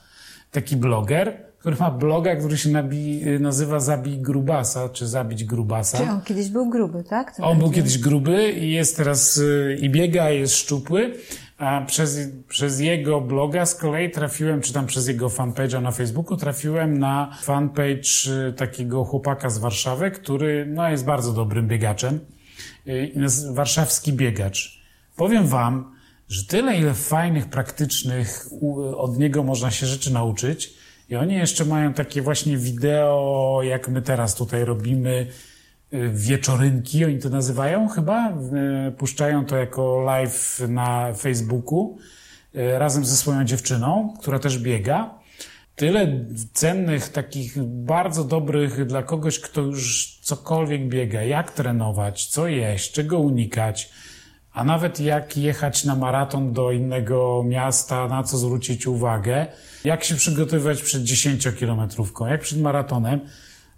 taki 0.51 0.77
bloger, 0.77 1.52
który 1.63 1.77
ma 1.77 1.91
bloga, 1.91 2.37
który 2.37 2.59
się 2.59 2.71
nabi, 2.71 3.23
nazywa 3.41 3.81
Zabij 3.81 4.19
Grubasa, 4.19 4.89
czy 4.89 5.07
Zabić 5.07 5.45
Grubasa. 5.45 5.99
Czy 5.99 6.11
on 6.11 6.21
kiedyś 6.21 6.49
był 6.49 6.71
gruby, 6.71 7.05
tak? 7.05 7.35
on 7.43 7.59
był 7.59 7.71
kiedyś 7.71 7.99
gruby 7.99 8.53
i 8.53 8.71
jest 8.71 8.97
teraz, 8.97 9.37
y, 9.37 9.79
i 9.81 9.91
biega, 9.91 10.31
i 10.31 10.39
jest 10.39 10.55
szczupły, 10.55 11.15
a 11.59 11.85
przez, 11.87 12.19
przez 12.49 12.81
jego 12.81 13.21
bloga 13.21 13.67
z 13.67 13.75
kolei 13.75 14.11
trafiłem, 14.11 14.61
czy 14.61 14.73
tam 14.73 14.87
przez 14.87 15.09
jego 15.09 15.29
fanpage'a 15.29 15.83
na 15.83 15.91
Facebooku, 15.91 16.37
trafiłem 16.37 16.99
na 16.99 17.39
fanpage 17.43 18.49
y, 18.49 18.53
takiego 18.53 19.05
chłopaka 19.05 19.51
z 19.51 19.59
Warszawy, 19.59 20.11
który 20.11 20.67
no, 20.67 20.89
jest 20.89 21.05
bardzo 21.05 21.33
dobrym 21.33 21.69
biegaczem. 21.69 22.21
Y, 22.87 23.13
warszawski 23.53 24.13
biegacz. 24.13 24.83
Powiem 25.17 25.47
wam, 25.47 25.95
że 26.29 26.45
tyle, 26.45 26.77
ile 26.77 26.95
fajnych, 26.95 27.47
praktycznych 27.47 28.49
od 28.97 29.19
niego 29.19 29.43
można 29.43 29.71
się 29.71 29.87
rzeczy 29.87 30.13
nauczyć, 30.13 30.82
i 31.09 31.17
oni 31.17 31.35
jeszcze 31.35 31.65
mają 31.65 31.93
takie 31.93 32.23
właśnie 32.23 32.57
wideo, 32.57 33.61
jak 33.63 33.89
my 33.89 34.03
teraz 34.03 34.35
tutaj 34.35 34.65
robimy, 34.65 35.27
y, 35.95 36.11
wieczorynki, 36.15 37.05
oni 37.05 37.19
to 37.19 37.29
nazywają 37.29 37.89
chyba. 37.89 38.33
Y, 38.89 38.93
puszczają 38.93 39.47
to 39.47 39.57
jako 39.57 40.01
live 40.01 40.61
na 40.69 41.15
Facebooku 41.15 41.99
y, 42.55 42.79
razem 42.79 43.05
ze 43.05 43.17
swoją 43.17 43.45
dziewczyną, 43.45 44.15
która 44.21 44.39
też 44.39 44.59
biega. 44.59 45.23
Tyle 45.77 46.25
cennych, 46.53 47.09
takich 47.09 47.63
bardzo 47.65 48.25
dobrych 48.25 48.87
dla 48.87 49.03
kogoś, 49.03 49.41
kto 49.41 49.61
już 49.61 50.19
cokolwiek 50.23 50.89
biega, 50.89 51.23
jak 51.23 51.51
trenować, 51.51 52.27
co 52.27 52.49
jeść, 52.49 52.93
czego 52.93 53.19
unikać, 53.19 53.91
a 54.55 54.65
nawet 54.65 55.01
jak 55.01 55.37
jechać 55.37 55.85
na 55.85 55.97
maraton 55.97 56.53
do 56.53 56.73
innego 56.73 57.45
miasta, 57.49 58.09
na 58.09 58.23
co 58.23 58.39
zwrócić 58.39 58.87
uwagę 58.87 59.47
jak 59.85 60.05
się 60.05 60.15
przygotowywać 60.15 60.83
przed 60.83 61.03
10-kilometrówką, 61.03 62.27
jak 62.27 62.41
przed 62.41 62.61
maratonem. 62.61 63.21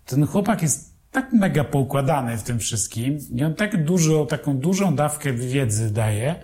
Ten 0.07 0.27
chłopak 0.27 0.63
jest 0.63 0.95
tak 1.11 1.33
mega 1.33 1.65
poukładany 1.65 2.39
w 2.39 2.43
tym 2.43 2.59
wszystkim 2.59 3.19
i 3.35 3.45
on 3.45 3.55
tak 3.55 3.85
dużo, 3.85 4.27
taką 4.27 4.57
dużą 4.57 4.95
dawkę 4.95 5.33
wiedzy 5.33 5.93
daje, 5.93 6.35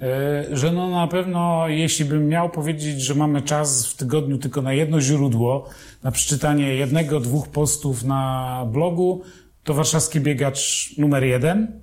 e, 0.00 0.56
że 0.56 0.72
no 0.72 0.90
na 0.90 1.06
pewno, 1.06 1.68
jeśli 1.68 2.04
bym 2.04 2.28
miał 2.28 2.50
powiedzieć, 2.50 3.00
że 3.00 3.14
mamy 3.14 3.42
czas 3.42 3.86
w 3.86 3.96
tygodniu 3.96 4.38
tylko 4.38 4.62
na 4.62 4.72
jedno 4.72 5.00
źródło, 5.00 5.68
na 6.02 6.10
przeczytanie 6.10 6.74
jednego, 6.74 7.20
dwóch 7.20 7.48
postów 7.48 8.04
na 8.04 8.64
blogu, 8.72 9.22
to 9.64 9.74
warszawski 9.74 10.20
biegacz 10.20 10.90
numer 10.98 11.24
jeden. 11.24 11.80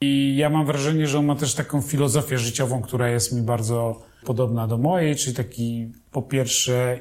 I 0.00 0.36
ja 0.36 0.50
mam 0.50 0.66
wrażenie, 0.66 1.06
że 1.06 1.18
on 1.18 1.26
ma 1.26 1.34
też 1.34 1.54
taką 1.54 1.82
filozofię 1.82 2.38
życiową, 2.38 2.82
która 2.82 3.08
jest 3.08 3.32
mi 3.32 3.42
bardzo 3.42 4.02
podobna 4.24 4.66
do 4.66 4.78
mojej, 4.78 5.16
czyli 5.16 5.36
taki 5.36 5.92
po 6.10 6.22
pierwsze 6.22 6.98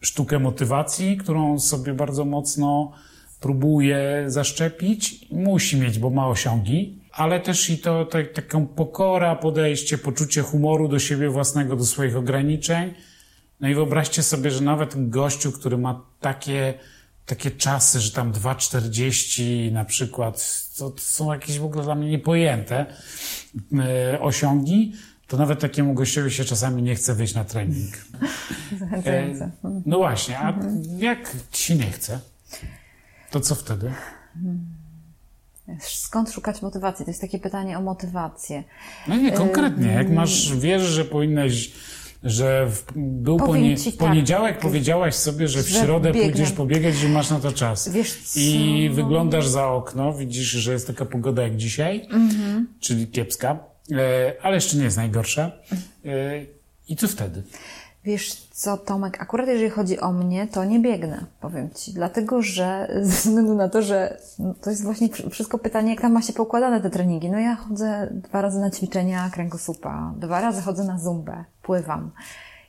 sztukę 0.00 0.38
motywacji, 0.38 1.16
którą 1.16 1.58
sobie 1.58 1.94
bardzo 1.94 2.24
mocno 2.24 2.92
próbuje 3.40 4.24
zaszczepić. 4.26 5.26
Musi 5.30 5.76
mieć, 5.76 5.98
bo 5.98 6.10
ma 6.10 6.28
osiągi, 6.28 6.98
ale 7.12 7.40
też 7.40 7.70
i 7.70 7.78
to 7.78 8.04
tak, 8.04 8.32
taką 8.32 8.66
pokora, 8.66 9.36
podejście, 9.36 9.98
poczucie 9.98 10.42
humoru 10.42 10.88
do 10.88 10.98
siebie 10.98 11.28
własnego, 11.30 11.76
do 11.76 11.84
swoich 11.84 12.16
ograniczeń. 12.16 12.94
No 13.60 13.68
i 13.68 13.74
wyobraźcie 13.74 14.22
sobie, 14.22 14.50
że 14.50 14.60
nawet 14.60 15.10
gościu, 15.10 15.52
który 15.52 15.78
ma 15.78 16.02
takie, 16.20 16.74
takie 17.26 17.50
czasy, 17.50 18.00
że 18.00 18.10
tam 18.10 18.32
2,40 18.32 19.72
na 19.72 19.84
przykład, 19.84 20.64
to, 20.78 20.90
to 20.90 21.00
są 21.00 21.32
jakieś 21.32 21.58
w 21.58 21.64
ogóle 21.64 21.84
dla 21.84 21.94
mnie 21.94 22.10
niepojęte 22.10 22.86
yy, 23.72 24.20
osiągi, 24.20 24.92
to 25.28 25.36
nawet 25.36 25.60
takiemu 25.60 25.94
gościowi 25.94 26.30
się 26.30 26.44
czasami 26.44 26.82
nie 26.82 26.94
chce 26.94 27.14
wyjść 27.14 27.34
na 27.34 27.44
trening. 27.44 27.94
Zachęcające. 28.78 29.44
E, 29.44 29.82
no 29.86 29.96
właśnie, 29.96 30.38
a 30.38 30.48
mhm. 30.48 30.82
jak 30.98 31.36
ci 31.52 31.76
nie 31.76 31.90
chce, 31.90 32.20
to 33.30 33.40
co 33.40 33.54
wtedy? 33.54 33.92
Skąd 35.80 36.30
szukać 36.30 36.62
motywacji? 36.62 37.04
To 37.04 37.10
jest 37.10 37.20
takie 37.20 37.38
pytanie 37.38 37.78
o 37.78 37.82
motywację. 37.82 38.64
No 39.08 39.16
nie, 39.16 39.32
konkretnie. 39.32 39.92
Jak 39.92 40.10
masz, 40.10 40.56
wiesz, 40.56 40.82
że 40.82 41.04
powinnaś 41.04 41.72
że 42.24 42.66
w, 42.70 42.84
był 42.96 43.36
ponie, 43.36 43.76
ci 43.76 43.92
tak, 43.92 44.08
poniedziałek 44.08 44.58
powiedziałaś 44.58 45.14
sobie, 45.14 45.48
że 45.48 45.62
w 45.62 45.68
że 45.68 45.80
środę 45.80 46.12
biegnę. 46.12 46.28
pójdziesz 46.30 46.52
pobiegać, 46.52 46.94
że 46.94 47.08
masz 47.08 47.30
na 47.30 47.40
to 47.40 47.52
czas. 47.52 47.88
Wiesz? 47.88 48.18
I 48.36 48.90
wyglądasz 48.92 49.46
za 49.46 49.68
okno, 49.68 50.12
widzisz, 50.12 50.46
że 50.46 50.72
jest 50.72 50.86
taka 50.86 51.04
pogoda 51.04 51.42
jak 51.42 51.56
dzisiaj, 51.56 52.06
Mhm. 52.10 52.68
czyli 52.80 53.06
kiepska, 53.06 53.58
e, 53.92 54.32
ale 54.42 54.54
jeszcze 54.54 54.76
nie 54.76 54.84
jest 54.84 54.96
najgorsza. 54.96 55.50
E, 56.04 56.10
I 56.88 56.96
co 56.96 57.08
wtedy? 57.08 57.42
Wiesz 58.04 58.34
co, 58.34 58.76
Tomek, 58.76 59.22
akurat 59.22 59.48
jeżeli 59.48 59.70
chodzi 59.70 60.00
o 60.00 60.12
mnie, 60.12 60.46
to 60.46 60.64
nie 60.64 60.80
biegnę, 60.80 61.24
powiem 61.40 61.70
Ci. 61.70 61.92
Dlatego, 61.92 62.42
że 62.42 62.88
ze 63.02 63.28
względu 63.28 63.54
na 63.54 63.68
to, 63.68 63.82
że 63.82 64.18
no, 64.38 64.54
to 64.54 64.70
jest 64.70 64.84
właśnie 64.84 65.08
wsz- 65.08 65.30
wszystko 65.30 65.58
pytanie, 65.58 65.90
jak 65.90 66.00
tam 66.00 66.12
ma 66.12 66.22
się 66.22 66.32
poukładane 66.32 66.80
te 66.80 66.90
treningi. 66.90 67.30
No 67.30 67.38
ja 67.38 67.54
chodzę 67.54 68.08
dwa 68.12 68.40
razy 68.42 68.60
na 68.60 68.70
ćwiczenia 68.70 69.30
kręgosłupa, 69.32 70.14
dwa 70.16 70.40
razy 70.40 70.62
chodzę 70.62 70.84
na 70.84 70.98
zumbę, 70.98 71.44
pływam. 71.62 72.10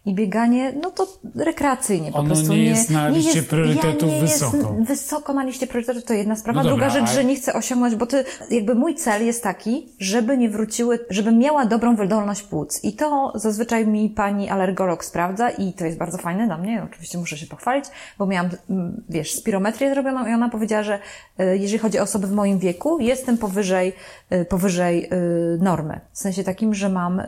I 0.06 0.14
bieganie, 0.14 0.74
no 0.84 0.92
to 0.92 1.08
rekreacyjnie 1.36 2.12
po 2.12 2.18
Ono 2.18 2.28
prostu. 2.28 2.54
nie 2.54 2.64
jest 2.64 2.90
na 2.90 3.08
liście 3.08 3.44
priorytetów 3.44 4.10
ja 4.10 4.16
nie 4.16 4.22
wysoko. 4.22 4.58
Jest 4.58 4.88
wysoko 4.88 5.34
na 5.34 5.44
liście 5.44 5.68
priorytetów 5.68 6.04
to 6.04 6.14
jedna 6.14 6.36
sprawa. 6.36 6.64
No 6.64 6.70
Druga 6.70 6.86
dobra, 6.86 7.00
rzecz, 7.00 7.10
ale- 7.10 7.16
że 7.16 7.26
nie 7.26 7.36
chcę 7.36 7.54
osiągnąć, 7.54 7.96
bo 7.96 8.06
ty, 8.06 8.24
jakby 8.52 8.76
mój 8.76 8.96
cel 8.96 9.26
jest 9.26 9.44
taki, 9.44 9.90
żeby 10.00 10.38
nie 10.38 10.50
wróciły, 10.50 11.00
żebym 11.10 11.38
miała 11.38 11.66
dobrą 11.66 11.96
wydolność 11.96 12.42
płuc. 12.42 12.84
I 12.84 12.94
to 12.94 13.32
zazwyczaj 13.36 13.88
mi 13.88 14.10
pani 14.10 14.50
alergolog 14.50 15.06
sprawdza 15.06 15.50
i 15.50 15.74
to 15.74 15.86
jest 15.86 15.98
bardzo 15.98 16.18
fajne 16.18 16.46
dla 16.46 16.58
mnie. 16.58 16.84
Oczywiście 16.92 17.18
muszę 17.18 17.38
się 17.38 17.48
pochwalić, 17.48 17.86
bo 18.18 18.26
miałam, 18.26 18.50
mm, 18.70 19.04
wiesz, 19.10 19.34
spirometrię 19.34 19.94
zrobioną 19.94 20.28
i 20.28 20.34
ona 20.34 20.50
powiedziała, 20.50 20.84
że 20.84 21.00
y, 21.40 21.58
jeżeli 21.58 21.80
chodzi 21.80 22.00
o 22.00 22.04
osoby 22.04 22.28
w 22.28 22.32
moim 22.32 22.60
wieku, 22.60 23.00
jestem 23.00 23.38
powyżej, 23.38 23.94
y, 24.34 24.46
powyżej 24.46 25.06
y, 25.06 25.10
normy. 25.62 26.00
W 26.12 26.18
sensie 26.20 26.44
takim, 26.44 26.74
że 26.74 26.90
mam 26.90 27.22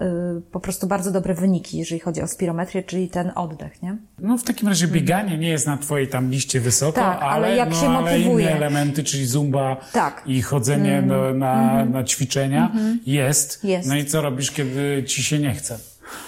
po 0.52 0.60
prostu 0.60 0.88
bardzo 0.88 1.12
dobre 1.12 1.34
wyniki, 1.34 1.78
jeżeli 1.78 2.00
chodzi 2.00 2.22
o 2.22 2.28
spirometrię, 2.28 2.67
czyli 2.84 3.10
ten 3.10 3.32
oddech, 3.36 3.82
nie? 3.82 3.98
No 4.20 4.38
w 4.38 4.44
takim 4.44 4.68
razie 4.68 4.88
bieganie 4.88 5.38
nie 5.38 5.50
jest 5.50 5.68
na 5.68 5.78
twojej 5.78 6.08
tam 6.08 6.32
liście 6.32 6.60
wysoko, 6.60 6.92
Tak, 6.92 7.18
ale 7.22 7.32
ale, 7.32 7.56
jak 7.56 7.70
no, 7.70 7.76
się 7.76 7.88
ale 7.90 8.02
motywuje. 8.02 8.46
inne 8.46 8.56
elementy, 8.56 9.04
czyli 9.04 9.26
zumba 9.26 9.78
Tak. 9.94 10.24
i 10.26 10.42
chodzenie 10.42 11.02
do, 11.02 11.34
na, 11.34 11.86
na 11.86 12.04
ćwiczenia 12.04 12.72
jest. 13.06 13.64
Jest. 13.64 13.90
No 13.90 13.96
i 13.96 14.06
co 14.06 14.22
robisz, 14.22 14.52
kiedy 14.52 15.04
ci 15.08 15.24
się 15.24 15.40
nie 15.40 15.54
chce? 15.54 15.78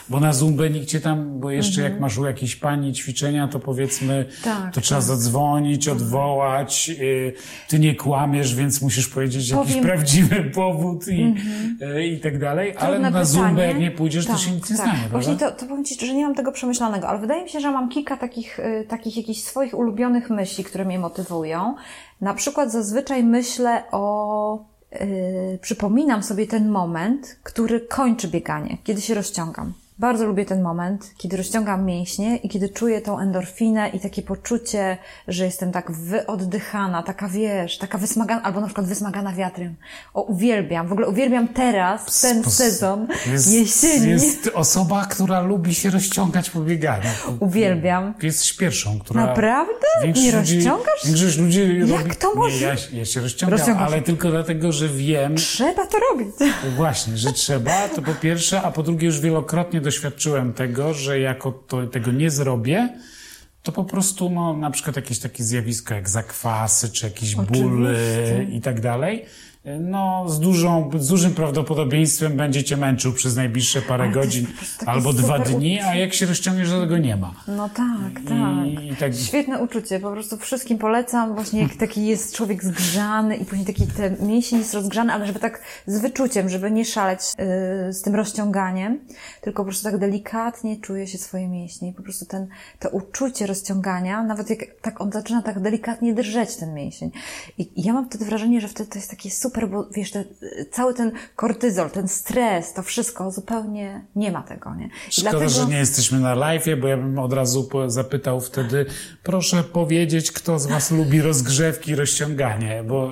Bo 0.09 0.19
na 0.19 0.33
zumbę 0.33 0.69
nikt 0.69 0.87
cię 0.87 1.01
tam, 1.01 1.39
bo 1.39 1.51
jeszcze 1.51 1.81
jak 1.81 1.99
masz 1.99 2.17
u 2.17 2.25
jakiejś 2.25 2.55
pani 2.55 2.93
ćwiczenia, 2.93 3.47
to 3.47 3.59
powiedzmy, 3.59 4.25
Tak, 4.43 4.73
to 4.73 4.81
trzeba 4.81 5.01
zadzwonić, 5.01 5.87
odwołać, 5.87 6.91
y, 6.99 7.33
ty 7.67 7.79
nie 7.79 7.95
kłamiesz, 7.95 8.55
więc 8.55 8.81
musisz 8.81 9.07
powiedzieć 9.07 9.49
jakiś 9.49 9.67
Powiem- 9.67 9.83
prawdziwy 9.83 10.43
powód 10.55 11.07
i, 11.07 11.35
y, 11.81 12.05
i 12.05 12.19
tak 12.19 12.39
dalej, 12.39 12.73
ale 12.77 12.91
Trudne 12.91 13.11
na 13.11 13.25
zumbę 13.25 13.67
jak 13.67 13.79
nie 13.79 13.91
pójdziesz, 13.91 14.25
tak, 14.25 14.35
to 14.35 14.41
się 14.41 14.51
nic 14.51 14.69
nie 14.69 14.77
tak. 14.77 14.85
stanie, 14.87 15.09
Właśnie 15.11 15.35
to, 15.35 15.51
to 15.51 15.65
powiem 15.65 15.85
Ci, 15.85 16.05
że 16.07 16.13
nie 16.13 16.25
mam 16.25 16.35
tego 16.35 16.51
przemyślanego, 16.51 17.07
ale 17.07 17.19
wydaje 17.19 17.43
mi 17.43 17.49
się, 17.49 17.59
że 17.59 17.71
mam 17.71 17.89
kilka 17.89 18.17
takich, 18.17 18.59
y, 18.59 18.85
takich 18.89 19.17
jakichś 19.17 19.39
swoich 19.41 19.73
ulubionych 19.73 20.29
myśli, 20.29 20.63
które 20.63 20.85
mnie 20.85 20.99
motywują. 20.99 21.75
Na 22.21 22.33
przykład 22.33 22.71
zazwyczaj 22.71 23.23
myślę 23.23 23.83
o... 23.91 24.78
y, 24.93 25.59
przypominam 25.61 26.23
sobie 26.23 26.47
ten 26.47 26.69
moment, 26.69 27.39
który 27.43 27.79
kończy 27.79 28.27
bieganie, 28.27 28.77
kiedy 28.83 29.01
się 29.01 29.13
rozciągam. 29.13 29.73
Bardzo 29.99 30.25
lubię 30.25 30.45
ten 30.45 30.61
moment, 30.61 31.13
kiedy 31.17 31.37
rozciągam 31.37 31.85
mięśnie 31.85 32.37
i 32.37 32.49
kiedy 32.49 32.69
czuję 32.69 33.01
tą 33.01 33.19
endorfinę 33.19 33.89
i 33.89 33.99
takie 33.99 34.21
poczucie, 34.21 34.97
że 35.27 35.45
jestem 35.45 35.71
tak 35.71 35.91
wyoddychana, 35.91 37.03
taka 37.03 37.27
wiesz, 37.27 37.77
taka 37.77 37.97
wysmagana, 37.97 38.43
albo 38.43 38.59
na 38.59 38.65
przykład 38.65 38.87
wysmagana 38.87 39.33
wiatrem. 39.33 39.75
O, 40.13 40.21
uwielbiam, 40.21 40.87
w 40.87 40.91
ogóle 40.91 41.07
uwielbiam 41.07 41.47
teraz 41.47 42.21
ten 42.21 42.43
sezon 42.43 43.07
jest, 43.31 43.53
jesieni. 43.53 44.09
Jest 44.09 44.51
osoba, 44.53 45.05
która 45.05 45.41
lubi 45.41 45.73
się 45.75 45.89
rozciągać 45.89 46.49
po 46.49 46.59
bieganiu. 46.61 47.09
Uwielbiam. 47.39 48.13
Jesteś 48.21 48.53
pierwszą, 48.53 48.99
która... 48.99 49.25
Naprawdę? 49.25 49.71
Nie 50.15 50.31
rozciągasz? 50.31 51.05
Większość 51.05 51.37
ludzi 51.37 51.79
Jak 51.87 52.01
robi... 52.03 52.15
to 52.15 52.35
może? 52.35 52.55
Nie, 52.59 52.65
ja, 52.65 52.99
ja 52.99 53.05
się 53.05 53.21
rozciągam, 53.21 53.57
Rozciągasz. 53.59 53.91
ale 53.91 54.01
tylko 54.01 54.29
dlatego, 54.31 54.71
że 54.71 54.89
wiem 54.89 55.35
Trzeba 55.35 55.87
to 55.87 55.97
robić. 56.11 56.35
właśnie, 56.75 57.17
że 57.17 57.33
trzeba, 57.33 57.87
to 57.95 58.01
po 58.01 58.13
pierwsze, 58.13 58.61
a 58.61 58.71
po 58.71 58.83
drugie 58.83 59.05
już 59.05 59.19
wielokrotnie 59.19 59.81
doświadczyłem 59.89 60.53
tego, 60.53 60.93
że 60.93 61.19
jako 61.19 61.51
to, 61.51 61.87
tego 61.87 62.11
nie 62.11 62.31
zrobię, 62.31 62.89
to 63.63 63.71
po 63.71 63.83
prostu, 63.83 64.29
no, 64.29 64.57
na 64.57 64.71
przykład 64.71 64.95
jakieś 64.95 65.19
takie 65.19 65.43
zjawisko 65.43 65.93
jak 65.93 66.09
zakwasy, 66.09 66.89
czy 66.89 67.07
e, 67.07 67.09
Oczywiście. 67.41 68.47
i 68.57 68.61
tak 68.61 68.81
dalej, 68.81 69.25
no, 69.79 70.29
z, 70.29 70.39
dużą, 70.39 70.89
z 70.99 71.07
dużym 71.07 71.33
prawdopodobieństwem 71.33 72.37
będzie 72.37 72.63
cię 72.63 72.77
męczył 72.77 73.13
przez 73.13 73.35
najbliższe 73.35 73.81
parę 73.81 74.03
Ale 74.03 74.13
godzin 74.13 74.47
albo 74.85 75.13
dwa 75.13 75.39
dni, 75.39 75.79
a 75.79 75.95
jak 75.95 76.13
się 76.13 76.25
rozciągniesz, 76.25 76.69
to 76.69 76.81
tego 76.81 76.97
nie 76.97 77.15
ma. 77.15 77.33
No 77.47 77.69
tak, 77.69 78.23
tak. 78.29 78.65
I, 78.65 78.87
i 78.87 78.95
tak 78.95 79.15
Świetne 79.15 79.59
uczucie, 79.59 79.99
po 79.99 80.11
prostu 80.11 80.37
wszystkim 80.37 80.77
polecam, 80.77 81.35
właśnie 81.35 81.61
jak 81.61 81.75
taki 81.75 82.05
jest 82.05 82.35
człowiek 82.35 82.63
zgrzany 82.63 83.35
i 83.35 83.45
później 83.45 83.65
taki 83.65 83.87
ten 83.87 84.27
mięsień 84.27 84.59
jest 84.59 84.73
rozgrzany, 84.73 85.13
ale 85.13 85.27
żeby 85.27 85.39
tak 85.39 85.61
z 85.85 85.99
wyczuciem, 85.99 86.49
żeby 86.49 86.71
nie 86.71 86.85
szaleć 86.85 87.21
yy, 87.21 87.93
z 87.93 88.01
tym 88.01 88.15
rozciąganiem, 88.15 88.99
tylko 89.41 89.63
po 89.63 89.67
prostu 89.67 89.83
tak 89.83 89.97
delikatnie 89.97 90.77
czuje 90.77 91.07
się 91.07 91.17
swoje 91.17 91.47
mięśnie 91.47 91.89
i 91.89 91.93
po 91.93 92.03
prostu 92.03 92.25
ten, 92.25 92.47
to 92.79 92.89
uczucie 92.89 93.47
rozciągania, 93.47 94.23
nawet 94.23 94.49
jak 94.49 94.59
tak 94.81 95.01
on 95.01 95.11
zaczyna 95.11 95.41
tak 95.41 95.59
delikatnie 95.59 96.13
drżeć 96.13 96.55
ten 96.55 96.73
mięsień. 96.73 97.11
I, 97.57 97.61
i 97.75 97.83
ja 97.83 97.93
mam 97.93 98.09
wtedy 98.09 98.25
wrażenie, 98.25 98.61
że 98.61 98.67
wtedy 98.67 98.89
to 98.89 98.97
jest 98.97 99.09
takie 99.09 99.31
super, 99.31 99.58
bo 99.67 99.89
wiesz, 99.91 100.11
te, 100.11 100.25
cały 100.71 100.93
ten 100.93 101.11
kortyzol, 101.35 101.89
ten 101.89 102.07
stres, 102.07 102.73
to 102.73 102.83
wszystko 102.83 103.31
zupełnie 103.31 104.05
nie 104.15 104.31
ma 104.31 104.43
tego, 104.43 104.75
nie? 104.75 104.85
I 104.85 105.11
Szkoda, 105.11 105.49
że 105.49 105.65
nie 105.65 105.77
jesteśmy 105.77 106.19
na 106.19 106.35
live, 106.35 106.65
bo 106.81 106.87
ja 106.87 106.97
bym 106.97 107.19
od 107.19 107.33
razu 107.33 107.69
zapytał 107.87 108.41
wtedy, 108.41 108.85
proszę 109.23 109.63
powiedzieć, 109.63 110.31
kto 110.31 110.59
z 110.59 110.67
Was 110.67 110.91
lubi 110.91 111.21
rozgrzewki 111.21 111.91
i 111.91 111.95
rozciąganie, 111.95 112.83
bo 112.87 113.11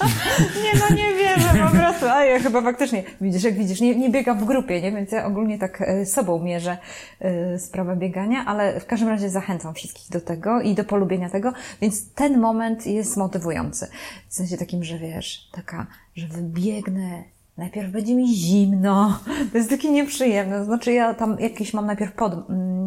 Nie, 0.64 0.80
no 0.80 0.96
nie 0.96 1.14
wierzę 1.14 1.48
po 1.64 1.76
prostu. 1.76 2.06
A 2.06 2.24
ja 2.24 2.38
chyba 2.38 2.62
faktycznie, 2.62 3.02
widzisz, 3.20 3.42
jak 3.42 3.54
widzisz, 3.54 3.80
nie, 3.80 3.96
nie 3.96 4.10
biegam 4.10 4.38
w 4.38 4.44
grupie, 4.44 4.82
nie? 4.82 4.92
Więc 4.92 5.12
ja 5.12 5.26
ogólnie 5.26 5.58
tak 5.58 5.82
e, 5.82 6.06
sobą 6.06 6.42
mierzę 6.42 6.78
e, 7.20 7.58
sprawę 7.58 7.96
biegania, 7.96 8.44
ale 8.46 8.80
w 8.80 8.86
każdym 8.86 9.08
razie 9.08 9.30
zachęcam 9.30 9.74
wszystkich 9.74 10.10
do 10.10 10.20
tego 10.20 10.60
i 10.60 10.74
do 10.74 10.84
polubienia 10.84 11.30
tego, 11.30 11.52
więc 11.80 12.12
ten 12.12 12.38
moment 12.38 12.86
jest 12.86 13.16
motywujący. 13.16 13.88
W 14.28 14.34
sensie 14.34 14.56
takim, 14.56 14.84
że 14.84 14.98
wiesz, 14.98 15.48
taka, 15.52 15.86
że 16.16 16.26
wybiegnę, 16.26 17.24
najpierw 17.56 17.90
będzie 17.90 18.14
mi 18.14 18.34
zimno, 18.34 19.18
to 19.52 19.58
jest 19.58 19.70
takie 19.70 19.90
nieprzyjemne. 19.90 20.64
Znaczy 20.64 20.92
ja 20.92 21.14
tam 21.14 21.36
jakiś 21.40 21.74
mam 21.74 21.86
najpierw 21.86 22.12
pod, 22.12 22.32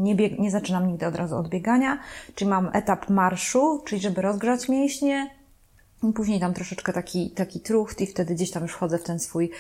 nie, 0.01 0.15
bieg, 0.15 0.39
nie 0.39 0.51
zaczynam 0.51 0.87
nigdy 0.87 1.07
od 1.07 1.15
razu 1.15 1.37
od 1.37 1.49
biegania, 1.49 1.99
czyli 2.35 2.49
mam 2.49 2.69
etap 2.73 3.09
marszu, 3.09 3.81
czyli 3.85 4.01
żeby 4.01 4.21
rozgrzać 4.21 4.69
mięśnie, 4.69 5.38
i 6.03 6.13
Później 6.13 6.39
tam 6.39 6.53
troszeczkę 6.53 6.93
taki, 6.93 7.29
taki 7.29 7.59
trucht 7.59 8.01
i 8.01 8.07
wtedy 8.07 8.35
gdzieś 8.35 8.51
tam 8.51 8.63
już 8.63 8.71
wchodzę 8.71 8.97
w 8.97 9.03
ten 9.03 9.19
swój, 9.19 9.51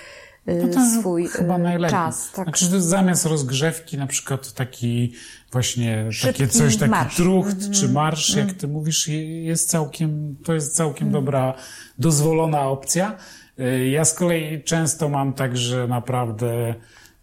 y, 0.49 0.61
No 0.67 0.73
to 0.73 0.99
swój 0.99 1.27
chyba 1.27 1.55
y, 1.55 1.59
najlepiej. 1.59 1.91
czas. 1.97 2.31
Tak. 2.31 2.45
Znaczy, 2.45 2.69
to 2.71 2.81
zamiast 2.81 3.25
rozgrzewki, 3.25 3.97
na 3.97 4.07
przykład 4.07 4.53
taki 4.53 5.13
właśnie, 5.51 6.11
Szybki 6.11 6.39
takie 6.43 6.47
coś, 6.53 6.77
taki 6.77 6.91
marsz. 6.91 7.15
trucht 7.15 7.71
czy 7.71 7.89
marsz, 7.89 8.35
jak 8.35 8.53
ty 8.53 8.67
mówisz, 8.67 9.07
je- 9.07 9.43
jest 9.43 9.69
całkiem, 9.69 10.35
to 10.43 10.53
jest 10.53 10.75
całkiem 10.75 11.11
dobra, 11.11 11.53
dozwolona 11.97 12.61
opcja. 12.61 13.17
Y, 13.59 13.87
Ja 13.89 14.05
z 14.05 14.13
kolei 14.13 14.63
często 14.63 15.09
mam 15.09 15.33
tak, 15.33 15.57
że 15.57 15.87
naprawdę 15.87 16.75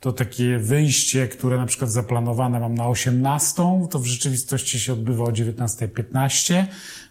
to 0.07 0.13
takie 0.13 0.59
wyjście, 0.59 1.29
które 1.29 1.57
na 1.57 1.67
przykład 1.67 1.91
zaplanowane 1.91 2.61
mam 2.61 2.75
na 2.75 2.89
18, 2.89 3.63
to 3.91 3.99
w 3.99 4.07
rzeczywistości 4.07 4.81
się 4.81 4.93
odbywa 4.93 5.25
o 5.25 5.29
19.15, 5.29 6.65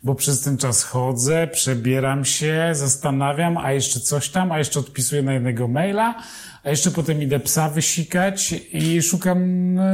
bo 0.04 0.16
przez 0.16 0.42
ten 0.42 0.58
czas 0.58 0.84
chodzę, 0.84 1.48
przebieram 1.48 2.26
się, 2.26 2.70
zastanawiam, 2.74 3.58
a 3.58 3.72
jeszcze 3.72 4.00
coś 4.00 4.30
tam, 4.30 4.52
a 4.52 4.58
jeszcze 4.58 4.80
odpisuję 4.80 5.24
na 5.24 5.34
jednego 5.34 5.68
maila, 5.68 6.24
a 6.64 6.70
jeszcze 6.70 6.92
potem 6.92 7.22
idę 7.22 7.40
psa 7.40 7.70
wysikać 7.70 8.56
i 8.74 9.02
szukam 9.02 9.40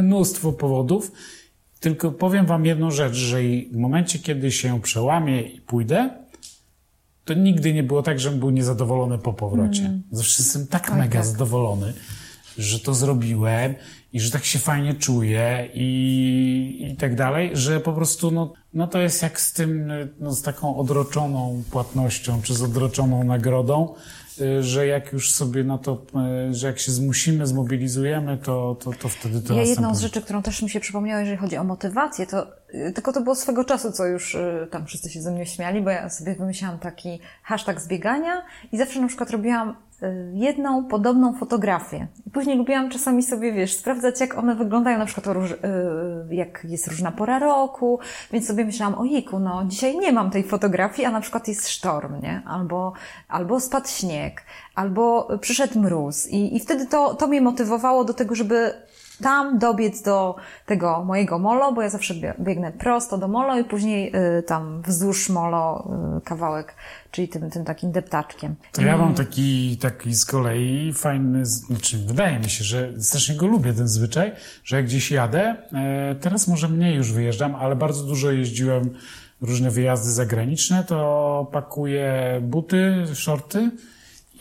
mnóstwo 0.04 0.52
powodów. 0.52 1.12
Tylko 1.80 2.12
powiem 2.12 2.46
wam 2.46 2.66
jedną 2.66 2.92
rzecz, 2.92 3.16
że 3.16 3.38
w 3.72 3.78
momencie, 3.78 4.20
kiedy 4.20 4.52
się 4.52 4.82
przełamię 4.82 5.42
i 5.42 5.62
pójdę, 5.62 6.10
to 7.26 7.34
nigdy 7.34 7.74
nie 7.74 7.84
było 7.84 8.04
tak, 8.04 8.20
żebym 8.20 8.40
był 8.40 8.50
niezadowolony 8.50 9.18
po 9.18 9.34
powrocie. 9.34 10.00
Zawsze 10.12 10.44
jestem 10.44 10.68
tak 10.68 10.92
mega 10.92 11.20
tak. 11.20 11.26
zadowolony, 11.26 11.94
że 12.64 12.80
to 12.80 12.94
zrobiłem 12.94 13.76
i 14.14 14.20
że 14.20 14.32
tak 14.32 14.46
się 14.46 14.60
fajnie 14.60 14.94
czuję 14.94 15.70
i, 15.74 16.88
i 16.92 16.96
tak 16.96 17.16
dalej, 17.16 17.50
że 17.54 17.80
po 17.80 17.94
prostu 17.94 18.32
no, 18.32 18.54
no 18.74 18.88
to 18.88 19.00
jest 19.00 19.22
jak 19.22 19.42
z 19.42 19.54
tym, 19.54 19.92
no, 20.20 20.34
z 20.34 20.42
taką 20.42 20.78
odroczoną 20.78 21.64
płatnością 21.72 22.42
czy 22.42 22.54
z 22.54 22.62
odroczoną 22.62 23.24
nagrodą, 23.24 23.96
y, 24.42 24.64
że 24.64 24.88
jak 24.88 25.14
już 25.14 25.34
sobie 25.34 25.64
na 25.64 25.78
to, 25.78 26.06
y, 26.50 26.54
że 26.54 26.68
jak 26.68 26.80
się 26.80 26.92
zmusimy, 26.92 27.48
zmobilizujemy, 27.48 28.38
to, 28.38 28.78
to, 28.84 28.92
to 28.94 29.10
wtedy 29.10 29.42
to 29.42 29.54
Ja 29.54 29.64
jedną 29.64 29.96
z 29.96 30.02
rzeczy, 30.02 30.22
którą 30.22 30.42
też 30.42 30.62
mi 30.62 30.70
się 30.70 30.80
przypomniała, 30.80 31.20
jeżeli 31.20 31.38
chodzi 31.38 31.58
o 31.58 31.64
motywację, 31.64 32.28
to 32.28 32.48
y, 32.74 32.92
tylko 32.96 33.14
to 33.14 33.22
było 33.22 33.36
swego 33.36 33.64
czasu, 33.64 33.92
co 33.92 34.06
już 34.06 34.38
tam 34.72 34.86
wszyscy 34.86 35.10
się 35.10 35.22
ze 35.22 35.32
mnie 35.32 35.46
śmiali, 35.46 35.82
bo 35.82 35.90
ja 35.90 36.10
sobie 36.10 36.36
wymyślałam 36.36 36.80
taki 36.80 37.20
hashtag 37.44 37.82
zbiegania 37.82 38.42
i 38.72 38.78
zawsze 38.78 39.02
na 39.02 39.08
przykład 39.08 39.32
robiłam 39.32 39.76
jedną 40.34 40.86
podobną 40.86 41.34
fotografię. 41.34 42.08
I 42.28 42.32
później 42.32 42.58
lubiłam 42.58 42.90
czasami 42.90 43.24
sobie, 43.24 43.54
wiesz, 43.54 43.78
sprawdzać, 43.78 44.20
jak 44.20 44.38
one 44.38 44.56
wyglądają, 44.56 44.98
na 44.98 45.06
przykład 45.06 45.36
róż, 45.36 45.50
yy, 45.50 46.36
jak 46.36 46.64
jest 46.64 46.88
różna 46.88 47.12
pora 47.12 47.40
roku, 47.40 48.00
więc 48.32 48.48
sobie 48.48 48.66
myślałam, 48.66 49.00
ojejku, 49.00 49.40
no 49.40 49.66
dzisiaj 49.66 49.98
nie 49.98 50.12
mam 50.12 50.32
tej 50.32 50.44
fotografii, 50.44 51.06
a 51.06 51.12
na 51.12 51.22
przykład 51.22 51.48
jest 51.48 51.70
sztorm, 51.70 52.22
nie? 52.22 52.42
Albo, 52.46 52.94
albo 53.28 53.60
spadł 53.60 53.88
śnieg, 53.88 54.44
albo 54.76 55.28
przyszedł 55.42 55.80
mróz. 55.80 56.28
I, 56.28 56.56
i 56.56 56.60
wtedy 56.60 56.86
to, 56.86 57.14
to 57.14 57.28
mnie 57.28 57.42
motywowało 57.42 58.06
do 58.06 58.14
tego, 58.14 58.36
żeby 58.36 58.74
tam 59.22 59.60
dobiec 59.60 60.02
do 60.02 60.36
tego 60.66 61.04
mojego 61.04 61.40
molo, 61.40 61.72
bo 61.72 61.82
ja 61.82 61.90
zawsze 61.90 62.14
biegnę 62.40 62.72
prosto 62.72 63.18
do 63.18 63.28
molo 63.28 63.58
i 63.58 63.64
później 63.64 64.16
y, 64.40 64.44
tam 64.44 64.82
wzdłuż 64.82 65.30
molo 65.30 65.88
y, 66.18 66.22
kawałek, 66.22 66.76
czyli 67.12 67.28
tym, 67.28 67.50
tym 67.50 67.66
takim 67.66 67.92
deptaczkiem. 67.92 68.56
To 68.72 68.82
ja 68.82 68.98
mam 68.98 69.14
taki, 69.14 69.78
taki 69.78 70.16
z 70.16 70.26
kolei 70.26 70.94
fajny, 70.94 71.46
znaczy 71.46 71.98
wydaje 71.98 72.40
mi 72.40 72.50
się, 72.50 72.64
że 72.64 72.94
strasznie 73.00 73.36
go 73.36 73.48
lubię 73.48 73.74
ten 73.74 73.88
zwyczaj, 73.88 74.32
że 74.64 74.76
jak 74.76 74.86
gdzieś 74.86 75.12
jadę, 75.12 75.56
e, 75.74 76.16
teraz 76.22 76.48
może 76.48 76.70
mniej 76.70 76.96
już 76.96 77.12
wyjeżdżam, 77.12 77.56
ale 77.56 77.76
bardzo 77.76 78.04
dużo 78.04 78.32
jeździłem 78.32 78.90
różne 79.42 79.72
wyjazdy 79.72 80.12
zagraniczne, 80.12 80.84
to 80.84 81.50
pakuję 81.52 82.40
buty, 82.42 83.04
shorty, 83.14 83.72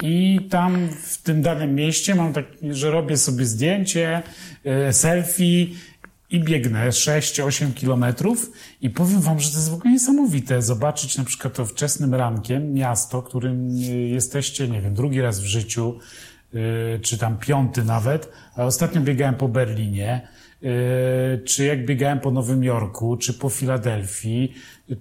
i 0.03 0.41
tam 0.51 0.89
w 1.03 1.23
tym 1.23 1.43
danym 1.43 1.75
mieście 1.75 2.15
mam 2.15 2.33
tak, 2.33 2.45
że 2.71 2.91
robię 2.91 3.17
sobie 3.17 3.45
zdjęcie, 3.45 4.23
e, 4.65 4.93
selfie 4.93 5.67
i 6.31 6.41
biegnę 6.41 6.91
6-8 6.91 7.75
kilometrów 7.75 8.51
i 8.81 8.91
powiem 8.91 9.21
wam, 9.21 9.41
że 9.41 9.51
to 9.51 9.57
jest 9.57 9.71
w 9.71 9.75
ogóle 9.75 9.93
niesamowite 9.93 10.63
zobaczyć 10.63 11.19
na 11.19 11.25
przykład 11.25 11.55
to 11.55 11.67
wczesnym 11.67 12.15
rankiem 12.15 12.73
miasto, 12.73 13.23
którym 13.23 13.77
jesteście, 14.09 14.69
nie 14.69 14.81
wiem, 14.81 14.95
drugi 14.95 15.21
raz 15.21 15.41
w 15.41 15.45
życiu, 15.45 15.99
e, 16.55 16.99
czy 16.99 17.19
tam 17.19 17.39
piąty 17.39 17.85
nawet, 17.85 18.33
a 18.57 18.65
ostatnio 18.65 19.01
biegałem 19.01 19.35
po 19.35 19.49
Berlinie, 19.49 20.29
e, 20.63 21.39
czy 21.39 21.65
jak 21.65 21.87
biegałem 21.87 22.21
po 22.21 22.31
Nowym 22.31 22.65
Jorku, 22.65 23.17
czy 23.17 23.35
po 23.35 23.49
Filadelfii, 23.49 24.55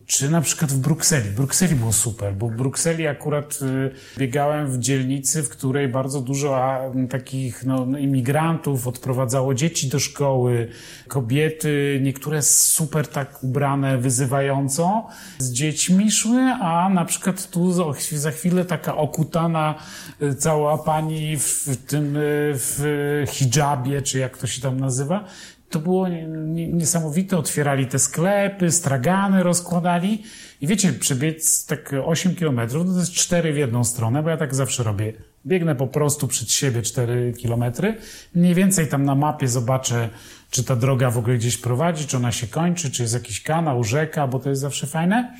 czy 0.05 0.29
na 0.29 0.41
przykład 0.41 0.71
w 0.71 0.77
Brukseli. 0.77 1.29
W 1.29 1.33
Brukseli 1.33 1.75
było 1.75 1.93
super, 1.93 2.33
bo 2.33 2.47
w 2.47 2.51
Brukseli 2.51 3.07
akurat 3.07 3.59
y, 3.61 3.91
biegałem 4.17 4.71
w 4.71 4.79
dzielnicy, 4.79 5.43
w 5.43 5.49
której 5.49 5.87
bardzo 5.87 6.21
dużo 6.21 6.79
takich 7.09 7.65
no, 7.65 7.85
no, 7.85 7.97
imigrantów 7.97 8.87
odprowadzało 8.87 9.53
dzieci 9.53 9.87
do 9.87 9.99
szkoły, 9.99 10.67
kobiety, 11.07 11.99
niektóre 12.03 12.41
super 12.41 13.07
tak 13.07 13.43
ubrane, 13.43 13.97
wyzywająco, 13.97 15.07
z 15.39 15.51
dziećmi 15.51 16.11
szły, 16.11 16.41
a 16.61 16.89
na 16.89 17.05
przykład 17.05 17.49
tu 17.49 17.93
za 18.11 18.31
chwilę 18.31 18.65
taka 18.65 18.97
okutana 18.97 19.75
y, 20.21 20.35
cała 20.35 20.77
pani 20.77 21.37
w 21.37 21.77
tym 21.87 22.17
y, 22.17 22.19
w 22.53 23.23
hijabie, 23.27 24.01
czy 24.01 24.19
jak 24.19 24.37
to 24.37 24.47
się 24.47 24.61
tam 24.61 24.79
nazywa, 24.79 25.25
to 25.69 25.79
było 25.79 26.07
niesamowite. 26.53 27.37
Otwierali 27.37 27.87
te 27.87 27.99
sklepy, 27.99 28.71
stragany 28.71 29.43
rozkładali. 29.43 30.23
I 30.61 30.67
wiecie, 30.67 30.93
przebiec 30.93 31.65
tak 31.65 31.95
8 32.05 32.35
kilometrów, 32.35 32.87
to 32.87 32.99
jest 32.99 33.11
4 33.11 33.53
w 33.53 33.57
jedną 33.57 33.83
stronę, 33.83 34.23
bo 34.23 34.29
ja 34.29 34.37
tak 34.37 34.55
zawsze 34.55 34.83
robię. 34.83 35.13
Biegnę 35.45 35.75
po 35.75 35.87
prostu 35.87 36.27
przed 36.27 36.51
siebie 36.51 36.81
4 36.81 37.33
kilometry. 37.37 37.97
Mniej 38.35 38.55
więcej 38.55 38.87
tam 38.87 39.05
na 39.05 39.15
mapie 39.15 39.47
zobaczę, 39.47 40.09
czy 40.51 40.63
ta 40.63 40.75
droga 40.75 41.11
w 41.11 41.17
ogóle 41.17 41.37
gdzieś 41.37 41.57
prowadzi, 41.57 42.05
czy 42.05 42.17
ona 42.17 42.31
się 42.31 42.47
kończy, 42.47 42.91
czy 42.91 43.01
jest 43.01 43.13
jakiś 43.13 43.41
kanał, 43.41 43.83
rzeka, 43.83 44.27
bo 44.27 44.39
to 44.39 44.49
jest 44.49 44.61
zawsze 44.61 44.87
fajne. 44.87 45.33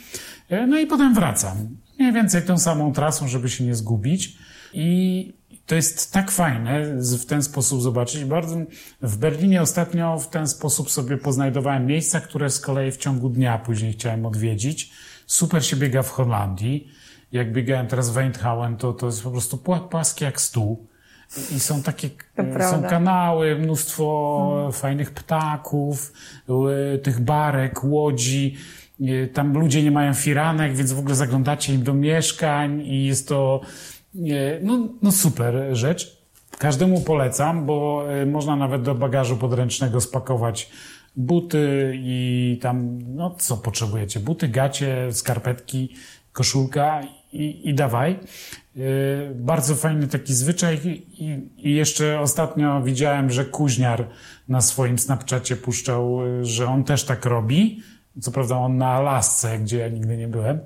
E, 0.49 0.67
no 0.67 0.79
i 0.79 0.87
potem 0.87 1.13
wracam. 1.13 1.57
Mniej 1.99 2.13
więcej 2.13 2.41
tą 2.41 2.57
samą 2.57 2.93
trasą, 2.93 3.27
żeby 3.27 3.49
się 3.49 3.63
nie 3.63 3.75
zgubić. 3.75 4.37
I 4.73 5.38
to 5.69 5.75
jest 5.75 6.13
tak 6.13 6.31
fajne 6.31 6.85
w 6.95 7.25
ten 7.25 7.43
sposób 7.43 7.81
zobaczyć. 7.81 8.25
Bardzo 8.25 8.55
w 9.01 9.17
Berlinie 9.17 9.61
ostatnio 9.61 10.19
w 10.19 10.29
ten 10.29 10.47
sposób 10.47 10.91
sobie 10.91 11.17
poznajdowałem 11.17 11.85
miejsca, 11.85 12.19
które 12.19 12.49
z 12.49 12.59
kolei 12.59 12.91
w 12.91 12.97
ciągu 12.97 13.29
dnia 13.29 13.57
później 13.57 13.93
chciałem 13.93 14.25
odwiedzić. 14.25 14.91
Super 15.25 15.65
się 15.65 15.75
biega 15.75 16.03
w 16.03 16.09
Holandii. 16.09 16.91
Jak 17.31 17.53
biegałem 17.53 17.87
teraz 17.87 18.09
w 18.09 18.17
Eindhoven, 18.17 18.77
to, 18.77 18.93
to 18.93 19.05
jest 19.05 19.23
po 19.23 19.31
prostu 19.31 19.57
płaskie 19.89 20.25
jak 20.25 20.41
stół. 20.41 20.87
I 21.55 21.59
są 21.59 21.83
takie, 21.83 22.09
są 22.71 22.83
kanały, 22.83 23.55
mnóstwo 23.55 24.47
hmm. 24.53 24.73
fajnych 24.73 25.11
ptaków, 25.11 26.13
tych 27.03 27.19
barek, 27.19 27.83
łodzi. 27.83 28.57
Tam 29.33 29.53
ludzie 29.53 29.83
nie 29.83 29.91
mają 29.91 30.13
firanek, 30.13 30.75
więc 30.75 30.93
w 30.93 30.99
ogóle 30.99 31.15
zaglądacie 31.15 31.73
im 31.73 31.83
do 31.83 31.93
mieszkań 31.93 32.81
i 32.81 33.05
jest 33.05 33.27
to 33.27 33.61
no, 34.61 34.87
no 35.01 35.11
super 35.11 35.55
rzecz. 35.71 36.19
Każdemu 36.57 37.01
polecam, 37.01 37.65
bo 37.65 38.05
e, 38.13 38.25
można 38.25 38.55
nawet 38.55 38.81
do 38.81 38.95
bagażu 38.95 39.37
podręcznego 39.37 40.01
spakować 40.01 40.69
buty 41.15 41.93
i 41.95 42.59
tam, 42.61 42.99
no 43.15 43.35
co 43.39 43.57
potrzebujecie? 43.57 44.19
Buty, 44.19 44.47
gacie, 44.47 45.13
skarpetki, 45.13 45.93
koszulka 46.33 47.01
i, 47.33 47.69
i 47.69 47.73
dawaj. 47.73 48.11
E, 48.11 48.79
bardzo 49.35 49.75
fajny 49.75 50.07
taki 50.07 50.33
zwyczaj 50.33 50.79
i, 50.83 51.49
i 51.57 51.73
jeszcze 51.73 52.19
ostatnio 52.19 52.81
widziałem, 52.83 53.31
że 53.31 53.45
Kuźniar 53.45 54.07
na 54.47 54.61
swoim 54.61 54.99
Snapchacie 54.99 55.55
puszczał, 55.55 56.25
e, 56.25 56.45
że 56.45 56.67
on 56.67 56.83
też 56.83 57.03
tak 57.03 57.25
robi. 57.25 57.81
Co 58.21 58.31
prawda 58.31 58.57
on 58.57 58.77
na 58.77 58.87
Alasce, 58.87 59.59
gdzie 59.59 59.77
ja 59.77 59.89
nigdy 59.89 60.17
nie 60.17 60.27
byłem, 60.27 60.59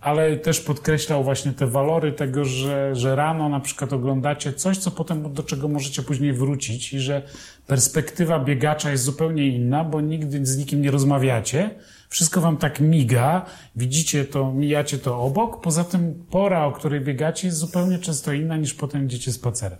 ale 0.00 0.36
też 0.36 0.60
podkreślał 0.60 1.24
właśnie 1.24 1.52
te 1.52 1.66
walory 1.66 2.12
tego, 2.12 2.44
że, 2.44 2.96
że 2.96 3.16
rano 3.16 3.48
na 3.48 3.60
przykład 3.60 3.92
oglądacie 3.92 4.52
coś, 4.52 4.78
co 4.78 4.90
potem 4.90 5.32
do 5.32 5.42
czego 5.42 5.68
możecie 5.68 6.02
później 6.02 6.32
wrócić 6.32 6.92
i 6.92 7.00
że 7.00 7.22
perspektywa 7.66 8.38
biegacza 8.40 8.90
jest 8.90 9.04
zupełnie 9.04 9.46
inna, 9.46 9.84
bo 9.84 10.00
nigdy 10.00 10.46
z 10.46 10.58
nikim 10.58 10.82
nie 10.82 10.90
rozmawiacie. 10.90 11.70
Wszystko 12.08 12.40
wam 12.40 12.56
tak 12.56 12.80
miga, 12.80 13.46
widzicie 13.76 14.24
to, 14.24 14.52
mijacie 14.52 14.98
to 14.98 15.20
obok. 15.20 15.60
Poza 15.60 15.84
tym 15.84 16.24
pora, 16.30 16.64
o 16.64 16.72
której 16.72 17.00
biegacie 17.00 17.46
jest 17.46 17.58
zupełnie 17.58 17.98
często 17.98 18.32
inna 18.32 18.56
niż 18.56 18.74
potem 18.74 19.04
idziecie 19.04 19.32
spacerem. 19.32 19.78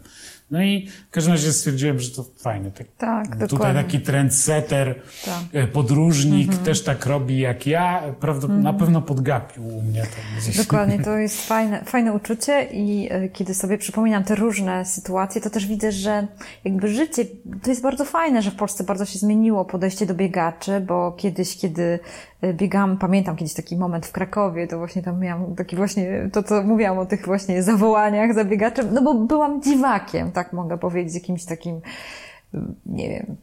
No 0.51 0.63
i 0.63 0.89
w 1.09 1.11
każdym 1.11 1.33
razie 1.33 1.53
stwierdziłem, 1.53 2.01
że 2.01 2.11
to 2.11 2.25
fajne. 2.37 2.71
Tak, 2.71 2.89
tak 2.99 3.31
Tutaj 3.31 3.49
dokładnie. 3.49 3.83
taki 3.83 4.01
trendsetter, 4.01 4.95
tak. 5.25 5.35
E, 5.53 5.67
podróżnik 5.67 6.49
mhm. 6.49 6.65
też 6.65 6.85
tak 6.85 7.07
robi 7.07 7.39
jak 7.39 7.67
ja. 7.67 8.03
Prawda, 8.21 8.45
mhm. 8.45 8.63
Na 8.63 8.73
pewno 8.73 9.03
podgapił 9.03 9.67
u 9.67 9.83
mnie 9.83 10.03
to. 10.03 10.63
Dokładnie, 10.63 11.01
to 11.01 11.17
jest 11.27 11.47
fajne, 11.47 11.85
fajne 11.85 12.13
uczucie 12.13 12.69
i 12.73 13.09
e, 13.11 13.29
kiedy 13.29 13.55
sobie 13.55 13.79
przypominam 13.79 14.25
te 14.25 14.35
różne 14.35 14.85
sytuacje, 14.85 15.41
to 15.41 15.51
też 15.51 15.67
widzę, 15.67 15.93
że 15.93 16.27
jakby 16.65 16.89
życie, 16.89 17.25
to 17.63 17.71
jest 17.71 17.83
bardzo 17.83 18.05
fajne, 18.05 18.43
że 18.43 18.51
w 18.51 18.57
Polsce 18.57 18.85
bardzo 18.85 19.05
się 19.05 19.19
zmieniło 19.19 19.65
podejście 19.65 20.07
do 20.07 20.15
biegaczy, 20.15 20.81
bo 20.81 21.13
kiedyś, 21.13 21.57
kiedy 21.57 21.99
biegam, 22.53 22.99
pamiętam 22.99 23.37
kiedyś 23.37 23.55
taki 23.55 23.77
moment 23.77 24.07
w 24.07 24.13
Krakowie, 24.13 24.67
to 24.67 24.79
właśnie 24.79 25.03
tam 25.03 25.21
miałam 25.21 25.55
taki 25.55 25.77
właśnie, 25.77 26.29
to 26.33 26.43
co 26.43 26.63
mówiłam 26.63 26.99
o 26.99 27.07
tych 27.07 27.27
właśnie 27.27 27.63
zawołaniach 27.63 28.35
za 28.35 28.45
biegaczem, 28.45 28.89
no 28.93 29.03
bo 29.03 29.15
byłam 29.15 29.63
dziwakiem, 29.63 30.33
tak 30.33 30.53
mogę 30.53 30.79
powiedzieć, 30.79 31.15
jakimś 31.15 31.45
takim, 31.45 31.81
nie 32.87 33.09
wiem, 33.09 33.37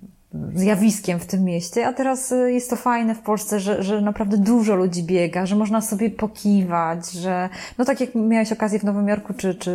zjawiskiem 0.56 1.20
w 1.20 1.26
tym 1.26 1.44
mieście, 1.44 1.88
a 1.88 1.94
teraz 1.94 2.32
y, 2.32 2.52
jest 2.52 2.70
to 2.70 2.76
fajne 2.76 3.16
w 3.16 3.20
Polsce, 3.20 3.60
że, 3.60 3.84
że 3.84 4.02
naprawdę 4.02 4.38
dużo 4.38 4.76
ludzi 4.76 5.04
biega, 5.04 5.46
że 5.46 5.56
można 5.56 5.82
sobie 5.82 6.10
pokiwać, 6.10 7.12
że 7.12 7.50
no 7.78 7.86
tak 7.86 8.02
jak 8.02 8.16
miałeś 8.16 8.52
okazję 8.52 8.80
w 8.80 8.84
Nowym 8.84 9.08
Jorku 9.08 9.34
czy, 9.34 9.56
czy 9.56 9.72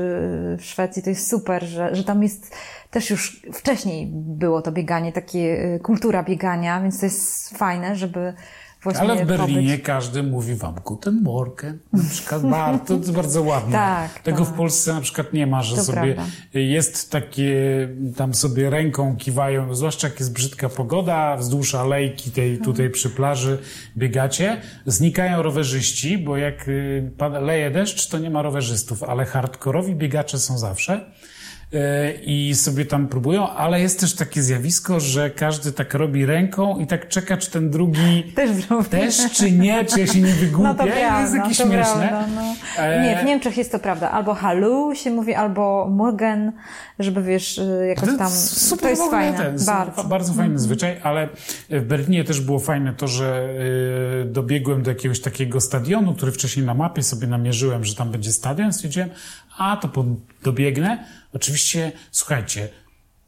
w 0.58 0.64
Szwecji, 0.64 1.02
to 1.02 1.10
jest 1.10 1.30
super, 1.30 1.64
że, 1.64 1.94
że 1.94 2.04
tam 2.04 2.22
jest 2.22 2.54
też 2.90 3.10
już 3.10 3.46
wcześniej 3.52 4.06
było 4.12 4.62
to 4.62 4.72
bieganie, 4.72 5.12
takie 5.12 5.74
y, 5.74 5.80
kultura 5.82 6.22
biegania, 6.22 6.80
więc 6.80 7.00
to 7.00 7.06
jest 7.06 7.50
fajne, 7.58 7.96
żeby 7.96 8.32
ale 9.00 9.24
w 9.24 9.28
Berlinie 9.28 9.70
pobyć. 9.70 9.86
każdy 9.86 10.22
mówi 10.22 10.54
wam 10.54 10.74
Guten 10.84 11.22
Morgen, 11.22 11.78
na 11.92 12.04
przykład 12.10 12.42
bardzo, 12.50 12.84
to 12.84 12.94
jest 12.94 13.12
bardzo 13.12 13.42
ładne. 13.42 13.72
Tak, 13.72 14.22
Tego 14.22 14.44
tak. 14.44 14.48
w 14.48 14.52
Polsce 14.52 14.92
na 14.92 15.00
przykład 15.00 15.32
nie 15.32 15.46
ma, 15.46 15.62
że 15.62 15.76
to 15.76 15.84
sobie 15.84 16.14
prawda. 16.14 16.32
jest 16.54 17.10
takie, 17.10 17.54
tam 18.16 18.34
sobie 18.34 18.70
ręką 18.70 19.16
kiwają, 19.16 19.74
zwłaszcza 19.74 20.08
jak 20.08 20.20
jest 20.20 20.32
brzydka 20.32 20.68
pogoda, 20.68 21.36
wzdłuż 21.36 21.74
alejki 21.74 22.30
tej 22.30 22.50
mhm. 22.50 22.64
tutaj 22.64 22.90
przy 22.90 23.10
plaży 23.10 23.58
biegacie, 23.96 24.60
znikają 24.86 25.42
rowerzyści, 25.42 26.18
bo 26.18 26.36
jak 26.36 26.68
y, 26.68 27.10
leje 27.40 27.70
deszcz, 27.70 28.08
to 28.08 28.18
nie 28.18 28.30
ma 28.30 28.42
rowerzystów, 28.42 29.02
ale 29.02 29.24
hardkorowi 29.24 29.94
biegacze 29.94 30.38
są 30.38 30.58
zawsze. 30.58 31.10
E, 31.74 32.12
i 32.12 32.54
sobie 32.54 32.84
tam 32.84 33.08
próbują, 33.08 33.48
ale 33.50 33.80
jest 33.80 34.00
też 34.00 34.14
takie 34.14 34.42
zjawisko, 34.42 35.00
że 35.00 35.30
każdy 35.30 35.72
tak 35.72 35.94
robi 35.94 36.26
ręką 36.26 36.78
i 36.78 36.86
tak 36.86 37.08
czeka, 37.08 37.36
czy 37.36 37.50
ten 37.50 37.70
drugi 37.70 38.32
też, 38.34 38.50
też 38.90 39.32
czy 39.32 39.52
nie, 39.52 39.84
czy 39.84 40.00
ja 40.00 40.06
się 40.06 40.20
nie 40.20 40.32
wygłupię. 40.32 40.68
No 40.68 40.74
to 40.74 40.84
prawda, 40.84 41.20
jest 41.20 41.34
jakieś 41.34 41.56
śmieszne. 41.56 42.08
Prawda, 42.08 42.26
no. 42.34 42.42
Nie, 43.02 43.18
w 43.22 43.24
Niemczech 43.24 43.56
jest 43.56 43.72
to 43.72 43.78
prawda. 43.78 44.10
Albo 44.10 44.34
halu 44.34 44.94
się 44.94 45.10
mówi, 45.10 45.34
albo 45.34 45.88
morgen, 45.90 46.52
żeby 46.98 47.22
wiesz, 47.22 47.58
y, 47.58 47.86
jakoś 47.88 48.18
tam... 48.18 48.30
Super 48.30 48.82
to 48.82 48.88
jest 48.88 49.10
fajne. 49.10 49.38
Ten, 49.38 49.64
bardzo. 49.66 50.04
bardzo 50.04 50.32
fajny 50.32 50.44
mm. 50.44 50.58
zwyczaj, 50.58 50.96
ale 51.02 51.28
w 51.70 51.84
Berlinie 51.84 52.24
też 52.24 52.40
było 52.40 52.58
fajne 52.58 52.94
to, 52.94 53.08
że 53.08 53.48
y, 54.22 54.24
dobiegłem 54.24 54.82
do 54.82 54.90
jakiegoś 54.90 55.20
takiego 55.20 55.60
stadionu, 55.60 56.14
który 56.14 56.32
wcześniej 56.32 56.66
na 56.66 56.74
mapie 56.74 57.02
sobie 57.02 57.26
namierzyłem, 57.26 57.84
że 57.84 57.94
tam 57.94 58.10
będzie 58.10 58.32
stadion. 58.32 58.72
Stwierdziłem, 58.72 59.08
a 59.58 59.76
to 59.76 60.04
dobiegnę. 60.42 61.04
Oczywiście, 61.36 61.92
słuchajcie, 62.10 62.68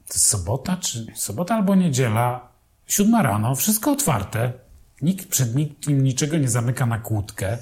to 0.06 0.14
jest 0.14 0.26
sobota, 0.26 0.76
czy 0.76 1.06
sobota 1.14 1.54
albo 1.54 1.74
niedziela, 1.74 2.52
siódma 2.86 3.22
rano, 3.22 3.54
wszystko 3.54 3.92
otwarte. 3.92 4.52
Nikt 5.02 5.28
przed 5.28 5.54
nikim 5.54 6.02
niczego 6.02 6.38
nie 6.38 6.48
zamyka 6.48 6.86
na 6.86 6.98
kłódkę. 6.98 7.58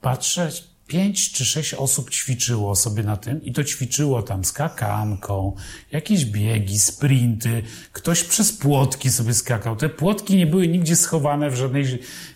Patrzę, 0.00 0.50
pięć 0.86 1.32
czy 1.32 1.44
sześć 1.44 1.74
osób 1.74 2.10
ćwiczyło 2.10 2.74
sobie 2.76 3.02
na 3.02 3.16
tym 3.16 3.44
i 3.44 3.52
to 3.52 3.64
ćwiczyło 3.64 4.22
tam 4.22 4.44
skakanką, 4.44 5.56
jakieś 5.92 6.24
biegi, 6.24 6.78
sprinty, 6.78 7.62
ktoś 7.92 8.24
przez 8.24 8.52
płotki 8.52 9.10
sobie 9.10 9.34
skakał. 9.34 9.76
Te 9.76 9.88
płotki 9.88 10.36
nie 10.36 10.46
były 10.46 10.68
nigdzie 10.68 10.96
schowane 10.96 11.50
w 11.50 11.54
żadnej, 11.56 11.84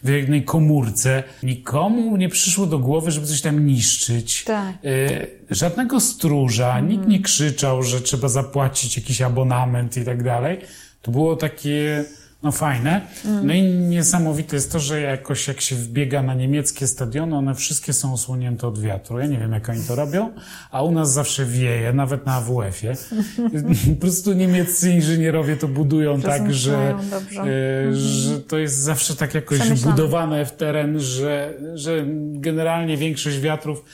w 0.03 0.09
żadnej 0.21 0.45
komórce. 0.45 1.23
Nikomu 1.43 2.17
nie 2.17 2.29
przyszło 2.29 2.67
do 2.67 2.79
głowy, 2.79 3.11
żeby 3.11 3.27
coś 3.27 3.41
tam 3.41 3.67
niszczyć. 3.67 4.45
Tak. 4.45 4.75
Y, 4.85 5.27
żadnego 5.51 6.01
stróża, 6.01 6.67
Mhm. 6.69 6.89
nikt 6.89 7.09
nie 7.09 7.21
krzyczał, 7.21 7.83
że 7.83 8.01
trzeba 8.01 8.29
zapłacić 8.29 8.97
jakiś 8.97 9.23
abonament 9.23 9.97
i 9.97 10.05
tak 10.05 10.23
dalej. 10.23 10.59
To 11.03 11.11
było 11.11 11.37
takie, 11.37 12.05
no 12.43 12.53
fajne. 12.53 13.01
No 13.43 13.55
i 13.55 13.63
niesamowite 13.63 14.57
jest 14.57 14.73
to, 14.73 14.79
że 14.81 15.01
jakoś 15.01 15.49
jak 15.49 15.61
się 15.61 15.77
wbiega 15.77 16.23
na 16.23 16.35
niemieckie 16.35 16.87
stadiony, 16.87 17.37
one 17.37 17.55
wszystkie 17.55 17.93
są 17.93 18.13
osłonięte 18.13 18.67
od 18.67 18.79
wiatru. 18.81 19.19
Ja 19.19 19.27
nie 19.27 19.39
wiem, 19.39 19.53
jak 19.53 19.69
oni 19.69 19.83
to 19.89 19.95
robią, 19.95 20.33
a 20.71 20.83
u 20.83 20.93
nas 20.93 21.13
zawsze 21.13 21.45
wieje, 21.45 21.93
nawet 21.93 22.27
na 22.27 22.35
AWF-ie. 22.35 22.95
po 23.95 24.01
prostu 24.01 24.33
niemieccy 24.33 24.91
inżynierowie 24.93 25.57
to 25.57 25.69
budują 25.69 26.21
tak, 26.21 26.53
że, 26.55 26.95
e, 27.91 27.95
że 27.95 28.41
to 28.41 28.59
jest 28.59 28.77
zawsze 28.79 29.17
tak 29.17 29.35
jakoś 29.35 29.59
Przemyślane. 29.59 29.97
budowane 29.97 30.47
w 30.47 30.53
teren, 30.53 31.01
że, 31.01 31.55
że 31.75 32.05
generalnie 32.33 32.97
większość 32.97 33.39
wiatrów 33.41 33.85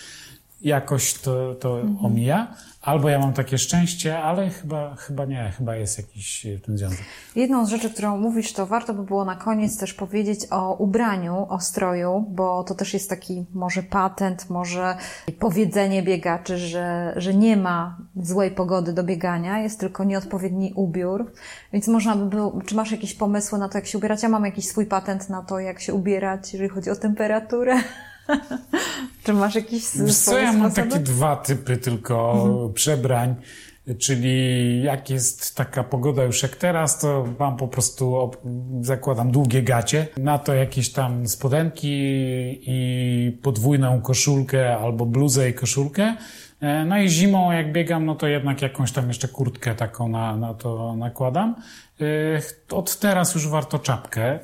jakoś 0.63 1.15
to, 1.15 1.55
to 1.55 1.81
Mhm. 1.81 2.05
omija. 2.07 2.55
Albo 2.87 3.09
ja 3.09 3.19
mam 3.19 3.33
takie 3.33 3.59
szczęście, 3.59 4.19
ale 4.19 4.51
chyba, 4.51 4.95
chyba 4.95 5.25
nie, 5.25 5.53
chyba 5.59 5.77
jest 5.77 5.99
jakiś 5.99 6.47
e, 6.47 6.59
ten 6.59 6.79
związek. 6.79 6.99
Jedną 7.37 7.67
z 7.67 7.69
rzeczy, 7.69 7.91
którą 7.91 8.19
mówisz, 8.19 8.53
to 8.53 8.67
warto 8.67 8.95
by 8.95 9.03
było 9.03 9.25
na 9.25 9.37
koniec 9.37 9.79
też 9.79 9.95
powiedzieć 9.95 10.41
o 10.51 10.75
ubraniu, 10.75 11.47
o 11.49 11.61
stroju, 11.61 12.25
bo 12.29 12.65
to 12.65 12.75
też 12.75 12.95
jest 12.95 13.11
taki 13.11 13.47
może 13.55 13.83
patent, 13.83 14.51
może 14.51 14.97
powiedzenie 15.39 16.03
biegaczy, 16.03 16.59
że, 16.59 17.13
że 17.17 17.35
nie 17.35 17.57
ma 17.57 17.99
złej 18.17 18.51
pogody 18.51 18.93
do 18.93 19.05
biegania, 19.05 19.59
jest 19.59 19.81
tylko 19.81 20.05
nieodpowiedni 20.05 20.73
ubiór. 20.75 21.33
Więc 21.73 21.89
można 21.89 22.17
by 22.17 22.27
było, 22.27 22.61
czy 22.67 22.75
masz 22.75 22.93
jakieś 22.93 23.15
pomysły 23.15 23.59
na 23.59 23.69
to, 23.69 23.79
jak 23.79 23.87
się 23.87 23.99
ubierać? 23.99 24.23
Ja 24.23 24.29
mam 24.29 24.45
jakiś 24.45 24.69
swój 24.69 24.87
patent 24.87 25.31
na 25.31 25.43
to, 25.43 25.59
jak 25.59 25.81
się 25.81 25.95
ubierać, 25.95 26.53
jeżeli 26.53 26.71
chodzi 26.71 26.91
o 26.91 26.97
temperaturę. 26.97 27.77
Czy 29.25 29.33
masz 29.33 29.55
jakiś 29.55 29.85
co, 30.25 30.39
ja 30.39 30.53
mam 30.53 30.71
sposoby? 30.71 30.91
takie 30.91 31.03
dwa 31.05 31.37
typy 31.37 31.77
tylko 31.77 32.33
Mhm. 32.47 32.73
przebrań. 32.73 33.35
Czyli 33.99 34.83
jak 34.83 35.11
jest 35.11 35.55
taka 35.57 35.85
pogoda 35.85 36.25
już 36.25 36.43
jak 36.43 36.57
teraz, 36.57 36.99
to 36.99 37.25
mam 37.39 37.57
po 37.57 37.69
prostu, 37.69 38.31
zakładam 38.81 39.31
długie 39.31 39.63
gacie, 39.63 40.07
na 40.17 40.39
to 40.39 40.55
jakieś 40.55 40.93
tam 40.93 41.29
spodenki 41.29 41.89
i 42.63 43.39
podwójną 43.43 44.01
koszulkę 44.01 44.77
albo 44.77 45.07
bluzę 45.07 45.51
i 45.51 45.55
koszulkę. 45.55 46.17
E, 46.61 46.85
No 46.85 46.99
i 46.99 47.09
zimą 47.09 47.53
jak 47.53 47.73
biegam, 47.73 48.07
no 48.07 48.15
to 48.15 48.27
jednak 48.27 48.63
jakąś 48.63 48.93
tam 48.93 49.09
jeszcze 49.09 49.29
kurtkę 49.29 49.75
taką 49.75 50.09
na, 50.09 50.37
na 50.37 50.55
to 50.55 50.95
nakładam. 50.97 51.55
E, 52.01 52.75
Od 52.77 52.99
teraz 52.99 53.35
już 53.35 53.49
warto 53.49 53.79
czapkę. 53.79 54.39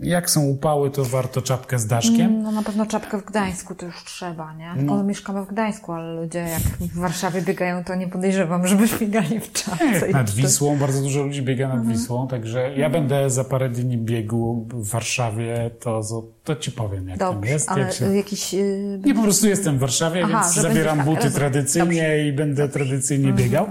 Jak 0.00 0.30
są 0.30 0.44
upały, 0.44 0.90
to 0.90 1.04
warto 1.04 1.42
czapkę 1.42 1.78
z 1.78 1.86
daszkiem. 1.86 2.42
No 2.42 2.52
na 2.52 2.62
pewno 2.62 2.86
czapkę 2.86 3.18
w 3.18 3.24
Gdańsku 3.24 3.74
to 3.74 3.86
już 3.86 4.04
trzeba, 4.04 4.54
nie? 4.54 4.72
No. 4.76 4.96
No. 4.96 5.02
mieszkamy 5.04 5.44
w 5.44 5.48
Gdańsku, 5.48 5.92
ale 5.92 6.14
ludzie 6.14 6.38
jak 6.38 6.62
w 6.62 6.98
Warszawie 6.98 7.42
biegają, 7.42 7.84
to 7.84 7.94
nie 7.94 8.08
podejrzewam, 8.08 8.66
żeby 8.66 8.84
biegali 9.00 9.40
w 9.40 9.52
czapce. 9.52 10.08
Nad 10.12 10.30
Wisłą, 10.30 10.78
bardzo 10.78 11.02
dużo 11.02 11.22
ludzi 11.22 11.42
biega 11.42 11.68
nad 11.68 11.76
Mhm. 11.78 11.96
Wisłą, 11.96 12.28
także 12.28 12.74
ja 12.76 12.90
będę 12.90 13.30
za 13.30 13.44
parę 13.44 13.68
dni 13.68 13.98
biegł 13.98 14.66
w 14.74 14.88
Warszawie, 14.90 15.70
to, 15.80 16.00
to 16.44 16.56
ci 16.56 16.72
powiem, 16.72 17.08
jak 17.08 17.18
tam 17.18 17.34
Dobrze, 17.34 17.52
jest. 17.52 17.68
ale 17.70 17.80
Jak 17.80 17.92
się... 17.92 18.16
jakiś... 18.16 18.52
Yy, 18.52 19.00
Nie, 19.04 19.14
po 19.14 19.22
prostu 19.22 19.48
jestem 19.48 19.76
w 19.76 19.80
Warszawie, 19.80 20.22
Aha, 20.24 20.40
więc 20.42 20.54
zabieram 20.54 20.96
tak, 20.96 21.06
buty 21.06 21.16
rozumiem. 21.16 21.34
tradycyjnie 21.38 22.28
i 22.28 22.32
będę 22.32 22.68
tradycyjnie 22.68 23.28
Mhm, 23.28 23.44
biegał. 23.48 23.66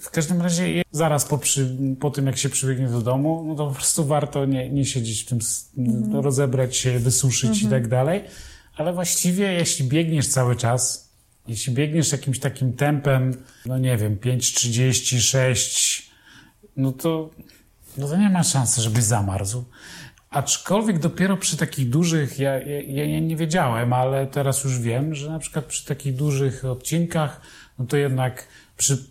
W 0.00 0.10
każdym 0.10 0.42
razie, 0.42 0.82
zaraz 0.92 1.24
po, 1.24 1.38
przy, 1.38 1.76
po 2.00 2.10
tym, 2.10 2.26
jak 2.26 2.36
się 2.38 2.48
przybiegnie 2.48 2.88
do 2.88 3.00
domu, 3.00 3.44
no 3.48 3.54
to 3.54 3.66
po 3.66 3.74
prostu 3.74 4.04
warto 4.06 4.44
nie, 4.44 4.70
nie 4.70 4.84
siedzieć 4.84 5.22
w 5.22 5.28
tym, 5.28 5.38
Mhm. 5.78 6.20
rozebrać 6.24 6.76
się, 6.76 6.98
wysuszyć 6.98 7.62
i 7.62 7.66
tak 7.66 7.88
dalej. 7.88 8.24
Ale 8.76 8.92
właściwie, 8.92 9.52
jeśli 9.52 9.88
biegniesz 9.88 10.28
cały 10.28 10.56
czas, 10.56 11.10
jeśli 11.48 11.74
biegniesz 11.74 12.12
jakimś 12.12 12.38
takim 12.38 12.72
tempem, 12.72 13.44
no 13.66 13.78
nie 13.78 13.96
wiem, 13.96 14.16
5,36, 14.16 16.02
no 16.76 16.92
to, 16.92 17.30
no 17.98 18.08
to 18.08 18.16
nie 18.16 18.30
ma 18.30 18.42
szansy, 18.42 18.82
żebyś 18.82 19.04
zamarzł. 19.04 19.64
Aczkolwiek 20.30 20.98
dopiero 20.98 21.36
przy 21.36 21.56
takich 21.56 21.88
dużych, 21.88 22.38
ja, 22.38 22.58
ja, 22.58 23.04
ja 23.04 23.20
nie 23.20 23.36
wiedziałem, 23.36 23.92
ale 23.92 24.26
teraz 24.26 24.64
już 24.64 24.78
wiem, 24.78 25.14
że 25.14 25.30
na 25.30 25.38
przykład 25.38 25.64
przy 25.64 25.86
takich 25.86 26.14
dużych 26.14 26.64
odcinkach, 26.64 27.40
no 27.78 27.86
to 27.86 27.96
jednak 27.96 28.46
przy, 28.76 29.04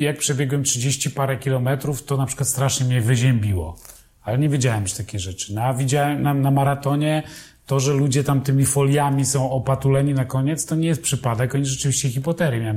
jak 0.00 0.18
przebiegłem 0.18 0.64
30 0.64 1.10
parę 1.10 1.36
kilometrów, 1.38 2.02
to 2.02 2.16
na 2.16 2.26
przykład 2.26 2.48
strasznie 2.48 2.86
mnie 2.86 3.00
wyziębiło. 3.00 3.78
Ale 4.24 4.38
nie 4.38 4.48
wiedziałem, 4.48 4.86
że 4.86 4.96
takie 4.96 5.18
rzeczy. 5.18 5.54
No, 5.54 5.62
a 5.62 5.74
widziałem 5.74 6.22
na, 6.22 6.34
na 6.34 6.50
maratonie 6.50 7.22
to, 7.66 7.80
że 7.80 7.92
ludzie 7.92 8.24
tam 8.24 8.40
tymi 8.40 8.66
foliami 8.66 9.24
są 9.24 9.50
opatuleni 9.50 10.14
na 10.14 10.24
koniec, 10.24 10.66
to 10.66 10.74
nie 10.74 10.88
jest 10.88 11.02
przypadek. 11.02 11.54
Oni 11.54 11.66
rzeczywiście 11.66 12.10
hipoterię 12.10 12.74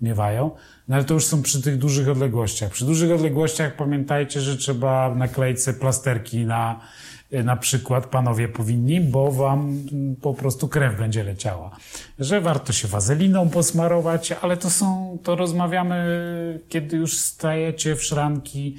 miewają. 0.00 0.50
No 0.88 0.96
ale 0.96 1.04
to 1.04 1.14
już 1.14 1.24
są 1.24 1.42
przy 1.42 1.62
tych 1.62 1.78
dużych 1.78 2.08
odległościach. 2.08 2.70
Przy 2.72 2.84
dużych 2.84 3.12
odległościach 3.12 3.76
pamiętajcie, 3.76 4.40
że 4.40 4.56
trzeba 4.56 5.14
nakleić 5.14 5.62
sobie 5.62 5.80
plasterki 5.80 6.46
na, 6.46 6.80
na 7.32 7.56
przykład 7.56 8.06
panowie 8.06 8.48
powinni, 8.48 9.00
bo 9.00 9.32
wam 9.32 9.82
po 10.22 10.34
prostu 10.34 10.68
krew 10.68 10.98
będzie 10.98 11.24
leciała. 11.24 11.76
Że 12.18 12.40
warto 12.40 12.72
się 12.72 12.88
wazeliną 12.88 13.50
posmarować, 13.50 14.32
ale 14.32 14.56
to 14.56 14.70
są, 14.70 15.18
to 15.22 15.36
rozmawiamy, 15.36 16.60
kiedy 16.68 16.96
już 16.96 17.18
stajecie 17.18 17.96
w 17.96 18.04
szranki 18.04 18.76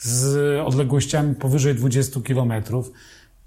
z 0.00 0.60
odległościami 0.66 1.34
powyżej 1.34 1.74
20 1.74 2.20
kilometrów. 2.20 2.92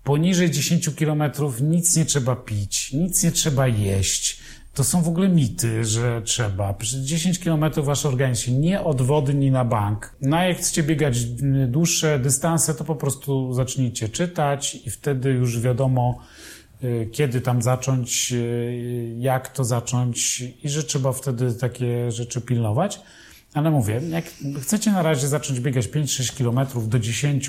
Poniżej 0.04 0.52
10 0.52 0.96
kilometrów 0.96 1.62
nic 1.62 1.96
nie 1.96 2.06
trzeba 2.06 2.36
pić, 2.36 2.94
nic 2.94 3.24
nie 3.24 3.32
trzeba 3.32 3.68
jeść. 3.68 4.40
To 4.74 4.84
są 4.84 5.02
w 5.02 5.08
ogóle 5.08 5.30
mity, 5.30 5.86
że 5.86 6.22
trzeba. 6.26 6.74
Przez 6.74 7.00
10 7.00 7.40
kilometrów 7.40 7.86
wasz 7.86 8.06
organizm 8.06 8.42
się 8.42 8.52
nie 8.52 8.82
odwodni 8.82 9.52
na 9.52 9.66
bank. 9.66 10.16
No 10.22 10.38
a 10.38 10.44
jak 10.46 10.58
chcecie 10.58 10.84
biegać 10.84 11.26
dłuższe 11.68 12.20
dystanse, 12.20 12.74
to 12.74 12.84
po 12.84 12.96
prostu 12.96 13.54
zacznijcie 13.54 14.10
czytać 14.10 14.76
i 14.76 14.90
wtedy 14.90 15.30
już 15.30 15.60
wiadomo, 15.60 16.20
y, 16.84 17.10
kiedy 17.12 17.42
tam 17.42 17.62
zacząć, 17.62 18.34
y, 18.34 19.16
jak 19.20 19.48
to 19.48 19.64
zacząć 19.64 20.44
i 20.64 20.70
że 20.70 20.84
trzeba 20.84 21.12
wtedy 21.12 21.54
takie 21.54 22.12
rzeczy 22.12 22.42
pilnować. 22.42 23.00
Ale 23.54 23.72
mówię, 23.72 24.02
jak 24.10 24.26
chcecie 24.62 24.92
na 24.92 25.02
razie 25.02 25.28
zacząć 25.28 25.60
biegać 25.60 25.88
5-6 25.88 26.38
kilometrów 26.38 26.90
do 26.90 27.00
10, 27.00 27.48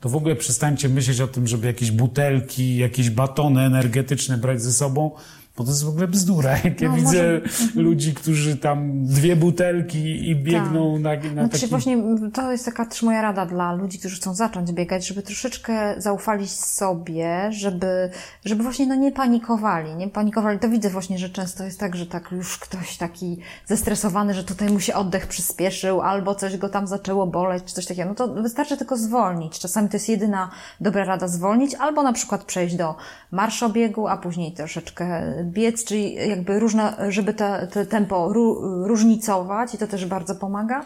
to 0.00 0.08
w 0.08 0.16
ogóle 0.16 0.36
przestańcie 0.36 0.88
myśleć 0.88 1.20
o 1.20 1.26
tym, 1.26 1.46
żeby 1.46 1.66
jakieś 1.66 1.90
butelki, 1.90 2.76
jakieś 2.76 3.10
batony 3.10 3.60
energetyczne 3.60 4.38
brać 4.38 4.62
ze 4.62 4.72
sobą, 4.72 5.10
bo 5.56 5.64
to 5.64 5.70
jest 5.70 5.84
w 5.84 5.88
ogóle 5.88 6.08
bzdura. 6.08 6.50
Jak 6.64 6.80
ja 6.80 6.88
No, 6.88 6.94
widzę 6.96 7.40
może- 7.40 7.80
ludzi, 7.82 8.14
którzy 8.14 8.56
tam 8.56 9.06
dwie 9.06 9.36
butelki 9.36 10.30
i 10.30 10.36
biegną 10.36 10.98
na, 10.98 11.14
na 11.14 11.20
Znaczy 11.32 11.50
taki... 11.50 11.66
właśnie 11.66 11.98
to 12.34 12.52
jest 12.52 12.64
taka 12.64 12.86
też 12.86 13.02
moja 13.02 13.22
rada 13.22 13.46
dla 13.46 13.72
ludzi, 13.72 13.98
którzy 13.98 14.16
chcą 14.16 14.34
zacząć 14.34 14.72
biegać, 14.72 15.06
żeby 15.06 15.22
troszeczkę 15.22 15.94
zaufali 16.00 16.48
sobie, 16.48 17.52
żeby, 17.52 18.10
żeby 18.44 18.62
właśnie 18.62 18.86
no 18.86 18.94
nie 18.94 19.12
panikowali, 19.12 19.94
nie 19.94 20.08
panikowali. 20.08 20.58
To 20.58 20.68
widzę 20.68 20.90
właśnie, 20.90 21.18
że 21.18 21.30
często 21.30 21.64
jest 21.64 21.80
tak, 21.80 21.96
że 21.96 22.06
tak 22.06 22.32
już 22.32 22.58
ktoś 22.58 22.96
taki 22.96 23.38
zestresowany, 23.66 24.34
że 24.34 24.44
tutaj 24.44 24.70
mu 24.70 24.80
się 24.80 24.94
oddech 24.94 25.26
przyspieszył, 25.26 26.00
albo 26.00 26.34
coś 26.34 26.56
go 26.56 26.68
tam 26.68 26.86
zaczęło 26.86 27.26
boleć, 27.26 27.64
czy 27.64 27.74
coś 27.74 27.86
takiego. 27.86 28.08
No 28.08 28.14
to 28.14 28.28
wystarczy 28.34 28.76
tylko 28.76 28.96
zwolnić. 28.96 29.58
Czasami 29.58 29.88
to 29.88 29.96
jest 29.96 30.08
jedyna 30.08 30.50
dobra 30.80 31.04
rada 31.04 31.28
zwolnić, 31.28 31.74
albo 31.74 32.02
na 32.02 32.12
przykład 32.12 32.44
przejść 32.44 32.76
do 32.76 32.94
marszobiegu, 33.30 34.08
a 34.08 34.16
później 34.16 34.52
troszeczkę 34.52 35.22
biec, 35.46 35.84
czyli 35.84 36.14
jakby 36.14 36.58
różne, 36.58 36.96
żeby 37.08 37.34
te, 37.34 37.68
te 37.72 37.86
tempo 37.86 38.32
ró, 38.32 38.60
różnicować 38.86 39.74
i 39.74 39.78
to 39.78 39.86
też 39.86 40.06
bardzo 40.06 40.34
pomaga. 40.34 40.84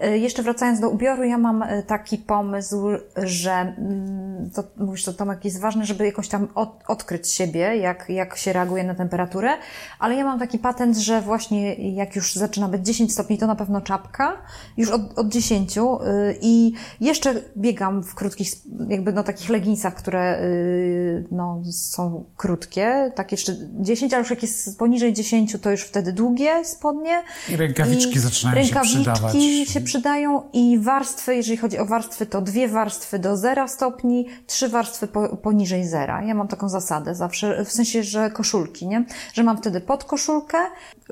E, 0.00 0.18
Jeszcze 0.18 0.42
wracając 0.42 0.80
do 0.80 0.90
ubioru, 0.90 1.24
ja 1.24 1.38
mam 1.38 1.62
e, 1.62 1.82
taki 1.82 2.18
pomysł, 2.18 2.88
że 3.16 3.52
mm, 3.52 4.50
to 4.54 4.64
mówisz, 4.76 5.04
to 5.04 5.12
Tomek 5.12 5.44
jest 5.44 5.60
ważne, 5.60 5.86
żeby 5.86 6.06
jakoś 6.06 6.28
tam 6.28 6.48
od, 6.54 6.82
odkryć 6.88 7.32
siebie, 7.32 7.76
jak, 7.76 8.08
jak 8.08 8.36
się 8.36 8.52
reaguje 8.52 8.84
na 8.84 8.94
temperaturę, 8.94 9.50
ale 9.98 10.14
ja 10.14 10.24
mam 10.24 10.38
taki 10.38 10.58
patent, 10.58 10.96
że 10.96 11.20
właśnie 11.20 11.74
jak 11.74 12.16
już 12.16 12.34
zaczyna 12.34 12.68
być 12.68 12.86
10 12.86 13.12
stopni, 13.12 13.38
to 13.38 13.46
na 13.46 13.56
pewno 13.56 13.80
czapka, 13.80 14.36
już 14.76 14.90
od, 14.90 15.18
od 15.18 15.28
10 15.28 15.76
y, 15.78 15.80
i 16.40 16.72
jeszcze 17.00 17.42
biegam 17.56 18.02
w 18.02 18.14
krótkich, 18.14 18.48
jakby 18.88 19.12
no 19.12 19.22
takich 19.22 19.48
leginsach, 19.50 19.94
które 19.94 20.40
y, 20.40 21.24
no, 21.30 21.62
są 21.72 22.24
krótkie, 22.36 23.12
tak 23.14 23.32
jeszcze 23.32 23.56
10, 23.80 24.12
ale 24.14 24.20
już 24.20 24.30
jak 24.30 24.42
jest 24.42 24.78
poniżej 24.78 25.12
10, 25.12 25.56
to 25.62 25.70
już 25.70 25.82
wtedy 25.82 26.12
długie 26.12 26.64
spodnie. 26.64 27.22
I 27.48 27.56
rękawiczki 27.56 28.16
I 28.16 28.18
zaczynają 28.18 28.56
się 28.56 28.62
rękawiczki 28.62 29.02
przydawać. 29.02 29.34
się 29.68 29.80
przydają 29.86 30.48
i 30.52 30.78
warstwy, 30.78 31.36
jeżeli 31.36 31.56
chodzi 31.56 31.78
o 31.78 31.86
warstwy, 31.86 32.26
to 32.26 32.40
dwie 32.40 32.68
warstwy 32.68 33.18
do 33.18 33.36
zera 33.36 33.68
stopni, 33.68 34.26
trzy 34.46 34.68
warstwy 34.68 35.06
po, 35.06 35.36
poniżej 35.36 35.84
zera. 35.84 36.22
Ja 36.22 36.34
mam 36.34 36.48
taką 36.48 36.68
zasadę 36.68 37.14
zawsze, 37.14 37.64
w 37.64 37.72
sensie, 37.72 38.02
że 38.02 38.30
koszulki, 38.30 38.86
nie? 38.86 39.04
Że 39.34 39.42
mam 39.42 39.56
wtedy 39.56 39.80
podkoszulkę, 39.80 40.58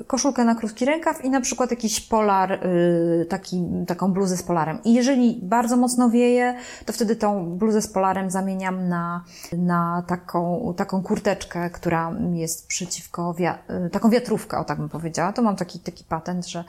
koszulkę 0.07 0.43
na 0.43 0.55
krótki 0.55 0.85
rękaw 0.85 1.25
i 1.25 1.29
na 1.29 1.41
przykład 1.41 1.71
jakiś 1.71 2.01
polar, 2.01 2.49
yy, 2.49 3.25
taki, 3.25 3.63
taką 3.87 4.13
bluzę 4.13 4.37
z 4.37 4.43
polarem. 4.43 4.79
I 4.83 4.93
jeżeli 4.93 5.39
bardzo 5.43 5.77
mocno 5.77 6.09
wieje, 6.09 6.57
to 6.85 6.93
wtedy 6.93 7.15
tą 7.15 7.57
bluzę 7.57 7.81
z 7.81 7.87
polarem 7.87 8.31
zamieniam 8.31 8.87
na, 8.89 9.23
na 9.57 10.03
taką, 10.07 10.73
taką 10.77 11.03
kurteczkę, 11.03 11.69
która 11.69 12.11
jest 12.33 12.67
przeciwko, 12.67 13.33
wia 13.33 13.57
yy, 13.69 13.89
taką 13.89 14.09
wiatrówkę, 14.09 14.57
o 14.57 14.63
tak 14.63 14.77
bym 14.77 14.89
powiedziała. 14.89 15.33
To 15.33 15.41
mam 15.41 15.55
taki, 15.55 15.79
taki 15.79 16.03
patent, 16.03 16.47
że, 16.47 16.63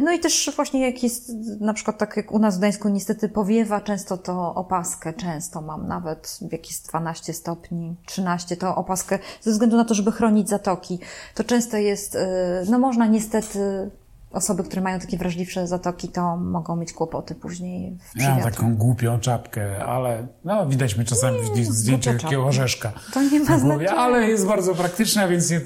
no 0.00 0.12
i 0.12 0.18
też 0.18 0.52
właśnie 0.56 0.90
jak 0.90 1.02
jest, 1.02 1.32
na 1.60 1.74
przykład 1.74 1.98
tak 1.98 2.16
jak 2.16 2.32
u 2.32 2.38
nas 2.38 2.56
w 2.56 2.58
Gdańsku 2.58 2.88
niestety 2.88 3.28
powiewa, 3.28 3.80
często 3.80 4.18
to 4.18 4.54
opaskę, 4.54 5.12
często 5.12 5.60
mam 5.60 5.86
nawet, 5.86 6.38
jak 6.52 6.66
jest 6.66 6.88
12 6.88 7.32
stopni, 7.32 7.96
13, 8.06 8.56
to 8.56 8.76
opaskę, 8.76 9.18
ze 9.40 9.50
względu 9.50 9.76
na 9.76 9.84
to, 9.84 9.94
żeby 9.94 10.12
chronić 10.12 10.48
zatoki. 10.48 10.98
To 11.34 11.44
często 11.44 11.76
jest, 11.76 12.14
yy, 12.14 12.67
no 12.68 12.78
można 12.78 13.06
niestety 13.06 13.90
osoby, 14.30 14.64
które 14.64 14.82
mają 14.82 14.98
takie 14.98 15.18
wrażliwsze 15.18 15.66
zatoki, 15.66 16.08
to 16.08 16.36
mogą 16.36 16.76
mieć 16.76 16.92
kłopoty 16.92 17.34
później 17.34 17.98
w 18.14 18.20
Ja 18.20 18.34
mam 18.34 18.42
taką 18.42 18.76
głupią 18.76 19.20
czapkę, 19.20 19.84
ale 19.84 20.26
no, 20.44 20.66
widać 20.66 20.96
mi 20.96 21.04
czasami 21.04 21.38
w 21.54 21.72
zdjęciach 21.72 22.22
takiego 22.22 22.46
orzeszka. 22.46 22.92
To 23.14 23.22
nie 23.22 23.40
ma 23.40 23.58
znaczenia. 23.58 23.96
Ale 23.96 24.28
jest 24.28 24.46
bardzo 24.46 24.74
praktyczna, 24.74 25.28
więc 25.28 25.50
je, 25.50 25.60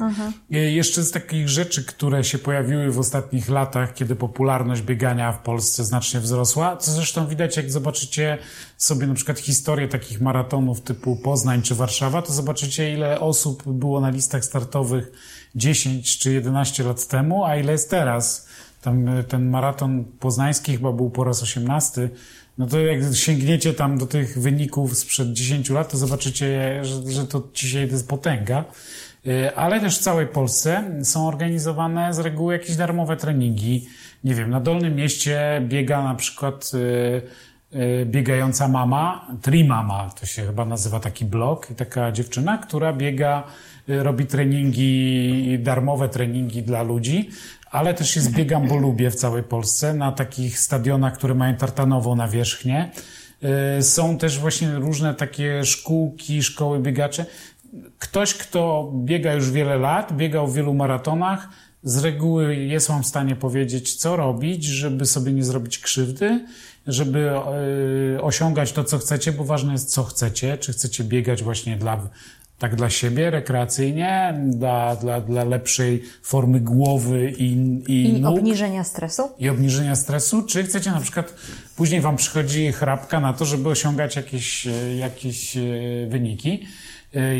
jeszcze 0.73 1.03
z 1.03 1.11
takich 1.11 1.49
rzeczy, 1.49 1.85
które 1.85 2.25
się 2.25 2.39
pojawiły 2.39 2.91
w 2.93 2.99
ostatnich 2.99 3.49
latach, 3.49 3.95
kiedy 3.95 4.17
popularność 4.17 4.83
biegania 4.83 5.33
w 5.33 5.43
Polsce 5.43 5.85
znacznie 5.85 6.21
wzrosła, 6.21 6.77
co 6.77 6.93
zresztą 6.93 7.27
widać, 7.27 7.57
jak 7.57 7.71
zobaczycie 7.71 8.39
sobie 8.77 9.07
na 9.07 9.15
przykład 9.15 9.39
historię 9.39 9.89
takich 9.89 10.21
maratonów 10.21 10.81
typu 10.81 11.17
Poznań 11.17 11.63
czy 11.63 11.75
Warszawa, 11.75 12.23
to 12.23 12.33
zobaczycie, 12.33 12.93
ile 12.93 13.21
osób 13.21 13.73
było 13.73 14.01
na 14.01 14.11
listach 14.11 14.45
startowych 14.45 15.13
10 15.55 16.19
czy 16.19 16.33
11 16.33 16.83
lat 16.83 17.07
temu, 17.07 17.45
a 17.45 17.57
ile 17.57 17.73
jest 17.73 17.91
teraz. 17.91 18.49
Tam 18.83 19.09
e, 19.09 19.25
ten 19.25 19.51
maraton 19.51 20.05
poznański 20.05 20.73
chyba 20.73 20.93
był 20.93 21.11
po 21.11 21.25
raz 21.25 21.43
18. 21.43 22.11
No 22.59 22.67
to 22.67 22.81
jak 22.81 23.15
sięgniecie 23.15 23.75
tam 23.75 23.99
do 23.99 24.07
tych 24.07 24.39
wyników 24.39 24.99
sprzed 24.99 25.33
10 25.33 25.71
lat, 25.71 25.91
to 25.91 25.97
zobaczycie, 25.97 26.81
że, 26.85 27.13
że 27.13 27.27
to 27.27 27.49
dzisiaj 27.55 27.87
to 27.87 27.93
jest 27.93 28.09
potęga. 28.09 28.65
E, 29.27 29.55
ale 29.55 29.81
też 29.81 29.99
w 29.99 30.03
całej 30.03 30.27
Polsce 30.27 30.85
są 31.05 31.29
organizowane 31.29 32.15
z 32.15 32.19
reguły 32.19 32.53
jakieś 32.53 32.77
darmowe 32.77 33.17
treningi. 33.17 33.87
Nie 34.25 34.35
wiem, 34.35 34.51
na 34.51 34.61
Dolnym 34.61 34.97
Mieście 34.97 35.63
biega 35.69 36.03
na 36.03 36.15
przykład 36.15 36.71
e, 36.75 38.07
biegająca 38.07 38.69
mama, 38.69 39.27
Trimama, 39.43 40.11
to 40.21 40.27
się 40.27 40.47
chyba 40.47 40.65
nazywa 40.65 41.01
taki 41.01 41.25
blog, 41.25 41.71
i 41.71 41.75
taka 41.75 42.13
dziewczyna, 42.13 42.59
która 42.59 42.93
biega, 42.93 43.45
robi 43.89 44.27
treningi, 44.27 45.59
darmowe 45.59 46.09
treningi 46.09 46.63
dla 46.63 46.83
ludzi, 46.83 47.31
ale 47.71 47.95
też 47.95 48.17
jest 48.17 48.33
biegam, 48.33 48.69
bo 48.69 48.77
lubię 48.77 49.11
w 49.11 49.15
całej 49.15 49.43
Polsce, 49.43 49.95
na 49.95 50.13
takich 50.13 50.59
stadionach, 50.59 51.15
które 51.15 51.35
mają 51.35 51.57
tartanową 51.57 52.17
nawierzchnię. 52.17 52.91
Są 53.81 54.19
też 54.19 54.39
właśnie 54.39 54.75
różne 54.75 55.15
takie 55.15 55.65
szkółki, 55.65 56.43
szkoły 56.43 56.81
biegacze. 56.81 57.27
Ktoś, 57.99 58.35
kto 58.35 58.93
biega 59.05 59.33
już 59.35 59.51
wiele 59.51 59.79
lat, 59.79 60.17
biegał 60.17 60.49
w 60.49 60.55
wielu 60.55 60.75
maratonach, 60.75 61.49
z 61.83 62.05
reguły 62.05 62.57
jest 62.57 62.91
w 63.03 63.07
stanie 63.07 63.37
powiedzieć, 63.37 63.95
co 63.95 64.17
robić, 64.17 64.65
żeby 64.65 65.07
sobie 65.07 65.33
nie 65.33 65.45
zrobić 65.45 65.79
krzywdy, 65.79 66.47
żeby 66.87 67.31
osiągać 68.21 68.73
to, 68.73 68.85
co 68.85 68.99
chcecie, 68.99 69.33
bo 69.33 69.45
ważne 69.45 69.73
jest, 69.73 69.91
co 69.91 70.05
chcecie. 70.05 70.59
Czy 70.59 70.73
chcecie 70.73 71.05
biegać 71.05 71.43
właśnie 71.43 71.77
dla 71.77 72.01
tak 72.63 72.77
dla 72.77 72.91
siebie, 72.91 73.31
rekreacyjnie, 73.31 74.41
dla, 74.47 74.97
dla, 74.97 75.21
dla 75.21 75.45
lepszej 75.45 76.03
formy 76.23 76.61
głowy 76.61 77.31
i, 77.39 77.53
i, 77.87 78.05
I 78.05 78.21
nóg, 78.21 78.39
obniżenia 78.39 78.85
stresu? 78.85 79.23
I 79.39 79.49
obniżenia 79.49 79.97
stresu, 79.97 80.43
czy 80.43 80.65
chcecie 80.65 80.91
na 80.91 81.01
przykład, 81.01 81.35
później 81.77 82.01
wam 82.01 82.17
przychodzi 82.17 82.73
chrapka 82.73 83.21
na 83.21 83.33
to, 83.33 83.45
żeby 83.45 83.69
osiągać 83.69 84.17
jakieś, 84.17 84.69
jakieś 84.99 85.57
wyniki. 86.09 86.67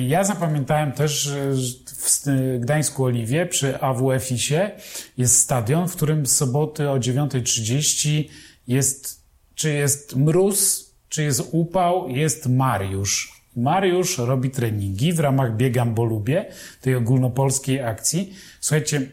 Ja 0.07 0.25
zapamiętałem 0.25 0.93
też, 0.93 1.13
że 1.13 1.53
w 1.97 2.59
Gdańsku 2.61 3.05
Oliwie 3.05 3.47
przy 3.47 3.81
AWF-isie 3.81 4.71
jest 5.19 5.39
stadion, 5.39 5.89
w 5.89 5.97
którym 5.97 6.27
soboty 6.27 6.91
o 6.91 6.99
9.30 6.99 8.25
jest, 8.69 9.22
czy 9.63 9.73
jest 9.73 10.17
mróz, 10.17 10.91
czy 11.09 11.23
jest 11.23 11.49
upał, 11.53 12.09
jest 12.09 12.47
Mariusz. 12.47 13.43
Mariusz 13.57 14.19
robi 14.19 14.51
treningi 14.51 15.13
w 15.13 15.21
ramach 15.21 15.57
Biegam, 15.57 15.95
bo 15.95 16.05
lubię, 16.05 16.47
tej 16.81 16.95
ogólnopolskiej 16.95 17.81
akcji. 17.81 18.35
Słuchajcie, 18.61 19.11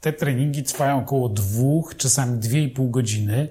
te 0.00 0.12
treningi 0.12 0.62
trwają 0.62 0.98
około 0.98 1.28
dwóch, 1.28 1.96
czasami 1.96 2.38
dwie 2.38 2.62
i 2.62 2.68
pół 2.68 2.90
godziny. 2.90 3.48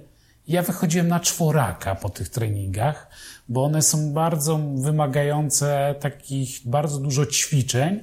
Ja 0.48 0.62
wychodziłem 0.64 1.08
na 1.08 1.20
czworaka 1.20 1.96
po 1.96 2.10
tych 2.10 2.30
treningach, 2.30 3.10
bo 3.50 3.64
one 3.64 3.82
są 3.82 4.14
bardzo 4.14 4.60
wymagające 4.76 5.96
takich 6.00 6.60
bardzo 6.66 7.00
dużo 7.00 7.26
ćwiczeń, 7.26 8.00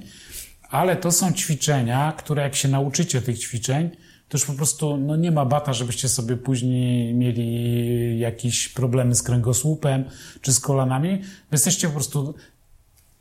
ale 0.70 0.96
to 0.96 1.12
są 1.12 1.32
ćwiczenia, 1.32 2.12
które 2.18 2.42
jak 2.42 2.54
się 2.54 2.68
nauczycie 2.68 3.22
tych 3.22 3.38
ćwiczeń, 3.38 3.90
to 4.32 4.38
już 4.38 4.46
po 4.46 4.52
prostu 4.52 4.96
no 4.96 5.16
nie 5.16 5.30
ma 5.30 5.44
bata, 5.44 5.72
żebyście 5.72 6.08
sobie 6.08 6.36
później 6.36 7.14
mieli 7.14 8.18
jakieś 8.18 8.68
problemy 8.68 9.14
z 9.14 9.22
kręgosłupem 9.22 10.04
czy 10.40 10.52
z 10.52 10.60
kolanami. 10.60 11.18
Wy 11.18 11.52
jesteście 11.52 11.86
po 11.88 11.94
prostu 11.94 12.34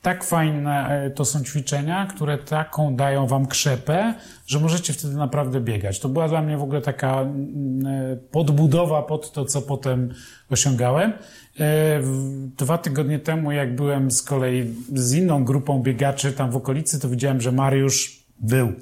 tak 0.02 0.24
fajne 0.24 1.12
to 1.16 1.26
są 1.26 1.44
ćwiczenia, 1.44 2.06
które 2.06 2.38
taką 2.38 2.96
dają 2.96 3.28
wam 3.28 3.48
krzepę, 3.48 4.14
że 4.48 4.60
możecie 4.60 4.94
wtedy 4.94 5.16
naprawdę 5.16 5.62
biegać. 5.62 6.00
To 6.00 6.10
była 6.10 6.28
dla 6.28 6.42
mnie 6.42 6.58
w 6.58 6.64
ogóle 6.64 6.82
taka 6.82 7.26
podbudowa 8.32 9.04
pod 9.04 9.32
to, 9.32 9.46
co 9.46 9.62
potem 9.62 10.14
osiągałem. 10.50 11.14
Dwa 12.58 12.78
tygodnie 12.78 13.20
temu, 13.20 13.52
jak 13.52 13.76
byłem 13.76 14.12
z 14.12 14.22
kolei 14.22 14.74
z 14.94 15.14
inną 15.14 15.44
grupą 15.44 15.82
biegaczy 15.82 16.34
tam 16.34 16.52
w 16.52 16.56
okolicy, 16.56 17.00
to 17.00 17.10
widziałem, 17.10 17.42
że 17.42 17.52
Mariusz 17.52 18.26
był 18.40 18.74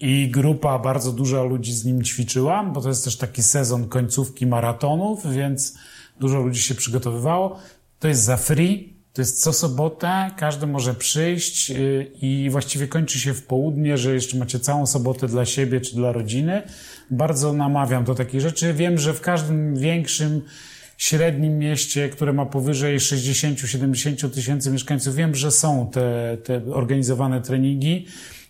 i 0.00 0.30
grupa, 0.30 0.78
bardzo 0.78 1.12
dużo 1.12 1.44
ludzi 1.44 1.72
z 1.72 1.84
nim 1.84 2.02
ćwiczyła, 2.02 2.64
bo 2.64 2.80
to 2.80 2.88
jest 2.88 3.04
też 3.04 3.16
taki 3.16 3.42
sezon 3.42 3.88
końcówki 3.88 4.46
maratonów, 4.46 5.32
więc 5.32 5.78
dużo 6.20 6.40
ludzi 6.40 6.62
się 6.62 6.74
przygotowywało. 6.74 7.58
To 7.98 8.08
jest 8.08 8.22
za 8.22 8.36
free, 8.36 8.98
to 9.12 9.22
jest 9.22 9.42
co 9.42 9.52
sobotę, 9.52 10.30
każdy 10.36 10.66
może 10.66 10.94
przyjść 10.94 11.72
i 12.22 12.48
właściwie 12.50 12.88
kończy 12.88 13.20
się 13.20 13.34
w 13.34 13.42
południe, 13.42 13.98
że 13.98 14.14
jeszcze 14.14 14.36
macie 14.36 14.60
całą 14.60 14.86
sobotę 14.86 15.28
dla 15.28 15.44
siebie 15.44 15.80
czy 15.80 15.96
dla 15.96 16.12
rodziny. 16.12 16.62
Bardzo 17.10 17.52
namawiam 17.52 18.04
do 18.04 18.14
takich 18.14 18.40
rzeczy. 18.40 18.74
Wiem, 18.74 18.98
że 18.98 19.14
w 19.14 19.20
każdym 19.20 19.76
większym 19.76 20.42
średnim 20.98 21.58
mieście, 21.58 22.08
które 22.08 22.32
ma 22.32 22.46
powyżej 22.46 22.98
60-70 22.98 24.30
tysięcy 24.30 24.70
mieszkańców, 24.70 25.14
wiem, 25.14 25.34
że 25.34 25.50
są 25.50 25.90
te, 25.92 26.38
te 26.44 26.62
organizowane 26.72 27.40
treningi. 27.42 28.06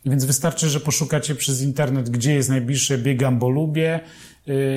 Więc 0.07 0.24
wystarczy, 0.24 0.68
że 0.68 0.80
poszukacie 0.80 1.34
przez 1.34 1.62
internet, 1.62 2.11
gdzie 2.11 2.34
jest 2.34 2.49
najbliższe 2.49 2.99
Biegam, 2.99 3.38
bo 3.38 3.49
lubię 3.49 4.01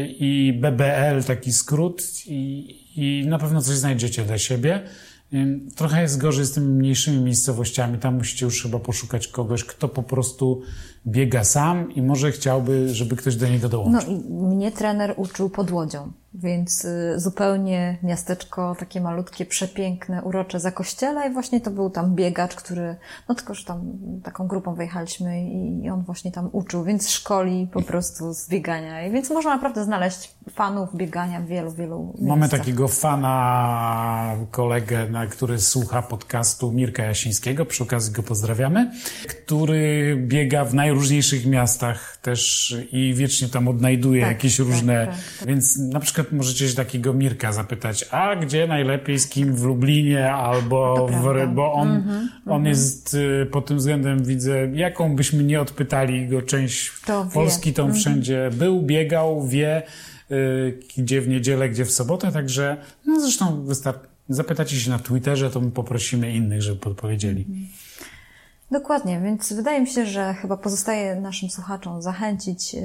i 0.07 0.59
BBL, 0.61 1.24
taki 1.28 1.53
skrót 1.53 2.03
i, 2.28 2.76
i 2.95 3.28
na 3.28 3.39
pewno 3.39 3.61
coś 3.61 3.76
znajdziecie 3.76 4.26
dla 4.26 4.38
siebie. 4.38 4.82
Trochę 5.76 6.01
jest 6.01 6.17
gorzej 6.17 6.45
z 6.45 6.51
tymi 6.51 6.67
mniejszymi 6.67 7.22
miejscowościami. 7.22 7.97
Tam 7.97 8.15
musicie 8.15 8.45
już 8.45 8.63
chyba 8.63 8.80
poszukać 8.80 9.28
kogoś, 9.28 9.63
kto 9.63 9.89
po 9.89 10.03
prostu 10.03 10.61
biega 11.07 11.43
sam 11.43 11.91
i 11.91 12.01
może 12.01 12.31
chciałby, 12.31 12.89
żeby 12.93 13.15
ktoś 13.15 13.35
do 13.35 13.47
niego 13.47 13.69
dołączył. 13.69 14.11
No 14.11 14.17
i 14.17 14.55
mnie 14.55 14.71
trener 14.71 15.13
uczył 15.17 15.49
pod 15.49 15.71
łodzią, 15.71 16.11
więc 16.33 16.87
zupełnie 17.15 17.97
miasteczko 18.03 18.75
takie 18.79 19.01
malutkie, 19.01 19.45
przepiękne, 19.45 20.23
urocze 20.23 20.59
za 20.59 20.71
kościele 20.71 21.29
i 21.29 21.33
właśnie 21.33 21.61
to 21.61 21.71
był 21.71 21.89
tam 21.89 22.15
biegacz, 22.15 22.55
który, 22.55 22.95
no 23.29 23.35
tylko, 23.35 23.53
że 23.53 23.65
tam 23.65 23.81
taką 24.23 24.47
grupą 24.47 24.75
wyjechaliśmy 24.75 25.49
i 25.83 25.89
on 25.89 26.03
właśnie 26.03 26.31
tam 26.31 26.49
uczył, 26.51 26.83
więc 26.83 27.09
szkoli 27.09 27.67
po 27.73 27.81
prostu 27.81 28.33
z 28.33 28.49
biegania. 28.49 29.07
I 29.07 29.11
więc 29.11 29.29
można 29.29 29.55
naprawdę 29.55 29.83
znaleźć 29.83 30.35
fanów 30.51 30.95
biegania 30.95 31.39
w 31.41 31.45
wielu, 31.45 31.71
wielu 31.71 32.13
Mamy 32.21 32.39
miejscach. 32.39 32.59
takiego 32.59 32.87
fana, 32.87 34.35
kolegę, 34.51 35.09
na, 35.09 35.27
który 35.27 35.59
słucha 35.59 36.01
podcastu 36.01 36.71
Mirka 36.71 37.03
Jasińskiego, 37.03 37.65
przy 37.65 37.83
okazji 37.83 38.13
go 38.13 38.23
pozdrawiamy, 38.23 38.91
który 39.27 40.15
biega 40.27 40.65
w 40.65 40.73
najróżniejszych 40.91 41.45
miastach 41.45 42.17
też 42.17 42.75
i 42.91 43.13
wiecznie 43.13 43.47
tam 43.47 43.67
odnajduje 43.67 44.21
Tak, 44.21 44.31
jakieś 44.31 44.57
tak, 44.57 44.65
różne, 44.65 45.07
tak, 45.07 45.47
więc 45.47 45.77
na 45.77 45.99
przykład 45.99 46.31
możecie 46.31 46.69
się 46.69 46.75
takiego 46.75 47.13
Mirka 47.13 47.53
zapytać, 47.53 48.05
a 48.11 48.35
gdzie 48.35 48.67
najlepiej 48.67 49.19
z 49.19 49.27
kim 49.27 49.55
w 49.55 49.63
Lublinie 49.63 50.33
albo 50.33 51.07
w, 51.07 51.53
bo 51.55 51.73
on, 51.73 52.03
on 52.45 52.65
jest 52.65 53.13
y, 53.13 53.47
pod 53.51 53.65
tym 53.65 53.77
względem 53.77 54.23
widzę, 54.23 54.71
jaką 54.73 55.15
byśmy 55.15 55.43
nie 55.43 55.61
odpytali 55.61 56.27
go 56.27 56.41
część 56.41 56.91
To 57.05 57.25
wie. 57.25 57.31
Polski, 57.31 57.73
to 57.73 57.83
on 57.83 57.93
wszędzie 57.93 58.49
był, 58.53 58.81
biegał, 58.81 59.47
wie, 59.47 59.83
gdzie 60.97 61.21
w 61.21 61.27
niedzielę, 61.27 61.69
gdzie 61.69 61.85
w 61.85 61.91
sobotę, 61.91 62.31
także 62.31 62.77
no 63.05 63.21
zresztą 63.21 63.65
wystarczy, 63.65 64.07
zapytacie 64.29 64.79
się 64.79 64.89
na 64.89 64.99
Twitterze, 64.99 65.49
to 65.49 65.61
my 65.61 65.71
poprosimy 65.71 66.35
innych, 66.35 66.61
żeby 66.61 66.79
podpowiedzieli. 66.79 67.45
Dokładnie, 68.72 69.19
więc 69.19 69.53
wydaje 69.53 69.82
mi 69.82 69.88
się, 69.88 70.05
że 70.05 70.34
chyba 70.34 70.57
pozostaje 70.57 71.15
naszym 71.15 71.49
słuchaczom 71.49 72.01
zachęcić 72.01 72.76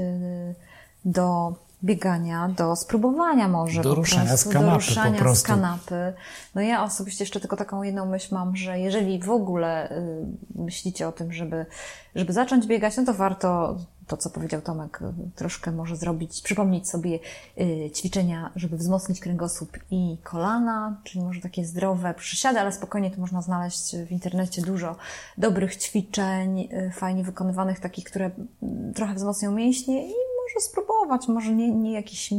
do 1.05 1.55
biegania, 1.85 2.49
do 2.57 2.77
spróbowania 2.77 3.49
może 3.49 3.83
do 3.83 3.89
po 3.89 3.95
ruszania 3.95 4.29
prostu, 4.29 4.51
z 4.51 4.53
kanapy, 4.53 4.71
do 4.71 4.75
ruszania 4.75 5.13
po 5.13 5.19
prostu. 5.19 5.45
z 5.45 5.47
kanapy. 5.47 6.13
No 6.55 6.61
ja 6.61 6.85
osobiście 6.85 7.25
jeszcze 7.25 7.41
tylko 7.41 7.57
taką 7.57 7.83
jedną 7.83 8.07
myśl 8.07 8.35
mam, 8.35 8.57
że 8.57 8.79
jeżeli 8.79 9.19
w 9.23 9.31
ogóle 9.31 9.91
y, 9.91 10.27
myślicie 10.55 11.09
o 11.09 11.13
tym, 11.13 11.33
żeby, 11.33 11.67
żeby 12.15 12.33
zacząć 12.33 12.67
biegać, 12.67 12.97
no 12.97 13.05
to 13.05 13.15
warto 13.15 13.77
to, 14.07 14.17
co 14.17 14.31
powiedział 14.31 14.61
Tomek, 14.61 15.01
troszkę 15.35 15.73
może 15.73 15.97
zrobić, 15.97 16.43
przypomnieć 16.43 16.89
sobie 16.89 17.19
y, 17.61 17.91
ćwiczenia, 17.91 18.53
żeby 18.57 18.77
wzmocnić 18.77 19.21
kręgosłup 19.21 19.79
i 19.91 20.19
kolana, 20.23 21.01
czyli 21.05 21.25
może 21.25 21.41
takie 21.41 21.65
zdrowe 21.65 22.15
przysiady, 22.15 22.61
ale 22.61 22.73
spokojnie 22.73 23.11
to 23.11 23.21
można 23.21 23.43
znaleźć 23.43 23.97
w 23.97 24.11
internecie 24.11 24.63
dużo 24.63 24.97
dobrych 25.39 25.77
ćwiczeń, 25.77 26.61
y, 26.61 26.91
fajnie 26.95 27.25
wykonywanych, 27.25 27.81
takich, 27.81 28.05
które 28.05 28.31
mm, 28.63 28.95
trochę 28.95 29.15
wzmocnią 29.15 29.53
mięśnie 29.53 30.09
i 30.09 30.26
może 30.47 30.67
spróbować, 30.67 31.29
może 31.29 31.53
nie, 31.53 31.71
nie 31.71 31.93
jakiś 31.93 32.31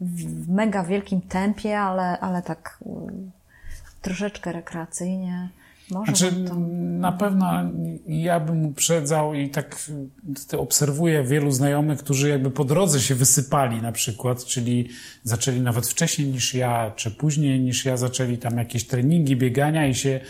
w 0.00 0.48
mega 0.48 0.84
wielkim 0.84 1.20
tempie, 1.20 1.80
ale, 1.80 2.20
ale 2.20 2.42
tak 2.42 2.78
troszeczkę 4.02 4.52
rekreacyjnie. 4.52 5.48
Może 5.90 6.16
Znaczy, 6.16 6.44
to... 6.48 6.54
na 6.98 7.12
pewno 7.12 7.52
ja 8.06 8.40
bym 8.40 8.66
uprzedzał 8.66 9.34
i 9.34 9.50
tak 9.50 9.76
obserwuję 10.58 11.24
wielu 11.24 11.50
znajomych, 11.50 11.98
którzy 11.98 12.28
jakby 12.28 12.50
po 12.50 12.64
drodze 12.64 13.00
się 13.00 13.14
wysypali 13.14 13.82
na 13.82 13.92
przykład, 13.92 14.44
czyli 14.44 14.88
zaczęli 15.22 15.60
nawet 15.60 15.86
wcześniej 15.86 16.28
niż 16.28 16.54
ja, 16.54 16.92
czy 16.96 17.10
później 17.10 17.60
niż 17.60 17.84
ja, 17.84 17.96
zaczęli 17.96 18.38
tam 18.38 18.58
jakieś 18.58 18.86
treningi 18.86 19.36
biegania 19.36 19.86
i 19.86 19.94
się 19.94 20.20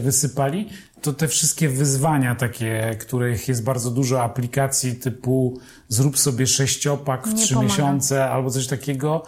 wysypali, 0.00 0.68
to 1.02 1.12
te 1.12 1.28
wszystkie 1.28 1.68
wyzwania 1.68 2.34
takie, 2.34 2.96
których 3.00 3.48
jest 3.48 3.64
bardzo 3.64 3.90
dużo 3.90 4.22
aplikacji 4.22 4.94
typu 4.96 5.60
zrób 5.88 6.18
sobie 6.18 6.46
sześciopak 6.46 7.28
w 7.28 7.34
trzy 7.34 7.56
miesiące 7.56 8.30
albo 8.30 8.50
coś 8.50 8.66
takiego, 8.66 9.26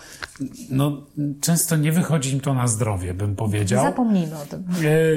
no 0.70 1.06
często 1.40 1.76
nie 1.76 1.92
wychodzi 1.92 2.32
im 2.32 2.40
to 2.40 2.54
na 2.54 2.68
zdrowie, 2.68 3.14
bym 3.14 3.36
powiedział. 3.36 3.84
Zapomnijmy 3.84 4.38
o 4.38 4.46
tym. 4.46 4.64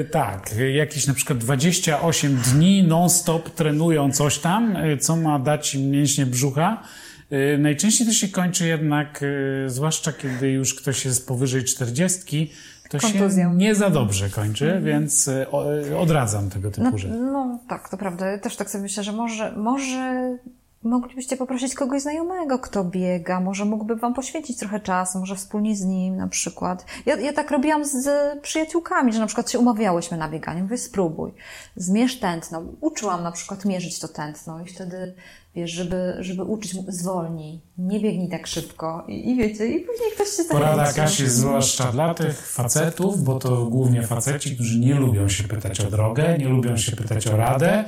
E, 0.00 0.04
tak, 0.04 0.54
jakieś 0.74 1.06
na 1.06 1.14
przykład 1.14 1.38
28 1.38 2.36
dni 2.36 2.82
non-stop 2.82 3.50
trenują 3.50 4.12
coś 4.12 4.38
tam, 4.38 4.76
e, 4.76 4.96
co 4.96 5.16
ma 5.16 5.38
dać 5.38 5.74
im 5.74 5.90
mięśnie 5.90 6.26
brzucha. 6.26 6.82
E, 7.30 7.58
najczęściej 7.58 8.06
to 8.06 8.12
się 8.12 8.28
kończy 8.28 8.66
jednak, 8.66 9.22
e, 9.22 9.70
zwłaszcza 9.70 10.12
kiedy 10.12 10.50
już 10.50 10.74
ktoś 10.74 11.04
jest 11.04 11.28
powyżej 11.28 11.64
40, 11.64 12.52
to 12.88 12.98
Kontuzją. 12.98 13.50
się 13.50 13.56
nie 13.56 13.74
za 13.74 13.90
dobrze 13.90 14.30
kończy, 14.30 14.80
więc 14.84 15.28
e, 15.28 15.46
e, 15.92 15.98
odradzam 15.98 16.50
tego 16.50 16.70
typu 16.70 16.90
No, 16.90 16.98
rzeczy. 16.98 17.14
no 17.14 17.58
tak, 17.68 17.88
to 17.88 17.96
prawda. 17.96 18.26
Ja 18.26 18.38
też 18.38 18.56
tak 18.56 18.70
sobie 18.70 18.82
myślę, 18.82 19.02
że 19.02 19.12
może, 19.12 19.52
może 19.56 20.36
moglibyście 20.82 21.36
poprosić 21.36 21.74
kogoś 21.74 22.02
znajomego, 22.02 22.58
kto 22.58 22.84
biega, 22.84 23.40
może 23.40 23.64
mógłby 23.64 23.96
wam 23.96 24.14
poświęcić 24.14 24.58
trochę 24.58 24.80
czasu, 24.80 25.18
może 25.18 25.36
wspólnie 25.36 25.76
z 25.76 25.84
nim 25.84 26.16
na 26.16 26.28
przykład. 26.28 26.86
Ja, 27.06 27.16
ja 27.16 27.32
tak 27.32 27.50
robiłam 27.50 27.84
z 27.84 28.08
przyjaciółkami, 28.42 29.12
że 29.12 29.20
na 29.20 29.26
przykład 29.26 29.50
się 29.50 29.58
umawiałyśmy 29.58 30.16
na 30.16 30.28
bieganie, 30.28 30.62
mówię 30.62 30.78
spróbuj, 30.78 31.32
zmierz 31.76 32.20
tętno. 32.20 32.62
Uczyłam 32.80 33.22
na 33.22 33.32
przykład 33.32 33.64
mierzyć 33.64 33.98
to 33.98 34.08
tętno 34.08 34.60
i 34.60 34.66
wtedy 34.66 35.14
wiesz, 35.56 35.70
żeby, 35.70 36.16
żeby 36.20 36.42
uczyć, 36.42 36.74
mu- 36.74 36.84
zwolnij, 36.88 37.60
nie 37.78 38.00
biegnij 38.00 38.28
tak 38.28 38.46
szybko 38.46 39.04
i, 39.08 39.30
i 39.30 39.36
wiecie, 39.36 39.66
i 39.66 39.80
później 39.80 40.10
ktoś 40.14 40.28
się 40.28 40.44
Porada 40.44 40.76
zachęci. 40.76 41.00
Kasi, 41.00 41.30
zwłaszcza 41.30 41.92
dla 41.92 42.14
tych 42.14 42.48
facetów, 42.48 43.24
bo 43.24 43.38
to 43.38 43.66
głównie 43.66 44.02
faceci, 44.02 44.54
którzy 44.54 44.78
nie 44.78 44.94
lubią 44.94 45.28
się 45.28 45.44
pytać 45.44 45.80
o 45.80 45.90
drogę, 45.90 46.38
nie 46.38 46.48
lubią 46.48 46.76
się 46.76 46.96
pytać 46.96 47.26
o 47.26 47.36
radę 47.36 47.84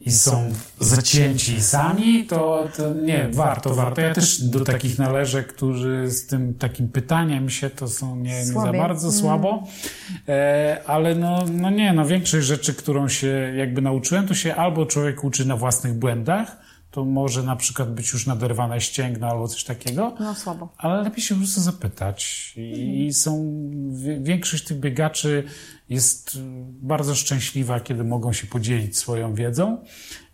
i 0.00 0.12
są 0.12 0.52
zacięci 0.80 1.62
sami, 1.62 2.26
to, 2.26 2.68
to 2.76 2.94
nie, 2.94 3.28
warto, 3.32 3.74
warto. 3.74 4.00
Ja 4.00 4.14
też 4.14 4.42
do 4.42 4.64
takich 4.64 4.98
należę, 4.98 5.44
którzy 5.44 6.10
z 6.10 6.26
tym 6.26 6.54
takim 6.54 6.88
pytaniem 6.88 7.50
się 7.50 7.70
to 7.70 7.88
są 7.88 8.16
nie, 8.16 8.38
nie 8.38 8.44
za 8.44 8.72
bardzo 8.72 9.12
słabo, 9.12 9.66
e, 10.28 10.82
ale 10.86 11.14
no, 11.14 11.44
no 11.52 11.70
nie, 11.70 11.92
no 11.92 12.06
większość 12.06 12.46
rzeczy, 12.46 12.74
którą 12.74 13.08
się 13.08 13.52
jakby 13.56 13.82
nauczyłem, 13.82 14.28
to 14.28 14.34
się 14.34 14.54
albo 14.54 14.86
człowiek 14.86 15.24
uczy 15.24 15.44
na 15.44 15.56
własnych 15.56 15.94
błędach, 15.94 16.56
to 16.90 17.04
może 17.04 17.42
na 17.42 17.56
przykład 17.56 17.94
być 17.94 18.12
już 18.12 18.26
naderwane 18.26 18.80
ścięgno 18.80 19.26
albo 19.28 19.48
coś 19.48 19.64
takiego, 19.64 20.14
No 20.20 20.34
słabo. 20.34 20.68
ale 20.78 21.02
lepiej 21.02 21.22
się 21.22 21.34
po 21.34 21.38
prostu 21.38 21.60
zapytać. 21.60 22.52
I, 22.56 23.12
są, 23.12 23.60
większość 24.20 24.64
tych 24.64 24.80
biegaczy 24.80 25.44
jest 25.88 26.34
y, 26.34 26.38
bardzo 26.82 27.14
szczęśliwa, 27.14 27.80
kiedy 27.80 28.04
mogą 28.04 28.32
się 28.32 28.46
podzielić 28.46 28.98
swoją 28.98 29.34
wiedzą. 29.34 29.78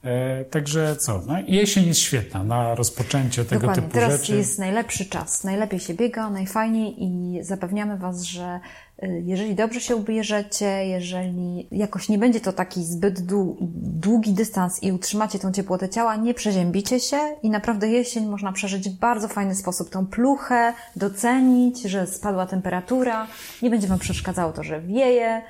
E, 0.04 0.44
także 0.44 0.96
co, 0.96 1.22
no, 1.26 1.34
jesień 1.46 1.86
jest 1.86 2.00
świetna 2.00 2.44
na 2.44 2.74
rozpoczęcie 2.74 3.44
tego 3.44 3.60
Dokładnie. 3.60 3.82
typu 3.82 3.94
Teraz 3.94 4.20
rzeczy. 4.20 4.36
jest 4.36 4.58
najlepszy 4.58 5.04
czas. 5.06 5.44
Najlepiej 5.44 5.80
się 5.80 5.94
biega, 5.94 6.30
najfajniej 6.30 6.94
i 7.04 7.38
zapewniamy 7.44 7.98
Was, 7.98 8.22
że 8.22 8.60
y, 9.02 9.22
jeżeli 9.26 9.54
dobrze 9.54 9.80
się 9.80 9.96
ubierzecie, 9.96 10.86
jeżeli 10.86 11.68
jakoś 11.72 12.08
nie 12.08 12.18
będzie 12.18 12.40
to 12.40 12.52
taki 12.52 12.84
zbyt 12.84 13.20
dłu- 13.20 13.56
długi 14.00 14.32
dystans 14.32 14.82
i 14.82 14.92
utrzymacie 14.92 15.38
tą 15.38 15.52
ciepłotę 15.52 15.88
ciała, 15.88 16.16
nie 16.16 16.34
przeziębicie 16.34 17.00
się 17.00 17.18
i 17.42 17.50
naprawdę 17.50 17.88
jesień 17.88 18.26
można 18.26 18.52
przeżyć 18.52 18.88
w 18.88 18.98
bardzo 18.98 19.28
fajny 19.28 19.54
sposób. 19.54 19.90
Tą 19.90 20.06
pluchę 20.06 20.72
docenić, 20.96 21.82
że 21.82 22.06
spadła 22.06 22.46
temperatura, 22.46 23.26
nie 23.62 23.70
będzie 23.70 23.88
Wam 23.88 23.98
przeszkadzało 23.98 24.52
to, 24.52 24.62
że 24.62 24.80
wieje 24.80 25.42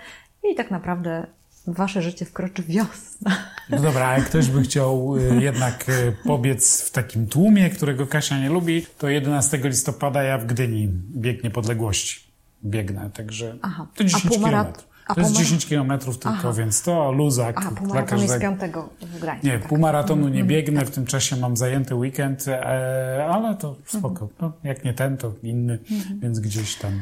i 0.53 0.55
tak 0.55 0.70
naprawdę 0.70 1.26
w 1.66 1.74
Wasze 1.74 2.03
życie 2.03 2.24
wkroczy 2.24 2.62
wiosna. 2.62 3.30
No 3.70 3.78
dobra, 3.78 4.09
a 4.09 4.18
jak 4.18 4.24
ktoś 4.26 4.47
by 4.51 4.62
chciał 4.62 5.16
y, 5.16 5.42
jednak 5.42 5.88
y, 5.88 6.16
pobiec 6.24 6.82
w 6.82 6.90
takim 6.90 7.26
tłumie, 7.26 7.70
którego 7.70 8.07
Kasia 8.07 8.38
nie 8.38 8.49
lubi, 8.49 8.86
to 8.99 9.09
11 9.09 9.59
listopada 9.59 10.22
ja 10.22 10.38
w 10.38 10.47
Gdyni 10.47 10.88
bieg 11.16 11.45
niepodległości 11.45 12.20
biegnę, 12.64 13.11
także 13.14 13.57
Aha. 13.62 13.86
to 13.97 14.05
10 14.05 14.24
A 14.26 14.28
półmarat- 14.28 14.38
kilometrów. 14.51 14.88
a 15.07 15.14
To 15.14 15.20
jest 15.20 15.32
półmar- 15.32 15.38
10 15.38 15.66
kilometrów 15.66 16.18
tylko, 16.18 16.36
Aha. 16.38 16.53
więc 16.53 16.82
to 16.82 17.12
luzak 17.12 17.59
A, 17.59 17.61
dla 17.61 17.70
półmaraton 17.70 18.18
jest 18.18 18.32
każdego. 18.32 18.51
piątego 18.53 18.88
w 19.01 19.18
Gdańsku. 19.20 19.47
Nie, 19.47 19.59
tak. 19.59 19.68
półmaratonu 19.68 20.28
nie 20.28 20.45
biegnę, 20.45 20.84
w 20.84 20.90
tym 20.90 21.07
czasie 21.07 21.36
mam 21.36 21.57
zajęty 21.57 21.95
weekend, 21.95 22.49
e, 22.49 23.26
ale 23.30 23.55
to 23.55 23.76
spoko. 23.86 24.28
No, 24.40 24.53
jak 24.64 24.84
nie 24.84 24.95
ten, 24.95 25.16
to 25.16 25.32
inny, 25.42 25.78
więc 26.18 26.40
gdzieś 26.40 26.74
tam. 26.74 26.92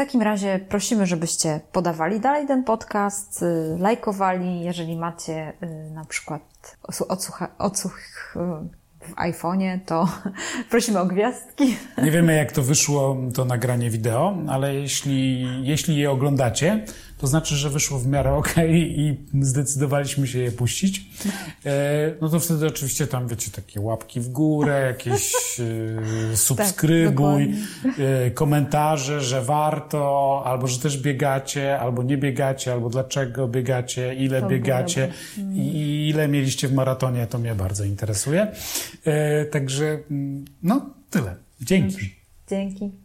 Takim 0.00 0.22
razie 0.22 0.60
prosimy, 0.68 1.06
żebyście 1.06 1.60
podawali 1.72 2.20
dalej 2.20 2.46
ten 2.46 2.64
podcast, 2.64 3.42
y, 3.42 3.76
lajkowali, 3.78 4.60
jeżeli 4.60 4.96
macie 4.96 5.52
y, 5.62 5.90
na 5.94 6.04
przykład 6.04 6.42
odsłucha, 7.08 7.48
odsłuch 7.58 7.98
y, 8.36 8.38
w 9.08 9.14
iPhone'ie, 9.14 9.78
to 9.86 10.08
prosimy 10.70 10.98
o 10.98 11.06
gwiazdki. 11.06 11.76
Nie 12.02 12.10
wiemy, 12.10 12.36
jak 12.36 12.52
to 12.52 12.62
wyszło, 12.62 13.16
to 13.34 13.44
nagranie 13.44 13.90
wideo, 13.90 14.36
ale 14.48 14.74
jeśli, 14.74 15.46
jeśli 15.66 15.96
je 15.96 16.10
oglądacie, 16.10 16.84
to 17.20 17.26
znaczy, 17.26 17.56
że 17.56 17.70
wyszło 17.70 17.98
w 17.98 18.06
miarę 18.06 18.34
ok 18.34 18.54
i 18.68 19.16
zdecydowaliśmy 19.40 20.26
się 20.26 20.38
je 20.38 20.52
puścić. 20.52 21.04
E, 21.66 22.14
no 22.20 22.28
to 22.28 22.40
wtedy 22.40 22.66
oczywiście 22.66 23.06
tam, 23.06 23.28
wiecie, 23.28 23.50
takie 23.50 23.80
łapki 23.80 24.20
w 24.20 24.28
górę, 24.28 24.86
jakieś 24.86 25.34
e, 26.32 26.36
subskrybuj, 26.36 27.54
e, 27.98 28.30
komentarze, 28.30 29.20
że 29.20 29.42
warto, 29.42 30.42
albo 30.44 30.66
że 30.66 30.78
też 30.78 30.98
biegacie, 30.98 31.80
albo 31.80 32.02
nie 32.02 32.16
biegacie, 32.16 32.72
albo 32.72 32.90
dlaczego 32.90 33.48
biegacie, 33.48 34.14
ile 34.14 34.40
To 34.40 34.48
biegacie 34.48 35.12
i, 35.54 35.58
i 35.58 36.08
ile 36.08 36.28
mieliście 36.28 36.68
w 36.68 36.72
maratonie, 36.72 37.26
to 37.26 37.38
mnie 37.38 37.54
bardzo 37.54 37.84
interesuje. 37.84 38.52
Także, 39.50 39.98
mm, 40.10 40.44
no, 40.62 40.90
tyle. 41.10 41.36
Dzięki. 41.60 42.14
Dzięki. 42.48 42.99